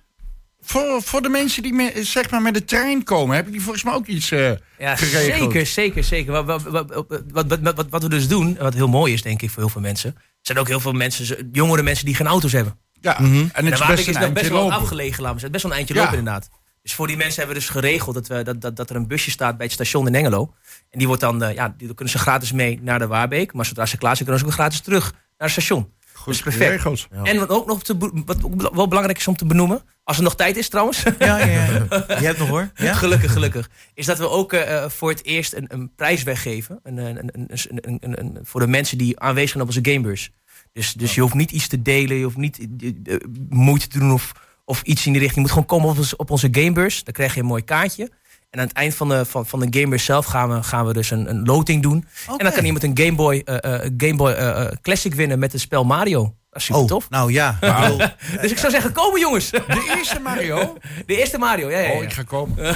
voor, 0.62 1.02
voor 1.02 1.22
de 1.22 1.30
mensen 1.30 1.64
die 1.64 1.74
me, 1.74 1.92
zeg 2.04 2.30
maar 2.30 2.42
met 2.42 2.54
de 2.54 2.66
trein 2.66 3.04
komen, 3.04 3.36
hebben 3.36 3.54
die 3.54 3.62
volgens 3.62 3.84
mij 3.84 3.94
ook 3.94 4.08
iets 4.08 4.32
uh, 4.32 4.52
ja, 4.78 4.96
geregeld? 4.96 5.52
Zeker, 5.52 5.66
zeker, 5.66 6.04
zeker. 6.04 6.32
Wat, 6.32 6.64
wat, 6.64 6.86
wat, 7.32 7.60
wat, 7.62 7.88
wat, 7.90 8.04
we 8.04 8.10
dus 8.10 8.28
doen, 8.28 8.58
wat 8.60 8.74
heel 8.74 8.88
mooi 8.88 9.14
is 9.14 9.22
denk 9.22 9.42
ik 9.42 9.50
voor 9.50 9.64
heel 9.64 9.72
veel 9.72 9.82
mensen, 9.82 10.16
zijn 10.42 10.58
ook 10.58 10.68
heel 10.68 10.80
veel 10.80 10.92
mensen, 10.92 11.50
jongere 11.52 11.84
mensen 11.84 12.06
die 12.06 12.16
geen 12.16 12.28
auto's 12.28 12.52
hebben. 12.52 12.78
Ja, 13.02 13.16
mm 13.20 13.32
-hmm. 13.32 13.50
en 13.54 13.66
het 13.66 13.80
is 13.80 13.86
best, 13.86 14.08
is 14.08 14.18
nog 14.18 14.34
best 14.34 14.50
wel 14.50 14.72
afgelegen, 14.72 15.22
laten 15.22 15.34
we 15.34 15.40
zeggen. 15.40 15.52
Best 15.52 15.64
wel 15.64 15.72
een 15.72 15.78
eindje 15.78 15.96
lopen 15.96 16.18
inderdaad. 16.18 16.50
Dus 16.82 16.94
voor 16.94 17.08
die 17.08 17.18
mensen 17.18 17.38
hebben 17.38 17.56
we 17.56 17.62
dus 17.62 17.72
geregeld 17.72 18.16
dat, 18.16 18.28
we, 18.28 18.44
dat, 18.44 18.62
dat, 18.62 18.76
dat 18.76 18.90
er 18.90 18.96
een 18.96 19.08
busje 19.08 19.32
staat 19.32 19.58
bij 19.58 19.66
het 19.66 19.76
station 19.76 20.08
in 20.08 20.16
Engelo. 20.16 20.54
En 20.90 20.98
die 20.98 21.08
wordt 21.08 21.22
dan, 21.22 21.44
uh, 21.44 21.54
ja, 21.54 21.74
die 21.78 21.94
kunnen 21.94 22.14
ze 22.14 22.20
gratis 22.20 22.52
mee 22.52 22.80
naar 22.82 23.00
de 23.00 23.08
Waarbeek. 23.08 23.54
Maar 23.54 23.66
zodra 23.66 23.86
ze 23.86 23.98
klaar 23.98 24.16
zijn, 24.16 24.28
kunnen 24.28 24.44
ze 24.44 24.52
ook 24.52 24.60
gratis 24.60 24.80
terug 24.80 25.12
naar 25.12 25.50
het 25.50 25.52
station. 25.52 25.98
Goed 26.20 26.34
dus 26.34 26.42
perfect. 26.42 27.08
En 27.24 27.40
wat 27.40 27.50
ook 27.50 27.66
nog 27.66 27.84
te, 27.84 27.98
wat 28.26 28.44
ook 28.44 28.76
wel 28.76 28.88
belangrijk 28.88 29.18
is 29.18 29.28
om 29.28 29.36
te 29.36 29.46
benoemen, 29.46 29.82
als 30.04 30.18
er 30.18 30.24
nog 30.24 30.36
tijd 30.36 30.58
is 30.58 30.70
trouwens. 30.70 31.04
Ja, 31.20 31.38
ja, 31.38 31.46
ja. 31.46 31.86
Je 32.08 32.26
hebt 32.26 32.38
nog 32.38 32.48
hoor. 32.48 32.72
Ja? 32.76 32.94
Gelukkig, 32.94 33.32
gelukkig. 33.34 33.70
Is 33.94 34.06
dat 34.06 34.18
we 34.18 34.30
ook 34.30 34.54
uh, 34.54 34.90
voor 34.90 35.10
het 35.10 35.26
eerst 35.26 35.54
een, 35.54 35.66
een 35.68 35.92
prijs 35.96 36.24
weggeven. 36.24 36.80
Een, 36.84 36.98
een, 36.98 37.32
een, 37.72 38.20
een, 38.20 38.40
voor 38.44 38.60
de 38.60 38.68
mensen 38.68 38.98
die 38.98 39.20
aanwezig 39.20 39.50
zijn 39.50 39.62
op 39.62 39.70
onze 39.70 39.92
gamebeurs. 39.92 40.32
Dus, 40.74 40.94
dus 40.94 41.16
je 41.16 41.22
hoeft 41.22 41.34
niet 41.34 41.52
iets 41.52 41.68
te 41.68 41.82
delen, 41.82 42.18
je 42.18 42.24
hoeft 42.24 42.38
niet 42.38 42.68
uh, 42.82 43.16
moeite 43.50 43.88
te 43.88 44.00
doen 44.00 44.12
of, 44.12 44.32
of 44.66 44.82
iets 44.82 45.06
in 45.06 45.12
die 45.12 45.22
richting. 45.22 45.48
Je 45.48 45.54
moet 45.54 45.68
gewoon 45.68 45.80
komen 45.80 45.90
op, 45.90 46.20
op 46.20 46.30
onze 46.30 46.48
gamebeurs. 46.52 47.04
Dan 47.04 47.14
krijg 47.14 47.34
je 47.34 47.40
een 47.40 47.46
mooi 47.46 47.64
kaartje. 47.64 48.12
En 48.50 48.60
aan 48.60 48.68
het 48.68 48.76
eind 48.76 48.96
van 48.96 49.10
de, 49.10 49.26
van, 49.26 49.46
van 49.46 49.60
de 49.60 49.80
Game 49.80 49.98
zelf 49.98 50.26
gaan 50.26 50.50
we, 50.50 50.64
gaan 50.64 50.86
we 50.86 50.94
dus 50.94 51.12
een, 51.12 51.30
een 51.30 51.46
loting 51.46 51.82
doen. 51.82 52.06
Okay. 52.24 52.38
En 52.38 52.44
dan 52.46 52.54
kan 52.54 52.66
iemand 52.66 52.84
een 52.84 52.98
Game 52.98 53.16
Boy, 53.16 53.42
uh, 53.46 53.56
Game 53.98 54.16
Boy 54.16 54.32
uh, 54.32 54.66
Classic 54.82 55.14
winnen 55.14 55.40
met 55.40 55.52
het 55.52 55.62
spel 55.62 55.84
Mario. 55.84 56.34
Super 56.62 56.82
oh, 56.82 56.88
tof. 56.88 57.10
Nou 57.10 57.32
ja. 57.32 57.58
Wow. 57.60 58.00
dus 58.42 58.52
ik 58.52 58.58
zou 58.58 58.72
zeggen, 58.72 58.92
komen 58.92 59.20
jongens. 59.20 59.50
De 59.50 59.94
eerste 59.98 60.20
Mario? 60.20 60.78
De 61.06 61.18
eerste 61.18 61.38
Mario, 61.38 61.70
ja. 61.70 61.78
ja, 61.78 61.88
ja. 61.88 61.98
Oh, 61.98 62.04
ik 62.04 62.14
ga 62.14 62.24
komen. 62.24 62.58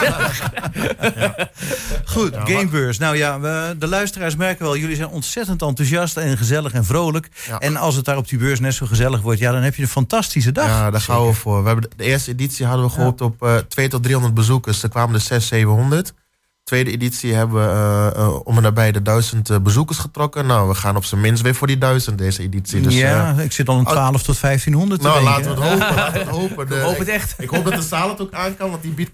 ja. 0.00 0.30
Goed, 2.04 2.34
ja, 2.34 2.44
Gamebeurs. 2.44 2.98
Nou 2.98 3.16
ja, 3.16 3.40
we, 3.40 3.74
de 3.78 3.88
luisteraars 3.88 4.36
merken 4.36 4.64
wel, 4.64 4.76
jullie 4.76 4.96
zijn 4.96 5.08
ontzettend 5.08 5.62
enthousiast 5.62 6.16
en 6.16 6.36
gezellig 6.36 6.72
en 6.72 6.84
vrolijk. 6.84 7.28
En 7.58 7.76
als 7.76 7.94
het 7.94 8.04
daar 8.04 8.16
op 8.16 8.28
die 8.28 8.38
beurs 8.38 8.60
net 8.60 8.74
zo 8.74 8.86
gezellig 8.86 9.20
wordt, 9.20 9.40
ja, 9.40 9.52
dan 9.52 9.62
heb 9.62 9.74
je 9.74 9.82
een 9.82 9.88
fantastische 9.88 10.52
dag. 10.52 10.66
Ja, 10.66 10.90
daar 10.90 11.00
gaan 11.00 11.26
we 11.26 11.32
voor. 11.32 11.60
We 11.60 11.66
hebben 11.66 11.90
de, 11.90 11.96
de 11.96 12.04
eerste 12.04 12.30
editie 12.30 12.66
hadden 12.66 12.86
we 12.86 12.92
gehoopt 12.92 13.20
op 13.20 13.42
uh, 13.42 13.56
2 13.56 13.88
tot 13.88 14.02
300 14.02 14.34
bezoekers. 14.34 14.82
Er 14.82 14.88
kwamen 14.88 15.14
er 15.14 15.20
600, 15.20 15.48
700 15.48 16.12
tweede 16.64 16.90
editie 16.90 17.34
hebben 17.34 17.62
we 17.62 18.14
uh, 18.16 18.22
uh, 18.22 18.46
om 18.46 18.56
en 18.56 18.62
nabij 18.62 18.92
de 18.92 19.02
duizend 19.02 19.50
uh, 19.50 19.58
bezoekers 19.58 19.98
getrokken. 19.98 20.46
Nou, 20.46 20.68
we 20.68 20.74
gaan 20.74 20.96
op 20.96 21.04
zijn 21.04 21.20
minst 21.20 21.42
weer 21.42 21.54
voor 21.54 21.66
die 21.66 21.78
duizend 21.78 22.18
deze 22.18 22.42
editie. 22.42 22.80
Dus, 22.80 22.94
ja, 22.94 23.34
ik 23.38 23.52
zit 23.52 23.68
al 23.68 23.78
een 23.78 23.84
12 23.84 24.22
tot 24.22 24.40
1500 24.40 25.02
Nou, 25.02 25.22
laten 25.22 25.54
we 25.54 25.60
het 25.60 25.70
hopen. 25.70 25.94
laten 25.94 26.12
we 26.12 26.18
het 26.18 26.28
hopen. 26.38 26.68
De, 26.68 26.80
hoop 26.80 26.98
het 26.98 27.08
echt. 27.08 27.32
Ik, 27.32 27.38
ik, 27.38 27.50
hoop 27.50 27.64
dat 27.64 27.74
de 27.74 27.82
zaal 27.82 28.08
het 28.08 28.20
ook 28.20 28.32
aan 28.32 28.56
kan, 28.56 28.70
want 28.70 28.82
die 28.82 28.92
biedt 28.92 29.10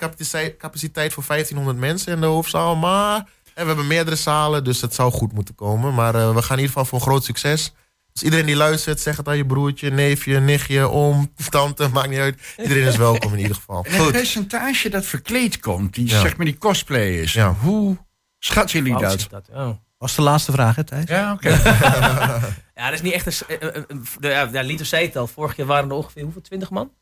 capaciteit 0.58 1.12
voor 1.12 1.24
1500 1.26 1.78
mensen 1.78 2.12
in 2.12 2.20
de 2.20 2.26
hoofdzaal. 2.26 2.76
Maar 2.76 3.16
en 3.54 3.64
we 3.64 3.66
hebben 3.66 3.86
meerdere 3.86 4.16
zalen, 4.16 4.64
dus 4.64 4.80
het 4.80 4.94
zou 4.94 5.12
goed 5.12 5.32
moeten 5.32 5.54
komen. 5.54 5.94
Maar 5.94 6.12
we 6.12 6.42
gaan 6.42 6.56
in 6.56 6.62
ieder 6.62 6.66
geval 6.66 6.84
voor 6.84 6.98
een 6.98 7.04
groot 7.04 7.24
succes. 7.24 7.72
Dus 8.18 8.26
iedereen 8.26 8.46
die 8.46 8.56
luistert, 8.56 9.00
zeg 9.00 9.16
het 9.16 9.28
aan 9.28 9.36
je 9.36 9.46
broertje, 9.46 9.90
neefje, 9.90 10.40
nichtje, 10.40 10.80
oom, 10.80 11.32
tante, 11.50 11.88
maakt 11.88 12.08
niet 12.08 12.18
uit. 12.18 12.40
Iedereen 12.56 12.86
is 12.86 12.96
welkom 12.96 13.32
in 13.32 13.38
ieder 13.38 13.54
geval. 13.54 13.84
En 13.84 14.02
het 14.02 14.12
percentage 14.12 14.88
dat 14.88 15.06
verkleed 15.06 15.60
komt, 15.60 15.94
die, 15.94 16.08
zeg 16.08 16.36
maar 16.36 16.46
die 16.46 16.58
cosplayers, 16.58 17.32
ja. 17.32 17.54
hoe 17.54 17.96
schatten 18.38 18.82
jullie 18.82 19.00
dat? 19.00 19.26
dat? 19.30 19.48
Oh. 19.52 19.70
Was 19.98 20.14
de 20.14 20.22
laatste 20.22 20.52
vraag, 20.52 20.76
hè, 20.76 20.84
Thijs? 20.84 21.08
Ja, 21.08 21.32
oké. 21.32 21.48
ja, 22.78 22.84
dat 22.84 22.92
is 22.92 23.02
niet 23.02 23.12
echt 23.12 23.44
een... 23.48 24.04
De, 24.20 24.28
ja, 24.28 24.62
Lito 24.62 24.84
zei 24.84 25.06
het 25.06 25.16
al, 25.16 25.26
vorig 25.26 25.56
jaar 25.56 25.66
waren 25.66 25.88
er 25.88 25.96
ongeveer 25.96 26.22
hoeveel, 26.22 26.42
20 26.42 26.70
man? 26.70 26.92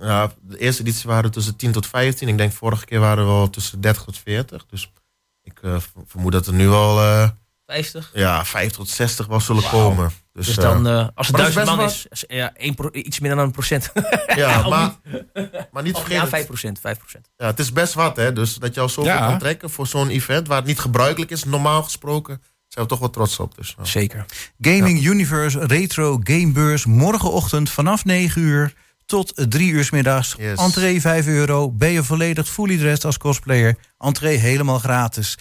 Ja, 0.00 0.32
de 0.40 0.58
eerste 0.58 0.82
editie 0.82 1.10
waren 1.10 1.30
tussen 1.30 1.56
10 1.56 1.72
tot 1.72 1.86
15. 1.86 2.28
Ik 2.28 2.38
denk 2.38 2.52
vorige 2.52 2.84
keer 2.84 3.00
waren 3.00 3.24
we 3.26 3.32
wel 3.32 3.50
tussen 3.50 3.80
30 3.80 4.04
tot 4.04 4.18
40. 4.18 4.66
Dus 4.66 4.92
ik 5.42 5.58
uh, 5.62 5.76
vermoed 6.06 6.32
dat 6.32 6.46
er 6.46 6.52
nu 6.52 6.68
al... 6.68 7.02
Uh, 7.02 7.28
50? 7.66 8.10
Ja, 8.14 8.44
50 8.44 8.76
tot 8.76 8.88
60 8.88 9.26
wel 9.26 9.40
zullen 9.40 9.70
komen. 9.70 10.12
Dus, 10.38 10.46
dus 10.46 10.56
dan, 10.56 10.86
uh, 10.86 11.06
als 11.14 11.26
het 11.26 11.36
duizend 11.36 11.66
man 11.66 11.80
is, 11.80 12.06
ja, 12.28 12.52
1 12.54 12.76
iets 12.92 13.20
minder 13.20 13.38
dan 13.38 13.46
een 13.46 13.52
procent. 13.52 13.90
Ja, 14.36 14.68
maar, 14.68 14.92
maar 15.72 15.82
niet 15.82 15.96
vergeten. 15.96 16.22
Ja, 16.22 16.28
5 16.28 16.46
procent, 16.46 16.80
5 16.80 16.98
Ja, 17.36 17.46
het 17.46 17.58
is 17.58 17.72
best 17.72 17.94
wat, 17.94 18.16
hè. 18.16 18.32
Dus 18.32 18.54
dat 18.54 18.74
je 18.74 18.80
al 18.80 18.88
zoveel 18.88 19.12
ja. 19.12 19.26
kan 19.26 19.38
trekken 19.38 19.70
voor 19.70 19.86
zo'n 19.86 20.08
event... 20.08 20.46
waar 20.46 20.56
het 20.56 20.66
niet 20.66 20.78
gebruikelijk 20.78 21.30
is, 21.30 21.44
normaal 21.44 21.82
gesproken... 21.82 22.42
zijn 22.68 22.84
we 22.84 22.90
toch 22.90 22.98
wel 22.98 23.10
trots 23.10 23.38
op. 23.38 23.56
Dus, 23.56 23.76
Zeker. 23.82 24.24
Gaming 24.60 25.04
Universe 25.04 25.66
Retro 25.66 26.20
Gamebeurs 26.22 26.86
morgenochtend 26.86 27.70
vanaf 27.70 28.04
9 28.04 28.42
uur 28.42 28.74
tot 29.06 29.32
3 29.34 29.70
uur 29.70 29.84
s 29.84 29.90
middags. 29.90 30.34
Yes. 30.38 30.58
Entree 30.58 31.00
5 31.00 31.26
euro. 31.26 31.70
Ben 31.70 31.90
je 31.90 32.04
volledig 32.04 32.48
fully 32.48 32.78
dressed 32.78 33.04
als 33.04 33.18
cosplayer. 33.18 33.76
Entree 33.98 34.36
helemaal 34.36 34.78
gratis. 34.78 35.38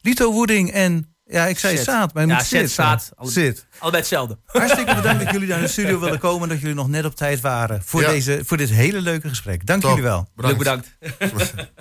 Lito 0.00 0.32
Wooding 0.32 0.70
en 0.70 1.09
ja, 1.30 1.46
ik 1.46 1.58
zei 1.58 1.76
zaad, 1.78 2.14
maar 2.14 2.22
je 2.22 2.28
ja, 2.28 2.34
moet 2.34 2.44
zit. 2.44 2.70
zaad. 2.70 3.10
Zit. 3.20 3.66
Allebei 3.78 4.02
hetzelfde. 4.02 4.38
Hartstikke 4.46 4.94
bedankt 4.94 5.18
dat 5.24 5.32
jullie 5.32 5.48
naar 5.48 5.60
de 5.60 5.68
studio 5.68 6.00
willen 6.00 6.18
komen. 6.18 6.48
Dat 6.48 6.60
jullie 6.60 6.74
nog 6.74 6.88
net 6.88 7.04
op 7.04 7.16
tijd 7.16 7.40
waren 7.40 7.82
voor, 7.84 8.04
deze, 8.04 8.40
voor 8.44 8.56
dit 8.56 8.70
hele 8.70 9.00
leuke 9.00 9.28
gesprek. 9.28 9.66
Dank 9.66 9.82
jullie 9.82 10.02
wel. 10.02 10.28
Bedankt. 10.34 10.58
bedankt. 10.58 10.96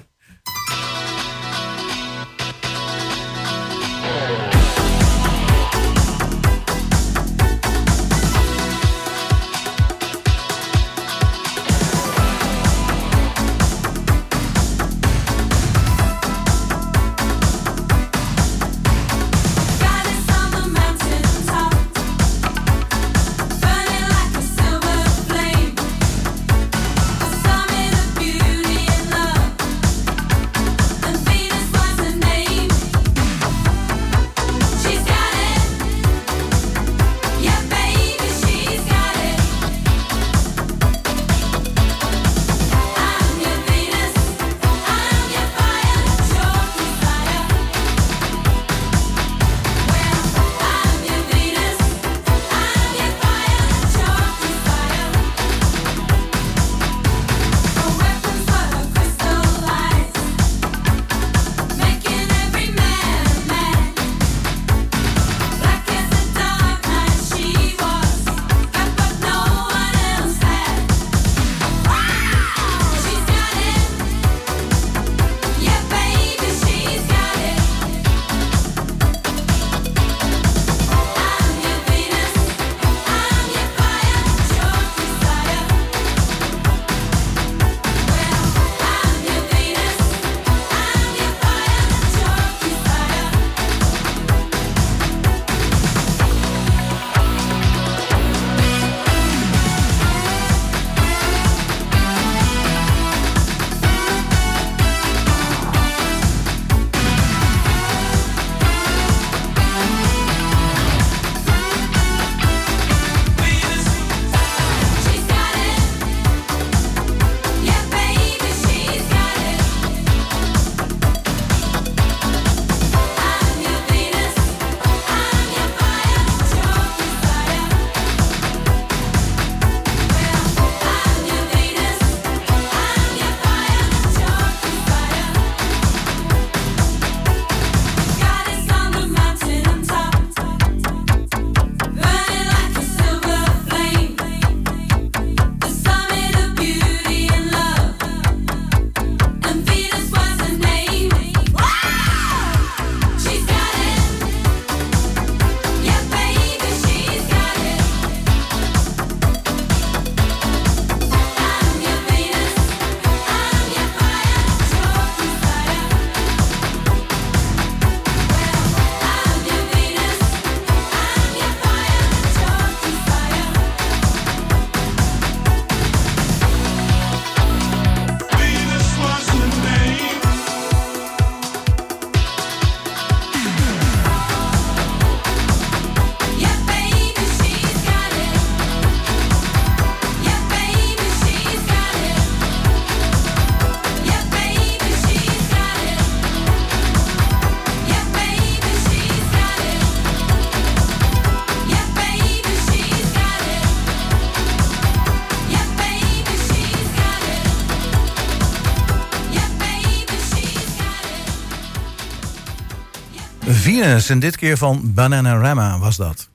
en 213.82 214.20
dit 214.20 214.36
keer 214.36 214.58
van 214.58 214.94
Bananarama 214.94 215.80
was 215.80 215.98
dat. 215.98 216.30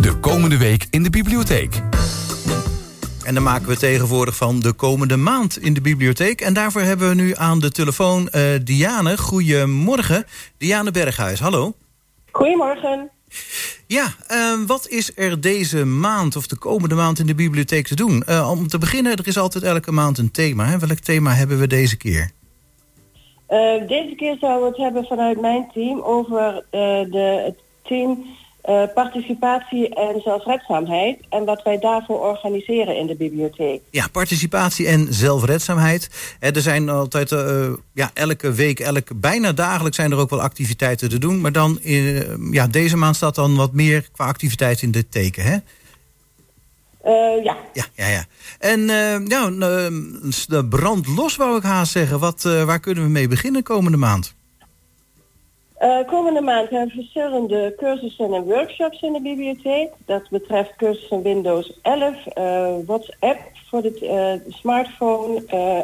De 0.00 0.16
komende 0.20 0.56
week 0.56 0.86
in 0.90 1.02
de 1.02 1.10
bibliotheek. 1.10 1.82
En 3.24 3.34
dan 3.34 3.42
maken 3.42 3.68
we 3.68 3.76
tegenwoordig 3.76 4.36
van 4.36 4.60
de 4.60 4.72
komende 4.72 5.16
maand 5.16 5.58
in 5.58 5.74
de 5.74 5.80
bibliotheek. 5.80 6.40
En 6.40 6.54
daarvoor 6.54 6.80
hebben 6.80 7.08
we 7.08 7.14
nu 7.14 7.34
aan 7.36 7.60
de 7.60 7.70
telefoon 7.70 8.28
uh, 8.32 8.42
Diane. 8.62 9.18
Goedemorgen. 9.18 10.26
Diane 10.58 10.90
Berghuis, 10.90 11.40
hallo. 11.40 11.76
Goedemorgen. 12.30 13.10
Ja, 13.86 14.14
uh, 14.30 14.66
wat 14.66 14.88
is 14.88 15.12
er 15.16 15.40
deze 15.40 15.84
maand 15.84 16.36
of 16.36 16.46
de 16.46 16.56
komende 16.56 16.94
maand 16.94 17.18
in 17.18 17.26
de 17.26 17.34
bibliotheek 17.34 17.86
te 17.86 17.94
doen? 17.94 18.22
Uh, 18.28 18.50
om 18.50 18.68
te 18.68 18.78
beginnen, 18.78 19.16
er 19.16 19.26
is 19.26 19.38
altijd 19.38 19.64
elke 19.64 19.92
maand 19.92 20.18
een 20.18 20.30
thema. 20.30 20.66
Hè? 20.66 20.78
Welk 20.78 20.98
thema 20.98 21.34
hebben 21.34 21.58
we 21.58 21.66
deze 21.66 21.96
keer? 21.96 22.30
Uh, 23.54 23.88
deze 23.88 24.14
keer 24.16 24.36
zouden 24.40 24.62
we 24.62 24.68
het 24.68 24.76
hebben 24.76 25.04
vanuit 25.04 25.40
mijn 25.40 25.70
team 25.74 26.00
over 26.00 26.54
uh, 26.54 26.60
de, 27.10 27.42
het 27.44 27.58
team 27.82 28.24
Uh, 28.68 28.82
participatie 28.94 29.94
en 29.94 30.20
zelfredzaamheid 30.20 31.18
en 31.28 31.44
wat 31.44 31.62
wij 31.62 31.78
daarvoor 31.78 32.20
organiseren 32.20 32.96
in 32.96 33.06
de 33.06 33.16
bibliotheek. 33.16 33.80
Ja, 33.90 34.08
participatie 34.12 34.86
en 34.86 35.06
zelfredzaamheid. 35.10 36.36
er 36.40 36.60
zijn 36.60 36.88
altijd 36.88 37.30
ja, 37.92 38.10
elke 38.14 38.52
week, 38.52 38.80
elke, 38.80 39.14
bijna 39.14 39.52
dagelijks 39.52 39.96
zijn 39.96 40.12
er 40.12 40.18
ook 40.18 40.30
wel 40.30 40.42
activiteiten 40.42 41.08
te 41.08 41.18
doen. 41.18 41.40
Maar 41.40 41.52
dan 41.52 41.78
ja, 42.50 42.66
deze 42.66 42.96
maand 42.96 43.16
staat 43.16 43.34
dan 43.34 43.56
wat 43.56 43.72
meer 43.72 44.08
qua 44.12 44.26
activiteit 44.26 44.82
in 44.82 44.90
dit 44.90 45.12
teken, 45.12 45.42
hè? 45.42 45.56
Ja. 47.42 47.56
Ja, 47.72 47.84
ja, 47.94 48.06
ja. 48.06 48.24
En 48.58 48.80
ja, 49.26 49.50
de 50.46 50.66
brand 50.68 51.06
los 51.06 51.36
wou 51.36 51.56
ik 51.56 51.62
haast 51.62 51.92
zeggen. 51.92 52.18
Wat, 52.18 52.42
waar 52.42 52.80
kunnen 52.80 53.04
we 53.04 53.10
mee 53.10 53.28
beginnen 53.28 53.62
komende 53.62 53.96
maand? 53.96 54.34
Komende 56.06 56.40
maand 56.40 56.70
hebben 56.70 56.88
we 56.88 56.94
verschillende 56.94 57.74
cursussen 57.76 58.34
en 58.34 58.42
workshops 58.42 59.00
in 59.00 59.12
de 59.12 59.20
bibliotheek. 59.20 59.90
Dat 60.06 60.28
betreft 60.30 60.76
cursussen 60.76 61.22
Windows 61.22 61.78
11, 61.82 62.14
uh, 62.14 62.18
eh, 62.34 62.86
WhatsApp 62.86 63.40
voor 63.68 63.82
de 63.82 64.40
smartphone, 64.48 65.42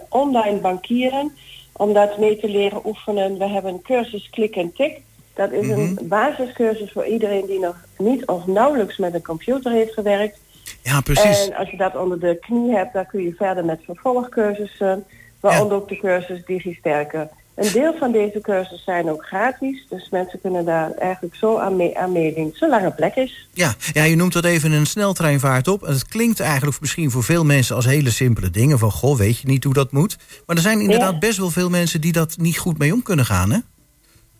online 0.09 0.59
bankieren. 0.59 1.33
Om 1.73 1.93
dat 1.93 2.19
mee 2.19 2.37
te 2.37 2.49
leren 2.49 2.87
oefenen. 2.87 3.39
We 3.39 3.49
hebben 3.49 3.73
een 3.73 3.83
cursus 3.83 4.31
Klik 4.31 4.57
en 4.57 4.73
Tik. 4.73 5.01
Dat 5.35 5.53
is 5.53 5.69
een 5.69 5.93
mhm. 5.93 6.09
basiscursus 6.09 6.93
voor 6.93 7.07
iedereen 7.07 7.47
die 7.47 7.59
nog 7.59 7.77
niet 7.99 8.27
of 8.27 8.47
nauwelijks 8.47 8.97
met 8.97 9.15
een 9.15 9.23
computer 9.23 9.73
heeft 9.73 9.93
gewerkt. 9.93 10.39
Ja, 10.83 11.01
precies. 11.01 11.49
En 11.49 11.57
als 11.57 11.71
je 11.71 11.77
dat 11.77 11.97
onder 11.97 12.21
de 12.21 12.39
knie 12.41 12.77
hebt, 12.77 12.93
dan 12.93 13.07
kun 13.07 13.23
je 13.23 13.35
verder 13.37 13.65
met 13.65 13.81
vervolgcursussen. 13.85 15.05
Waaronder 15.41 15.77
ook 15.77 15.89
de 15.89 15.99
cursus 15.99 16.45
DigiSterker. 16.45 17.29
Een 17.55 17.73
deel 17.73 17.95
van 17.99 18.13
deze 18.13 18.41
cursussen 18.41 18.85
zijn 18.85 19.11
ook 19.11 19.25
gratis. 19.25 19.87
Dus 19.89 20.09
mensen 20.11 20.41
kunnen 20.41 20.65
daar 20.65 20.91
eigenlijk 20.93 21.35
zo 21.35 21.59
aan, 21.59 21.77
mee, 21.77 21.99
aan 21.99 22.13
meedoen, 22.13 22.51
zolang 22.55 22.85
er 22.85 22.93
plek 22.93 23.15
is. 23.15 23.49
Ja, 23.53 23.75
ja, 23.93 24.03
je 24.03 24.17
noemt 24.17 24.33
dat 24.33 24.45
even 24.45 24.73
een 24.73 24.87
sneltreinvaart 24.87 25.69
op. 25.69 25.83
En 25.83 25.93
het 25.93 26.09
klinkt 26.09 26.41
eigenlijk 26.41 26.81
misschien 26.81 27.11
voor 27.11 27.23
veel 27.23 27.45
mensen 27.45 27.77
als 27.77 27.85
hele 27.85 28.11
simpele 28.11 28.51
dingen. 28.51 28.79
Van, 28.79 28.91
goh, 28.91 29.17
weet 29.17 29.39
je 29.39 29.47
niet 29.47 29.65
hoe 29.65 29.75
dat 29.75 29.93
moet? 29.93 30.17
Maar 30.47 30.57
er 30.57 30.63
zijn 30.63 30.81
inderdaad 30.81 31.19
best 31.19 31.39
wel 31.39 31.51
veel 31.51 31.71
mensen 31.71 32.01
die 32.01 32.13
dat 32.13 32.37
niet 32.39 32.59
goed 32.59 32.79
mee 32.79 32.93
om 32.93 33.03
kunnen 33.03 33.27
gaan, 33.27 33.51
hè? 33.51 33.59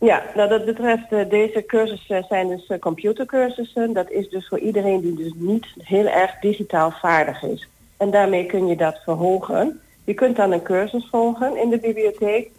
Ja, 0.01 0.23
nou 0.35 0.49
dat 0.49 0.65
betreft 0.65 1.13
uh, 1.13 1.29
deze 1.29 1.65
cursussen 1.67 2.25
zijn 2.29 2.49
dus 2.49 2.69
uh, 2.69 2.79
computercursussen. 2.79 3.93
Dat 3.93 4.11
is 4.11 4.29
dus 4.29 4.49
voor 4.49 4.59
iedereen 4.59 5.01
die 5.01 5.15
dus 5.15 5.33
niet 5.35 5.67
heel 5.79 6.07
erg 6.07 6.39
digitaal 6.41 6.91
vaardig 6.91 7.43
is. 7.43 7.69
En 7.97 8.11
daarmee 8.11 8.47
kun 8.47 8.67
je 8.67 8.77
dat 8.77 9.01
verhogen. 9.05 9.81
Je 10.05 10.15
kunt 10.15 10.37
dan 10.37 10.53
een 10.53 10.63
cursus 10.63 11.09
volgen 11.11 11.57
in 11.57 11.71
de 11.71 11.79
bibliotheek. 11.79 12.51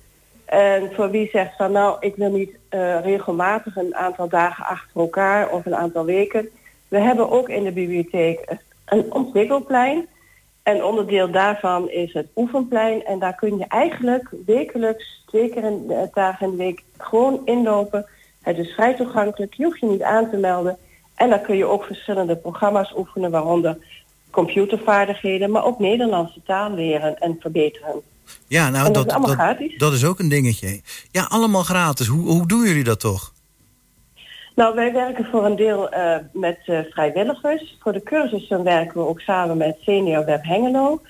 En 0.45 0.93
voor 0.93 1.09
wie 1.09 1.29
zegt 1.29 1.55
van 1.55 1.71
nou, 1.71 1.97
ik 1.99 2.15
wil 2.15 2.31
niet 2.31 2.49
uh, 2.49 3.01
regelmatig 3.03 3.75
een 3.75 3.95
aantal 3.95 4.27
dagen 4.29 4.65
achter 4.65 5.01
elkaar 5.01 5.49
of 5.49 5.65
een 5.65 5.75
aantal 5.75 6.05
weken. 6.05 6.49
We 6.87 6.99
hebben 6.99 7.29
ook 7.29 7.49
in 7.49 7.63
de 7.63 7.71
bibliotheek 7.71 8.57
een 8.85 9.13
ontwikkelplein. 9.13 10.07
En 10.63 10.83
onderdeel 10.83 11.31
daarvan 11.31 11.89
is 11.89 12.13
het 12.13 12.27
oefenplein. 12.35 13.05
En 13.05 13.19
daar 13.19 13.35
kun 13.35 13.57
je 13.57 13.65
eigenlijk 13.67 14.29
wekelijks, 14.45 15.23
twee 15.25 15.49
keer 15.49 15.63
een 15.63 15.85
uh, 15.89 15.97
dagen 16.13 16.45
in 16.45 16.51
de 16.51 16.57
week, 16.57 16.83
gewoon 16.97 17.41
inlopen. 17.45 18.05
Het 18.41 18.57
is 18.57 18.73
vrij 18.73 18.95
toegankelijk, 18.95 19.53
je 19.53 19.63
hoeft 19.63 19.79
je 19.79 19.85
niet 19.85 20.01
aan 20.01 20.29
te 20.29 20.37
melden. 20.37 20.77
En 21.15 21.29
dan 21.29 21.41
kun 21.41 21.57
je 21.57 21.65
ook 21.65 21.83
verschillende 21.83 22.35
programma's 22.35 22.93
oefenen, 22.97 23.31
waaronder 23.31 23.77
computervaardigheden, 24.29 25.51
maar 25.51 25.65
ook 25.65 25.79
Nederlandse 25.79 26.41
taal 26.45 26.71
leren 26.73 27.17
en 27.17 27.37
verbeteren. 27.39 28.01
Ja, 28.47 28.69
nou, 28.69 28.93
dat, 28.93 29.09
dat, 29.09 29.25
dat, 29.25 29.59
dat, 29.77 29.93
is 29.93 30.05
ook 30.05 30.19
een 30.19 30.29
dingetje. 30.29 30.81
Ja, 31.11 31.23
allemaal 31.23 31.63
gratis. 31.63 32.07
Hoe, 32.07 32.29
hoe 32.29 32.47
doen 32.47 32.63
jullie 32.63 32.83
dat 32.83 32.99
toch? 32.99 33.33
Nou, 34.55 34.75
wij 34.75 34.93
werken 34.93 35.25
voor 35.25 35.45
een 35.45 35.55
deel 35.55 35.93
uh, 35.93 36.15
met 36.33 36.57
uh, 36.65 36.79
vrijwilligers. 36.89 37.77
Voor 37.79 37.93
de 37.93 38.03
cursussen 38.03 38.63
werken 38.63 38.93
we 38.93 39.07
ook 39.07 39.19
samen 39.19 39.57
met 39.57 39.77
Senior 39.81 40.25
Web 40.25 40.43
Hengelo. 40.43 41.01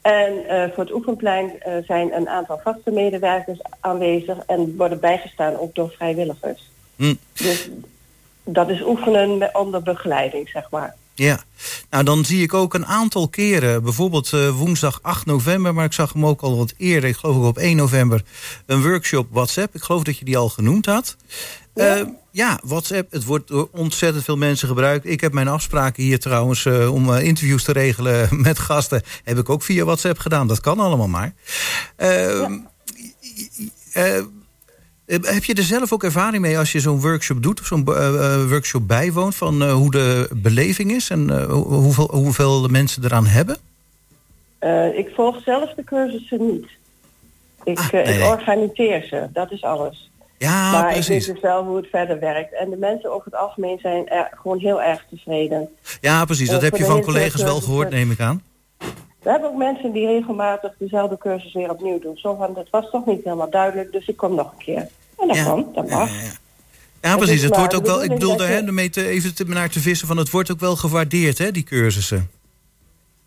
En 0.00 0.32
uh, 0.32 0.64
voor 0.74 0.84
het 0.84 0.92
oefenplein 0.92 1.52
zijn 1.86 2.14
een 2.14 2.28
aantal 2.28 2.60
vaste 2.64 2.90
medewerkers 2.90 3.58
aanwezig 3.80 4.38
en 4.46 4.76
worden 4.76 5.00
bijgestaan 5.00 5.56
ook 5.56 5.74
door 5.74 5.90
vrijwilligers. 5.90 6.70
Hm. 6.96 7.14
Dus 7.32 7.70
dat 8.44 8.68
is 8.68 8.82
oefenen 8.82 9.54
onder 9.54 9.82
begeleiding, 9.82 10.48
zeg 10.48 10.70
maar. 10.70 10.94
Ja, 11.14 11.42
nou 11.90 12.04
dan 12.04 12.24
zie 12.24 12.42
ik 12.42 12.54
ook 12.54 12.74
een 12.74 12.86
aantal 12.86 13.28
keren, 13.28 13.82
bijvoorbeeld 13.82 14.30
woensdag 14.30 14.98
8 15.02 15.26
november, 15.26 15.74
maar 15.74 15.84
ik 15.84 15.92
zag 15.92 16.12
hem 16.12 16.26
ook 16.26 16.40
al 16.40 16.56
wat 16.56 16.74
eerder, 16.76 17.08
ik 17.08 17.16
geloof 17.16 17.36
ook 17.36 17.44
op 17.44 17.58
1 17.58 17.76
november, 17.76 18.22
een 18.66 18.82
workshop 18.82 19.26
WhatsApp. 19.30 19.74
Ik 19.74 19.82
geloof 19.82 20.02
dat 20.02 20.18
je 20.18 20.24
die 20.24 20.36
al 20.36 20.48
genoemd 20.48 20.86
had. 20.86 21.16
Ja, 21.78 21.98
uh, 21.98 22.06
ja 22.30 22.60
WhatsApp, 22.62 23.12
het 23.12 23.24
wordt 23.24 23.48
door 23.48 23.68
ontzettend 23.72 24.24
veel 24.24 24.36
mensen 24.36 24.68
gebruikt. 24.68 25.06
Ik 25.06 25.20
heb 25.20 25.32
mijn 25.32 25.48
afspraken 25.48 26.02
hier 26.02 26.18
trouwens 26.18 26.64
uh, 26.64 26.94
om 26.94 27.14
interviews 27.14 27.64
te 27.64 27.72
regelen 27.72 28.28
met 28.42 28.58
gasten, 28.58 29.02
heb 29.24 29.38
ik 29.38 29.48
ook 29.48 29.62
via 29.62 29.84
WhatsApp 29.84 30.18
gedaan. 30.18 30.46
Dat 30.46 30.60
kan 30.60 30.78
allemaal 30.78 31.08
maar. 31.08 31.32
Ja. 31.96 32.60
Eh, 33.92 34.22
heb 35.22 35.44
je 35.44 35.54
er 35.54 35.62
zelf 35.62 35.92
ook 35.92 36.04
ervaring 36.04 36.42
mee 36.42 36.58
als 36.58 36.72
je 36.72 36.80
zo'n 36.80 37.00
workshop 37.00 37.42
doet 37.42 37.60
of 37.60 37.66
zo'n 37.66 37.84
workshop 38.48 38.88
bijwoont 38.88 39.34
van 39.34 39.70
hoe 39.70 39.90
de 39.90 40.28
beleving 40.36 40.90
is 40.90 41.10
en 41.10 41.50
hoeveel, 41.50 42.08
hoeveel 42.12 42.60
de 42.60 42.68
mensen 42.68 43.04
eraan 43.04 43.26
hebben? 43.26 43.56
ik 44.94 45.10
volg 45.14 45.42
zelf 45.42 45.74
de 45.74 45.84
cursussen 45.84 46.46
niet. 46.46 46.66
Ik, 47.64 47.78
ah, 47.78 47.92
nee, 47.92 48.18
ik 48.18 48.24
organiseer 48.24 49.02
ze, 49.02 49.28
dat 49.32 49.52
is 49.52 49.62
alles. 49.62 50.07
Ja, 50.38 50.70
maar 50.70 50.92
precies. 50.92 51.08
ik 51.08 51.26
weet 51.26 51.34
dus 51.34 51.50
wel 51.50 51.64
hoe 51.64 51.76
het 51.76 51.86
verder 51.90 52.18
werkt. 52.18 52.54
En 52.54 52.70
de 52.70 52.76
mensen 52.76 53.12
over 53.12 53.24
het 53.24 53.40
algemeen 53.40 53.78
zijn 53.78 54.08
er 54.08 54.28
gewoon 54.30 54.58
heel 54.58 54.82
erg 54.82 55.04
tevreden. 55.10 55.68
Ja, 56.00 56.24
precies. 56.24 56.50
Dat 56.50 56.62
heb 56.62 56.76
je 56.76 56.84
van 56.84 57.02
collega's 57.02 57.42
wel 57.42 57.60
gehoord, 57.60 57.90
neem 57.90 58.10
ik 58.10 58.20
aan. 58.20 58.42
We 59.22 59.30
hebben 59.30 59.48
ook 59.48 59.56
mensen 59.56 59.92
die 59.92 60.06
regelmatig 60.06 60.74
dezelfde 60.78 61.18
cursus 61.18 61.52
weer 61.52 61.70
opnieuw 61.70 61.98
doen. 61.98 62.16
Zo 62.16 62.34
van, 62.34 62.54
dat 62.54 62.70
was 62.70 62.90
toch 62.90 63.06
niet 63.06 63.24
helemaal 63.24 63.50
duidelijk, 63.50 63.92
dus 63.92 64.06
ik 64.06 64.16
kom 64.16 64.34
nog 64.34 64.52
een 64.52 64.64
keer. 64.64 64.88
En 65.18 65.26
dat 65.26 65.36
ja, 65.36 65.44
kan, 65.44 65.66
dat 65.74 65.88
mag. 65.88 66.10
Ja, 66.10 66.30
ja, 67.02 67.16
precies. 67.16 67.42
Het 67.42 67.56
wordt 67.56 67.74
ook 67.74 67.86
wel, 67.86 68.02
ik 68.02 68.08
bedoel 68.08 68.36
daar 68.36 68.64
te, 68.90 69.06
even 69.06 69.34
te, 69.34 69.44
naar 69.44 69.70
te 69.70 69.80
vissen 69.80 70.06
van 70.06 70.16
het 70.16 70.30
wordt 70.30 70.50
ook 70.52 70.60
wel 70.60 70.76
gewaardeerd, 70.76 71.38
hè, 71.38 71.50
die 71.50 71.62
cursussen. 71.62 72.30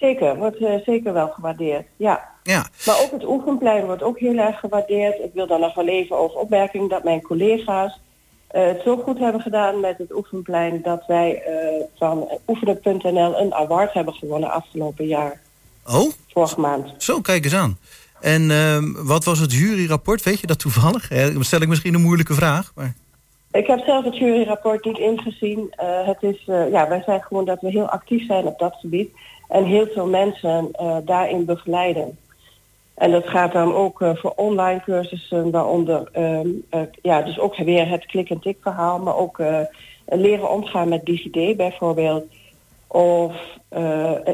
Zeker, 0.01 0.35
wordt 0.35 0.59
uh, 0.59 0.75
zeker 0.85 1.13
wel 1.13 1.27
gewaardeerd, 1.27 1.85
ja. 1.97 2.29
ja. 2.43 2.65
Maar 2.85 2.99
ook 3.03 3.11
het 3.11 3.25
oefenplein 3.25 3.85
wordt 3.85 4.03
ook 4.03 4.19
heel 4.19 4.37
erg 4.37 4.59
gewaardeerd. 4.59 5.19
Ik 5.19 5.31
wil 5.33 5.47
dan 5.47 5.59
nog 5.59 5.73
wel 5.73 5.87
even 5.87 6.17
over 6.17 6.37
opmerking 6.37 6.89
dat 6.89 7.03
mijn 7.03 7.21
collega's 7.21 7.99
uh, 8.51 8.67
het 8.67 8.81
zo 8.83 8.97
goed 8.97 9.19
hebben 9.19 9.41
gedaan 9.41 9.79
met 9.79 9.97
het 9.97 10.13
oefenplein 10.13 10.81
dat 10.81 11.03
wij 11.07 11.43
uh, 11.47 11.83
van 11.97 12.29
oefenen.nl 12.47 13.39
een 13.39 13.53
award 13.53 13.93
hebben 13.93 14.13
gewonnen 14.13 14.51
afgelopen 14.51 15.07
jaar. 15.07 15.41
Oh? 15.87 16.11
Vorige 16.27 16.59
maand. 16.59 16.93
Zo, 16.97 17.21
kijk 17.21 17.43
eens 17.43 17.55
aan. 17.55 17.77
En 18.19 18.49
uh, 18.49 18.77
wat 18.95 19.23
was 19.23 19.39
het 19.39 19.53
juryrapport? 19.53 20.23
Weet 20.23 20.39
je 20.39 20.47
dat 20.47 20.59
toevallig? 20.59 21.07
Dan 21.07 21.43
stel 21.43 21.61
ik 21.61 21.67
misschien 21.67 21.93
een 21.93 22.01
moeilijke 22.01 22.33
vraag. 22.33 22.71
Maar... 22.75 22.93
Ik 23.51 23.67
heb 23.67 23.79
zelf 23.79 24.05
het 24.05 24.17
juryrapport 24.17 24.85
niet 24.85 24.97
ingezien. 24.97 25.73
Het 26.05 26.17
is, 26.21 26.43
ja, 26.45 26.87
wij 26.87 27.01
zijn 27.05 27.21
gewoon 27.21 27.45
dat 27.45 27.61
we 27.61 27.69
heel 27.69 27.89
actief 27.89 28.25
zijn 28.25 28.45
op 28.45 28.59
dat 28.59 28.75
gebied. 28.75 29.11
En 29.51 29.63
heel 29.63 29.87
veel 29.87 30.05
mensen 30.05 30.69
uh, 30.81 30.97
daarin 31.05 31.45
begeleiden. 31.45 32.17
En 32.93 33.11
dat 33.11 33.27
gaat 33.27 33.51
dan 33.51 33.73
ook 33.73 33.97
voor 34.13 34.33
online 34.35 34.81
cursussen, 34.81 35.51
waaronder 35.51 36.09
ehm, 36.11 36.47
ja, 37.01 37.21
dus 37.21 37.39
ook 37.39 37.57
weer 37.57 37.89
het 37.89 38.05
klik-en-tik 38.05 38.57
verhaal, 38.61 38.99
maar 38.99 39.15
ook 39.15 39.43
leren 40.05 40.51
omgaan 40.51 40.89
met 40.89 41.05
DigiD 41.05 41.57
bijvoorbeeld. 41.57 42.25
Of 42.87 43.35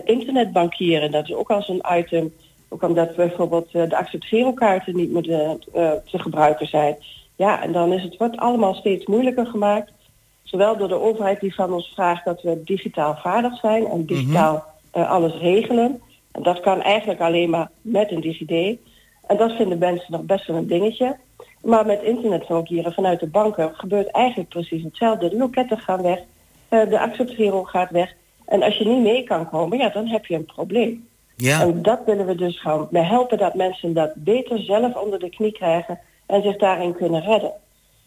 internetbankieren, 0.04 1.12
dat 1.12 1.24
is 1.24 1.34
ook 1.34 1.52
als 1.52 1.68
een 1.68 1.84
item 1.92 2.34
ook 2.70 2.84
omdat 2.84 3.16
bijvoorbeeld 3.16 3.72
de 3.72 3.98
accepteerkaarten 3.98 4.96
niet 4.96 5.12
meer 5.12 5.26
uh, 5.28 5.92
te 6.06 6.20
gebruiken 6.20 6.68
zijn. 6.68 6.98
Ja, 7.36 7.62
en 7.64 7.72
dan 7.72 7.94
is 7.94 8.04
het 8.04 8.18
wordt 8.18 8.38
allemaal 8.38 8.74
steeds 8.74 9.06
moeilijker 9.06 9.46
gemaakt. 9.46 9.92
Zowel 10.44 10.78
door 10.78 10.88
de 10.88 11.02
overheid 11.02 11.40
die 11.40 11.56
van 11.56 11.74
ons 11.74 11.92
vraagt 11.96 12.26
dat 12.26 12.42
we 12.42 12.62
digitaal 12.64 13.16
vaardig 13.16 13.60
zijn 13.60 13.88
en 13.88 14.06
digitaal 14.06 14.54
mm 14.54 14.76
alles 15.06 15.34
regelen. 15.34 16.02
En 16.32 16.44
dat 16.44 16.60
kan 16.60 16.82
eigenlijk 16.82 17.20
alleen 17.20 17.50
maar 17.50 17.70
met 17.82 18.12
een 18.12 18.22
DigiD. 18.22 18.78
En 19.28 19.38
dat 19.38 19.52
vinden 19.52 19.78
mensen 19.78 20.12
nog 20.12 20.22
best 20.22 20.48
wel 20.48 20.58
een 20.58 20.68
dingetje. 20.68 21.18
Maar 21.62 21.86
met 21.86 22.04
internetbankieren 22.04 22.94
vanuit 22.94 23.20
de 23.20 23.28
banken 23.28 23.76
gebeurt 23.76 24.12
eigenlijk 24.12 24.50
precies 24.50 24.84
hetzelfde. 24.84 25.30
De 25.30 25.38
loketten 25.38 25.78
gaan 25.78 26.02
weg, 26.02 26.20
de 26.70 27.00
acceptero 27.00 27.64
gaat 27.64 27.92
weg. 27.92 28.16
En 28.46 28.64
als 28.64 28.78
je 28.78 28.86
niet 28.86 29.04
mee 29.04 29.24
kan 29.24 29.50
komen, 29.50 29.78
ja, 29.78 29.90
dan 29.90 30.08
heb 30.08 30.26
je 30.26 30.36
een 30.36 30.46
probleem. 30.46 31.08
Ja. 31.36 31.62
En 31.62 31.82
dat 31.82 32.00
willen 32.06 32.26
we 32.26 32.36
dus 32.36 32.62
gaan 32.62 32.88
we 32.92 33.00
helpen 33.00 33.38
dat 33.38 33.54
mensen 33.54 33.94
dat 33.94 34.12
beter 34.16 34.60
zelf 34.60 34.96
onder 34.96 35.20
de 35.20 35.30
knie 35.30 35.52
krijgen 35.52 36.00
en 36.26 36.42
zich 36.42 36.58
daarin 36.58 36.96
kunnen 36.96 37.22
redden. 37.22 37.52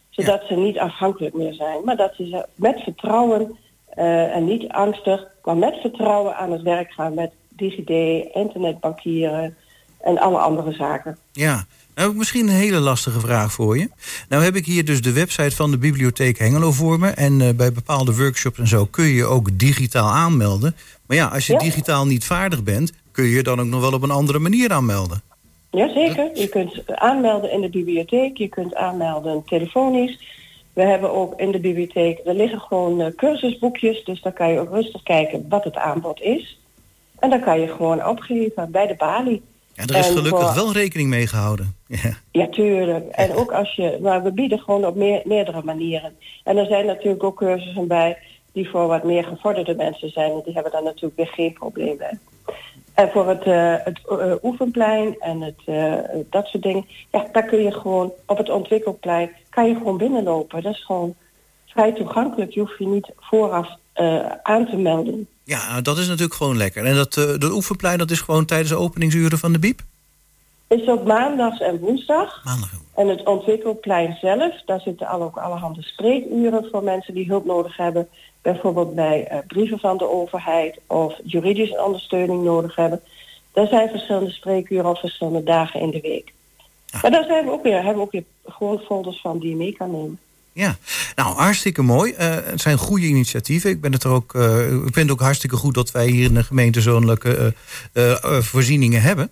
Zodat 0.09 0.43
ze 0.49 0.55
niet 0.55 0.78
afhankelijk 0.78 1.34
meer 1.34 1.55
zijn, 1.55 1.84
maar 1.84 1.97
dat 1.97 2.14
ze 2.14 2.47
met 2.55 2.80
vertrouwen 2.80 3.59
uh, 3.97 4.36
en 4.36 4.45
niet 4.45 4.68
angstig, 4.68 5.26
maar 5.45 5.57
met 5.57 5.74
vertrouwen 5.80 6.36
aan 6.36 6.53
het 6.53 6.62
werk 6.62 6.93
gaan 6.93 7.14
met 7.14 7.30
DigiD, 7.49 7.91
internetbankieren 8.34 9.57
en 10.01 10.18
alle 10.18 10.38
andere 10.38 10.72
zaken. 10.72 11.18
Ja, 11.32 11.53
Nou 11.55 11.62
heb 11.95 12.11
ik 12.11 12.16
misschien 12.16 12.49
een 12.49 12.55
hele 12.55 12.78
lastige 12.78 13.20
vraag 13.20 13.53
voor 13.53 13.78
je. 13.78 13.88
Nou 14.28 14.43
heb 14.43 14.55
ik 14.55 14.66
hier 14.66 14.84
dus 14.84 15.03
de 15.03 15.12
website 15.12 15.57
van 15.57 15.70
de 15.70 15.78
Bibliotheek 15.78 16.38
Hengelo 16.38 16.72
voor 16.72 16.99
me. 16.99 17.09
En 17.09 17.41
uh, 17.41 17.49
bij 17.57 17.72
bepaalde 17.72 18.16
workshops 18.16 18.59
en 18.59 18.68
zo 18.68 18.84
kun 18.84 19.05
je 19.05 19.14
je 19.14 19.24
ook 19.24 19.59
digitaal 19.59 20.09
aanmelden. 20.09 20.76
Maar 21.07 21.16
ja, 21.16 21.26
als 21.26 21.47
je 21.47 21.59
digitaal 21.59 22.07
niet 22.07 22.24
vaardig 22.24 22.62
bent... 22.62 22.93
kun 23.12 23.24
je 23.24 23.30
je 23.30 23.43
dan 23.43 23.61
ook 23.61 23.66
nog 23.66 23.80
wel 23.80 23.93
op 23.93 24.03
een 24.03 24.11
andere 24.11 24.38
manier 24.38 24.72
aanmelden. 24.72 25.22
Jazeker. 25.70 26.30
Je 26.34 26.49
kunt 26.49 26.82
aanmelden 26.86 27.53
in 27.53 27.61
de 27.61 27.68
bibliotheek. 27.70 28.36
Je 28.36 28.49
kunt 28.49 28.74
aanmelden 28.74 29.43
telefonisch. 29.45 30.39
We 30.72 30.82
hebben 30.82 31.12
ook 31.12 31.40
in 31.40 31.50
de 31.50 31.60
bibliotheek... 31.60 32.20
er 32.24 32.34
liggen 32.34 32.60
gewoon 32.60 33.00
uh, 33.00 33.06
cursusboekjes. 33.16 34.04
Dus 34.04 34.20
dan 34.22 34.32
kan 34.32 34.52
je 34.52 34.58
ook 34.58 34.70
rustig 34.70 35.02
kijken 35.02 35.46
wat 35.48 35.64
het 35.64 35.76
aanbod 35.76 36.20
is. 36.20 36.60
En 37.18 37.30
dan 37.30 37.40
kan 37.40 37.60
je 37.60 37.68
gewoon 37.68 38.06
opgeven 38.06 38.70
bij 38.70 38.86
de 38.86 38.94
balie. 38.94 39.42
Ja, 39.74 39.84
er 39.86 39.96
is 39.96 40.06
gelukkig 40.06 40.54
wel 40.54 40.72
rekening 40.72 41.08
mee 41.08 41.26
gehouden. 41.26 41.74
Ja. 42.02 42.16
ja, 42.30 42.46
tuurlijk. 42.48 43.08
En 43.08 43.34
ook 43.34 43.52
als 43.52 43.74
je, 43.74 43.98
maar 44.02 44.22
we 44.22 44.32
bieden 44.32 44.58
gewoon 44.58 44.84
op 44.84 44.94
meer, 44.94 45.22
meerdere 45.24 45.62
manieren. 45.62 46.16
En 46.44 46.56
er 46.56 46.66
zijn 46.66 46.86
natuurlijk 46.86 47.24
ook 47.24 47.36
cursussen 47.36 47.86
bij 47.86 48.18
die 48.52 48.68
voor 48.68 48.86
wat 48.86 49.04
meer 49.04 49.24
gevorderde 49.24 49.74
mensen 49.74 50.10
zijn. 50.10 50.32
En 50.32 50.42
die 50.44 50.54
hebben 50.54 50.72
daar 50.72 50.82
natuurlijk 50.82 51.16
weer 51.16 51.26
geen 51.26 51.52
probleem 51.52 51.96
bij. 51.96 52.18
En 52.94 53.10
voor 53.10 53.28
het, 53.28 53.46
uh, 53.46 53.74
het 53.84 54.00
uh, 54.10 54.32
oefenplein 54.42 55.16
en 55.18 55.40
het, 55.40 55.60
uh, 55.66 55.94
dat 56.30 56.46
soort 56.46 56.62
dingen, 56.62 56.86
ja, 57.10 57.28
daar 57.32 57.44
kun 57.44 57.62
je 57.62 57.72
gewoon 57.72 58.12
op 58.26 58.38
het 58.38 58.50
ontwikkelplein 58.50 59.30
kan 59.51 59.68
je 59.68 59.74
gewoon 59.74 59.96
binnenlopen. 59.96 60.62
Dat 60.62 60.72
is 60.74 60.84
gewoon 60.84 61.14
vrij 61.66 61.92
toegankelijk. 61.92 62.53
Je 62.53 62.61
hoeft 62.61 62.78
je 62.78 62.86
niet 62.86 63.11
vooraf 63.16 63.68
aan 64.42 64.66
te 64.66 64.76
melden. 64.76 65.28
Ja, 65.44 65.80
dat 65.80 65.98
is 65.98 66.07
natuurlijk 66.07 66.34
gewoon 66.34 66.57
lekker. 66.57 66.84
En 66.84 66.94
dat, 66.94 67.14
dat 67.14 67.53
oefenplein 67.53 67.98
dat 67.98 68.11
is 68.11 68.20
gewoon 68.20 68.44
tijdens 68.44 68.70
de 68.70 68.76
openingsuren 68.76 69.38
van 69.38 69.53
de 69.53 69.59
BIEB? 69.59 69.80
Is 70.68 70.88
ook 70.88 71.05
maandags 71.05 71.61
en 71.61 71.78
woensdag. 71.78 72.44
Maandag. 72.44 72.70
En 72.94 73.09
het 73.09 73.26
ontwikkelplein 73.26 74.16
zelf, 74.20 74.62
daar 74.66 74.80
zitten 74.80 75.07
al 75.07 75.22
ook 75.22 75.36
allerhande 75.36 75.82
spreekuren 75.82 76.68
voor 76.70 76.82
mensen 76.82 77.14
die 77.14 77.26
hulp 77.26 77.44
nodig 77.44 77.76
hebben. 77.76 78.09
Bijvoorbeeld 78.42 78.94
bij 78.94 79.32
uh, 79.32 79.38
brieven 79.46 79.78
van 79.78 79.96
de 79.96 80.09
overheid 80.09 80.80
of 80.86 81.14
juridische 81.24 81.82
ondersteuning 81.84 82.44
nodig 82.44 82.76
hebben. 82.76 83.01
Daar 83.53 83.66
zijn 83.66 83.88
verschillende 83.88 84.30
spreekuren 84.30 84.86
op 84.86 84.98
verschillende 84.98 85.42
dagen 85.42 85.80
in 85.80 85.90
de 85.90 86.01
week. 86.01 86.32
Maar 87.03 87.11
daar 87.11 87.24
zijn 87.24 87.45
we 87.45 87.51
ook 87.51 87.62
weer, 87.62 87.74
hebben 87.74 87.95
we 87.95 88.01
ook 88.01 88.12
weer 88.12 88.24
gewoon 88.45 88.78
folders 88.78 89.20
van 89.20 89.38
die 89.38 89.51
je 89.51 89.57
mee 89.57 89.72
kan 89.72 89.91
nemen. 89.91 90.18
Ja, 90.53 90.76
nou 91.14 91.36
hartstikke 91.36 91.82
mooi. 91.82 92.12
Uh, 92.12 92.18
het 92.18 92.61
zijn 92.61 92.78
goede 92.78 93.07
initiatieven. 93.07 93.70
Ik 93.70 93.80
ben 93.80 93.93
het 93.93 94.05
er 94.05 94.11
ook, 94.11 94.34
uh, 94.34 94.72
ik 94.72 94.80
vind 94.80 94.95
het 94.95 95.11
ook 95.11 95.20
hartstikke 95.20 95.57
goed 95.57 95.74
dat 95.74 95.91
wij 95.91 96.07
hier 96.07 96.24
in 96.24 96.34
de 96.34 96.45
gemeente 96.45 96.80
zo'nlijke 96.80 97.55
uh, 97.95 98.12
voorzieningen 98.41 99.03
hebben. 99.03 99.30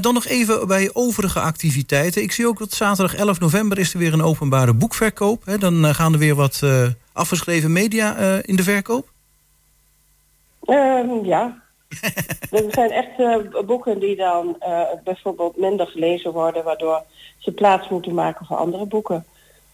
dan 0.00 0.14
nog 0.14 0.26
even 0.26 0.66
bij 0.66 0.90
overige 0.92 1.40
activiteiten. 1.40 2.22
Ik 2.22 2.32
zie 2.32 2.46
ook 2.46 2.58
dat 2.58 2.72
zaterdag 2.72 3.14
11 3.14 3.40
november 3.40 3.78
is 3.78 3.92
er 3.92 3.98
weer 3.98 4.12
een 4.12 4.22
openbare 4.22 4.72
boekverkoop. 4.72 5.44
Hè. 5.44 5.58
Dan 5.58 5.94
gaan 5.94 6.12
er 6.12 6.18
weer 6.18 6.34
wat 6.34 6.62
afgeschreven 7.12 7.72
media 7.72 8.16
in 8.42 8.56
de 8.56 8.62
verkoop. 8.62 9.08
Um, 10.66 11.24
ja. 11.88 12.08
er 12.58 12.64
zijn 12.70 12.90
echt 12.90 13.66
boeken 13.66 13.98
die 13.98 14.16
dan 14.16 14.56
bijvoorbeeld 15.04 15.56
minder 15.56 15.86
gelezen 15.86 16.32
worden, 16.32 16.64
waardoor 16.64 17.02
ze 17.38 17.52
plaats 17.52 17.88
moeten 17.88 18.14
maken 18.14 18.46
voor 18.46 18.56
andere 18.56 18.86
boeken. 18.86 19.24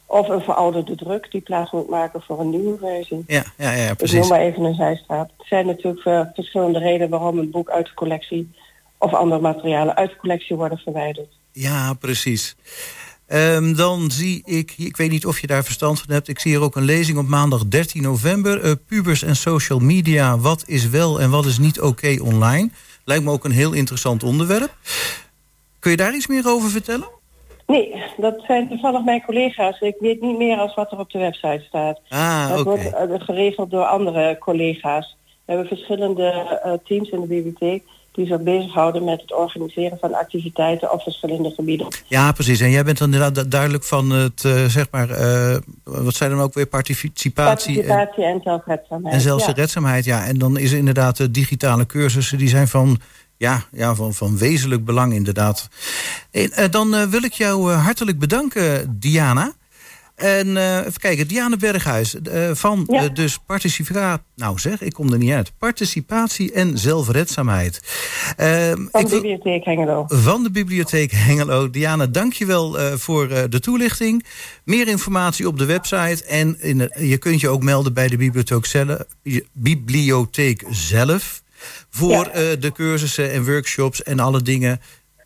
Of 0.07 0.29
een 0.29 0.41
verouderde 0.41 0.95
druk 0.95 1.31
die 1.31 1.41
plaats 1.41 1.71
moet 1.71 1.89
maken 1.89 2.23
voor 2.23 2.41
een 2.41 2.51
nieuwe 2.51 2.79
versie. 2.79 3.25
Ja, 3.27 3.45
ja, 3.57 3.73
ja 3.73 3.95
precies. 3.95 4.15
Ik 4.15 4.21
noem 4.21 4.29
maar 4.29 4.41
even 4.41 4.63
een 4.63 4.75
zijstraat. 4.75 5.31
Er 5.39 5.47
zijn 5.47 5.67
natuurlijk 5.67 6.05
uh, 6.05 6.21
verschillende 6.35 6.79
redenen 6.79 7.09
waarom 7.09 7.39
een 7.39 7.51
boek 7.51 7.71
uit 7.71 7.87
de 7.87 7.95
collectie 7.95 8.55
of 8.99 9.15
andere 9.15 9.41
materialen 9.41 9.97
uit 9.97 10.11
de 10.11 10.17
collectie 10.17 10.57
worden 10.57 10.79
verwijderd. 10.79 11.33
Ja, 11.53 11.95
precies. 11.95 12.57
Um, 13.29 13.77
dan 13.77 14.11
zie 14.11 14.43
ik, 14.45 14.75
ik 14.77 14.97
weet 14.97 15.11
niet 15.11 15.27
of 15.27 15.41
je 15.41 15.47
daar 15.47 15.65
verstand 15.65 16.01
van 16.01 16.15
hebt... 16.15 16.29
ik 16.29 16.39
zie 16.39 16.51
hier 16.51 16.63
ook 16.63 16.77
een 16.77 16.85
lezing 16.85 17.19
op 17.19 17.27
maandag 17.27 17.67
13 17.67 18.03
november. 18.03 18.65
Uh, 18.65 18.73
pubers 18.87 19.23
en 19.23 19.37
social 19.37 19.79
media, 19.79 20.39
wat 20.39 20.65
is 20.67 20.89
wel 20.89 21.21
en 21.21 21.31
wat 21.31 21.45
is 21.45 21.59
niet 21.59 21.81
oké 21.81 22.17
online? 22.23 22.71
Lijkt 23.05 23.25
me 23.25 23.31
ook 23.31 23.45
een 23.45 23.51
heel 23.51 23.73
interessant 23.73 24.23
onderwerp. 24.23 24.77
Kun 25.79 25.91
je 25.91 25.97
daar 25.97 26.15
iets 26.15 26.27
meer 26.27 26.47
over 26.47 26.71
vertellen? 26.71 27.09
Nee, 27.67 28.03
dat 28.17 28.43
zijn 28.47 28.69
toevallig 28.69 29.05
mijn 29.05 29.23
collega's. 29.23 29.81
Ik 29.81 29.97
weet 29.99 30.21
niet 30.21 30.39
meer 30.39 30.59
als 30.59 30.75
wat 30.75 30.93
er 30.93 30.99
op 30.99 31.11
de 31.11 31.19
website 31.19 31.65
staat. 31.69 32.01
Ah, 32.09 32.49
dat 32.49 32.63
wordt 32.63 32.85
uh, 32.85 33.21
geregeld 33.21 33.71
door 33.71 33.85
andere 33.85 34.39
collega's. 34.39 35.17
We 35.45 35.53
hebben 35.53 35.67
verschillende 35.67 36.61
uh, 36.67 36.73
teams 36.85 37.11
in 37.11 37.21
de 37.21 37.27
bibliotheek 37.27 37.83
die 38.15 38.27
zich 38.27 38.41
bezighouden 38.43 39.05
met 39.05 39.21
het 39.21 39.35
organiseren 39.35 39.99
van 40.01 40.15
activiteiten 40.15 40.93
op 40.93 41.03
verschillende 41.03 41.51
gebieden. 41.51 41.87
Ja, 42.07 42.33
precies. 42.33 42.61
En 42.61 42.71
jij 42.71 42.85
bent 42.85 42.99
dan 42.99 43.13
inderdaad 43.13 43.51
duidelijk 43.51 43.85
van 43.85 44.11
het, 44.11 44.45
uh, 44.45 44.65
zeg 44.65 44.87
maar, 44.91 45.09
wat 45.85 46.15
zijn 46.15 46.31
dan 46.31 46.41
ook 46.41 46.55
weer 46.55 46.67
participatie? 46.67 47.33
Participatie 47.33 48.25
en, 48.25 48.35
en 48.35 48.41
zelfredzaamheid. 48.45 49.15
En 49.15 49.21
zelfredzaamheid, 49.21 50.05
ja. 50.05 50.19
ja. 50.19 50.27
En 50.27 50.39
dan 50.39 50.59
is 50.59 50.73
inderdaad 50.73 51.17
de 51.17 51.31
digitale 51.31 51.87
cursussen, 51.87 52.39
die 52.39 52.49
zijn 52.49 52.69
van 52.69 53.01
ja, 53.37 53.63
ja 53.73 53.95
van, 53.95 54.15
van 54.15 54.39
wezenlijk 54.39 54.85
belang 54.85 55.13
inderdaad. 55.13 55.69
En, 56.31 56.51
uh, 56.59 56.65
dan 56.71 56.95
uh, 56.95 57.03
wil 57.03 57.23
ik 57.23 57.33
jou 57.33 57.73
uh, 57.73 57.85
hartelijk 57.85 58.19
bedanken, 58.19 58.97
Diana. 58.99 59.53
En 60.15 60.57
even 60.79 61.01
kijken, 61.01 61.29
Diana 61.29 61.57
Berghuis 61.57 62.17
van 62.53 62.87
ja. 62.91 63.09
dus 63.09 63.39
participatie... 63.47 64.25
Nou 64.37 64.59
zeg, 64.59 64.81
ik 64.81 64.93
kom 64.93 65.13
er 65.13 65.19
niet 65.19 65.33
uit. 65.33 65.53
Participatie 65.59 66.53
en 66.53 66.79
zelfredzaamheid. 66.79 67.81
van 68.93 69.05
de 69.05 69.09
Bibliotheek 69.11 69.65
Hengelo. 69.65 70.05
Van 70.07 70.43
de 70.43 70.51
Bibliotheek 70.51 71.13
Hengelo. 71.13 71.71
Diana, 71.71 72.07
dankjewel 72.07 72.81
uh, 72.81 72.93
voor 72.93 73.29
de 73.29 73.61
toelichting. 73.61 74.25
Meer 74.65 74.89
informatie 74.89 75.49
op 75.49 75.59
de 75.59 75.65
website. 75.65 76.25
En 76.25 76.61
in 76.61 76.91
je 76.99 77.19
kunt 77.19 77.41
je 77.41 77.49
ook 77.49 77.63
melden 77.63 77.95
bij 77.95 78.09
de 78.09 78.17
bibliotheek 78.17 78.67
zelf. 78.67 79.05
Bibliotheek 79.53 80.65
zelf 80.71 81.43
voor 81.91 82.27
eh, 82.27 82.61
de 82.61 82.73
cursussen 82.73 83.33
en 83.33 83.45
workshops 83.45 84.03
en 84.03 84.21
alle 84.21 84.43
dingen. 84.43 84.81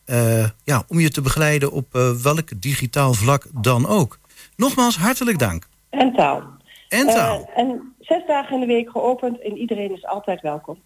Uh, 0.06 0.44
ja, 0.64 0.84
om 0.88 1.00
je 1.00 1.10
te 1.10 1.20
begeleiden 1.20 1.72
op 1.72 1.96
uh, 1.96 2.10
welk 2.10 2.48
digitaal 2.56 3.14
vlak 3.14 3.46
dan 3.52 3.86
ook. 3.86 4.18
Nogmaals, 4.58 4.96
hartelijk 4.96 5.38
dank. 5.38 5.68
En 5.90 6.12
taal. 6.12 6.42
En 6.88 7.06
taal. 7.06 7.50
en 7.54 7.94
zes 8.00 8.26
dagen 8.26 8.54
in 8.54 8.60
de 8.60 8.66
week 8.66 8.90
geopend 8.90 9.40
en 9.42 9.56
iedereen 9.56 9.92
is 9.92 10.04
altijd 10.04 10.40
welkom. 10.40 10.78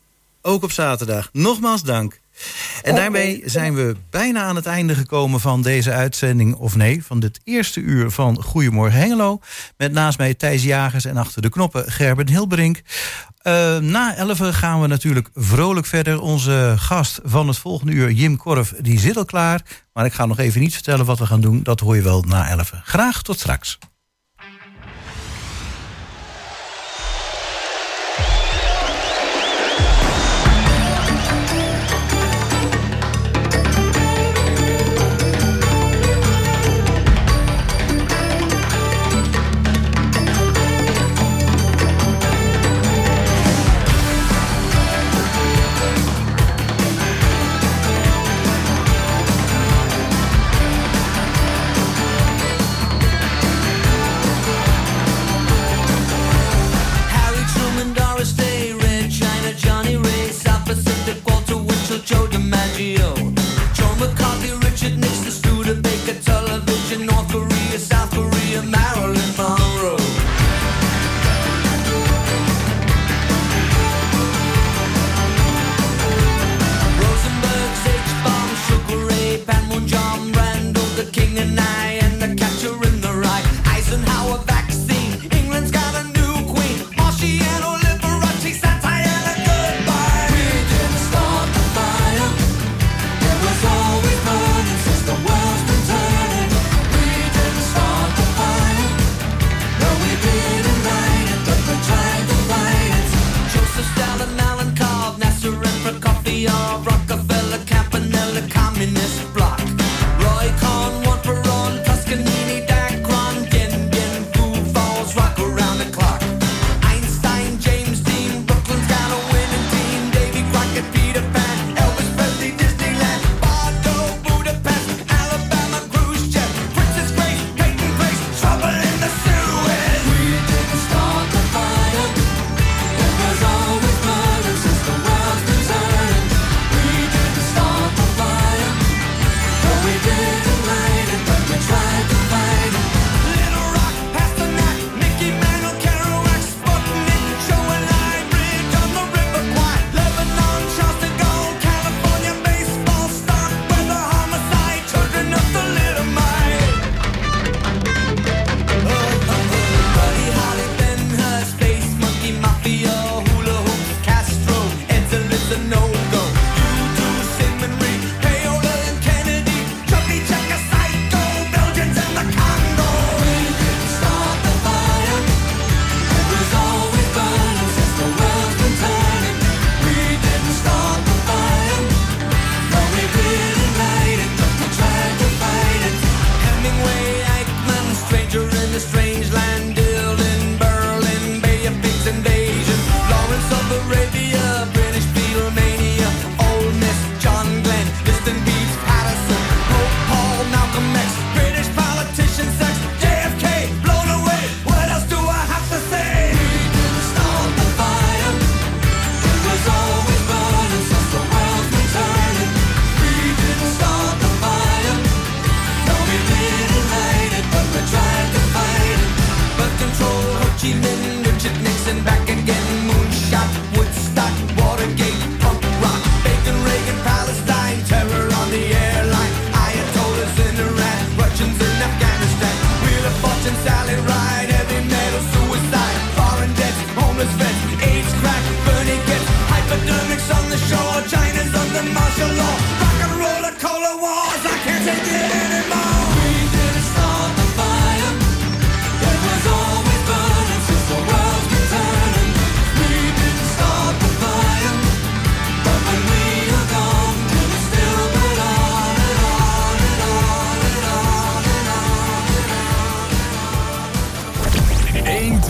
Ook 0.42 0.62
op 0.62 0.72
zaterdag. 0.72 1.28
Nogmaals 1.32 1.82
dank. 1.82 2.20
En 2.82 2.94
daarmee 2.94 3.42
zijn 3.44 3.74
we 3.74 3.96
bijna 4.10 4.42
aan 4.42 4.56
het 4.56 4.66
einde 4.66 4.94
gekomen 4.94 5.40
van 5.40 5.62
deze 5.62 5.92
uitzending. 5.92 6.54
Of 6.54 6.76
nee, 6.76 7.04
van 7.04 7.20
dit 7.20 7.40
eerste 7.44 7.80
uur 7.80 8.10
van 8.10 8.42
Goedemorgen 8.42 8.98
Hengelo. 8.98 9.40
Met 9.76 9.92
naast 9.92 10.18
mij 10.18 10.34
Thijs 10.34 10.62
Jagers 10.62 11.04
en 11.04 11.16
achter 11.16 11.42
de 11.42 11.48
knoppen 11.48 11.90
Gerben 11.92 12.28
Hilberink. 12.28 12.82
Uh, 13.42 13.78
na 13.78 14.16
11 14.16 14.38
gaan 14.38 14.80
we 14.80 14.86
natuurlijk 14.86 15.28
vrolijk 15.34 15.86
verder. 15.86 16.20
Onze 16.20 16.74
gast 16.78 17.20
van 17.24 17.48
het 17.48 17.58
volgende 17.58 17.92
uur, 17.92 18.10
Jim 18.10 18.36
Korf, 18.36 18.74
die 18.80 18.98
zit 18.98 19.16
al 19.16 19.24
klaar. 19.24 19.62
Maar 19.92 20.04
ik 20.04 20.12
ga 20.12 20.26
nog 20.26 20.38
even 20.38 20.60
niet 20.60 20.74
vertellen 20.74 21.06
wat 21.06 21.18
we 21.18 21.26
gaan 21.26 21.40
doen. 21.40 21.62
Dat 21.62 21.80
hoor 21.80 21.96
je 21.96 22.02
wel 22.02 22.22
na 22.22 22.48
11. 22.48 22.72
Graag 22.84 23.22
tot 23.22 23.38
straks. 23.38 23.78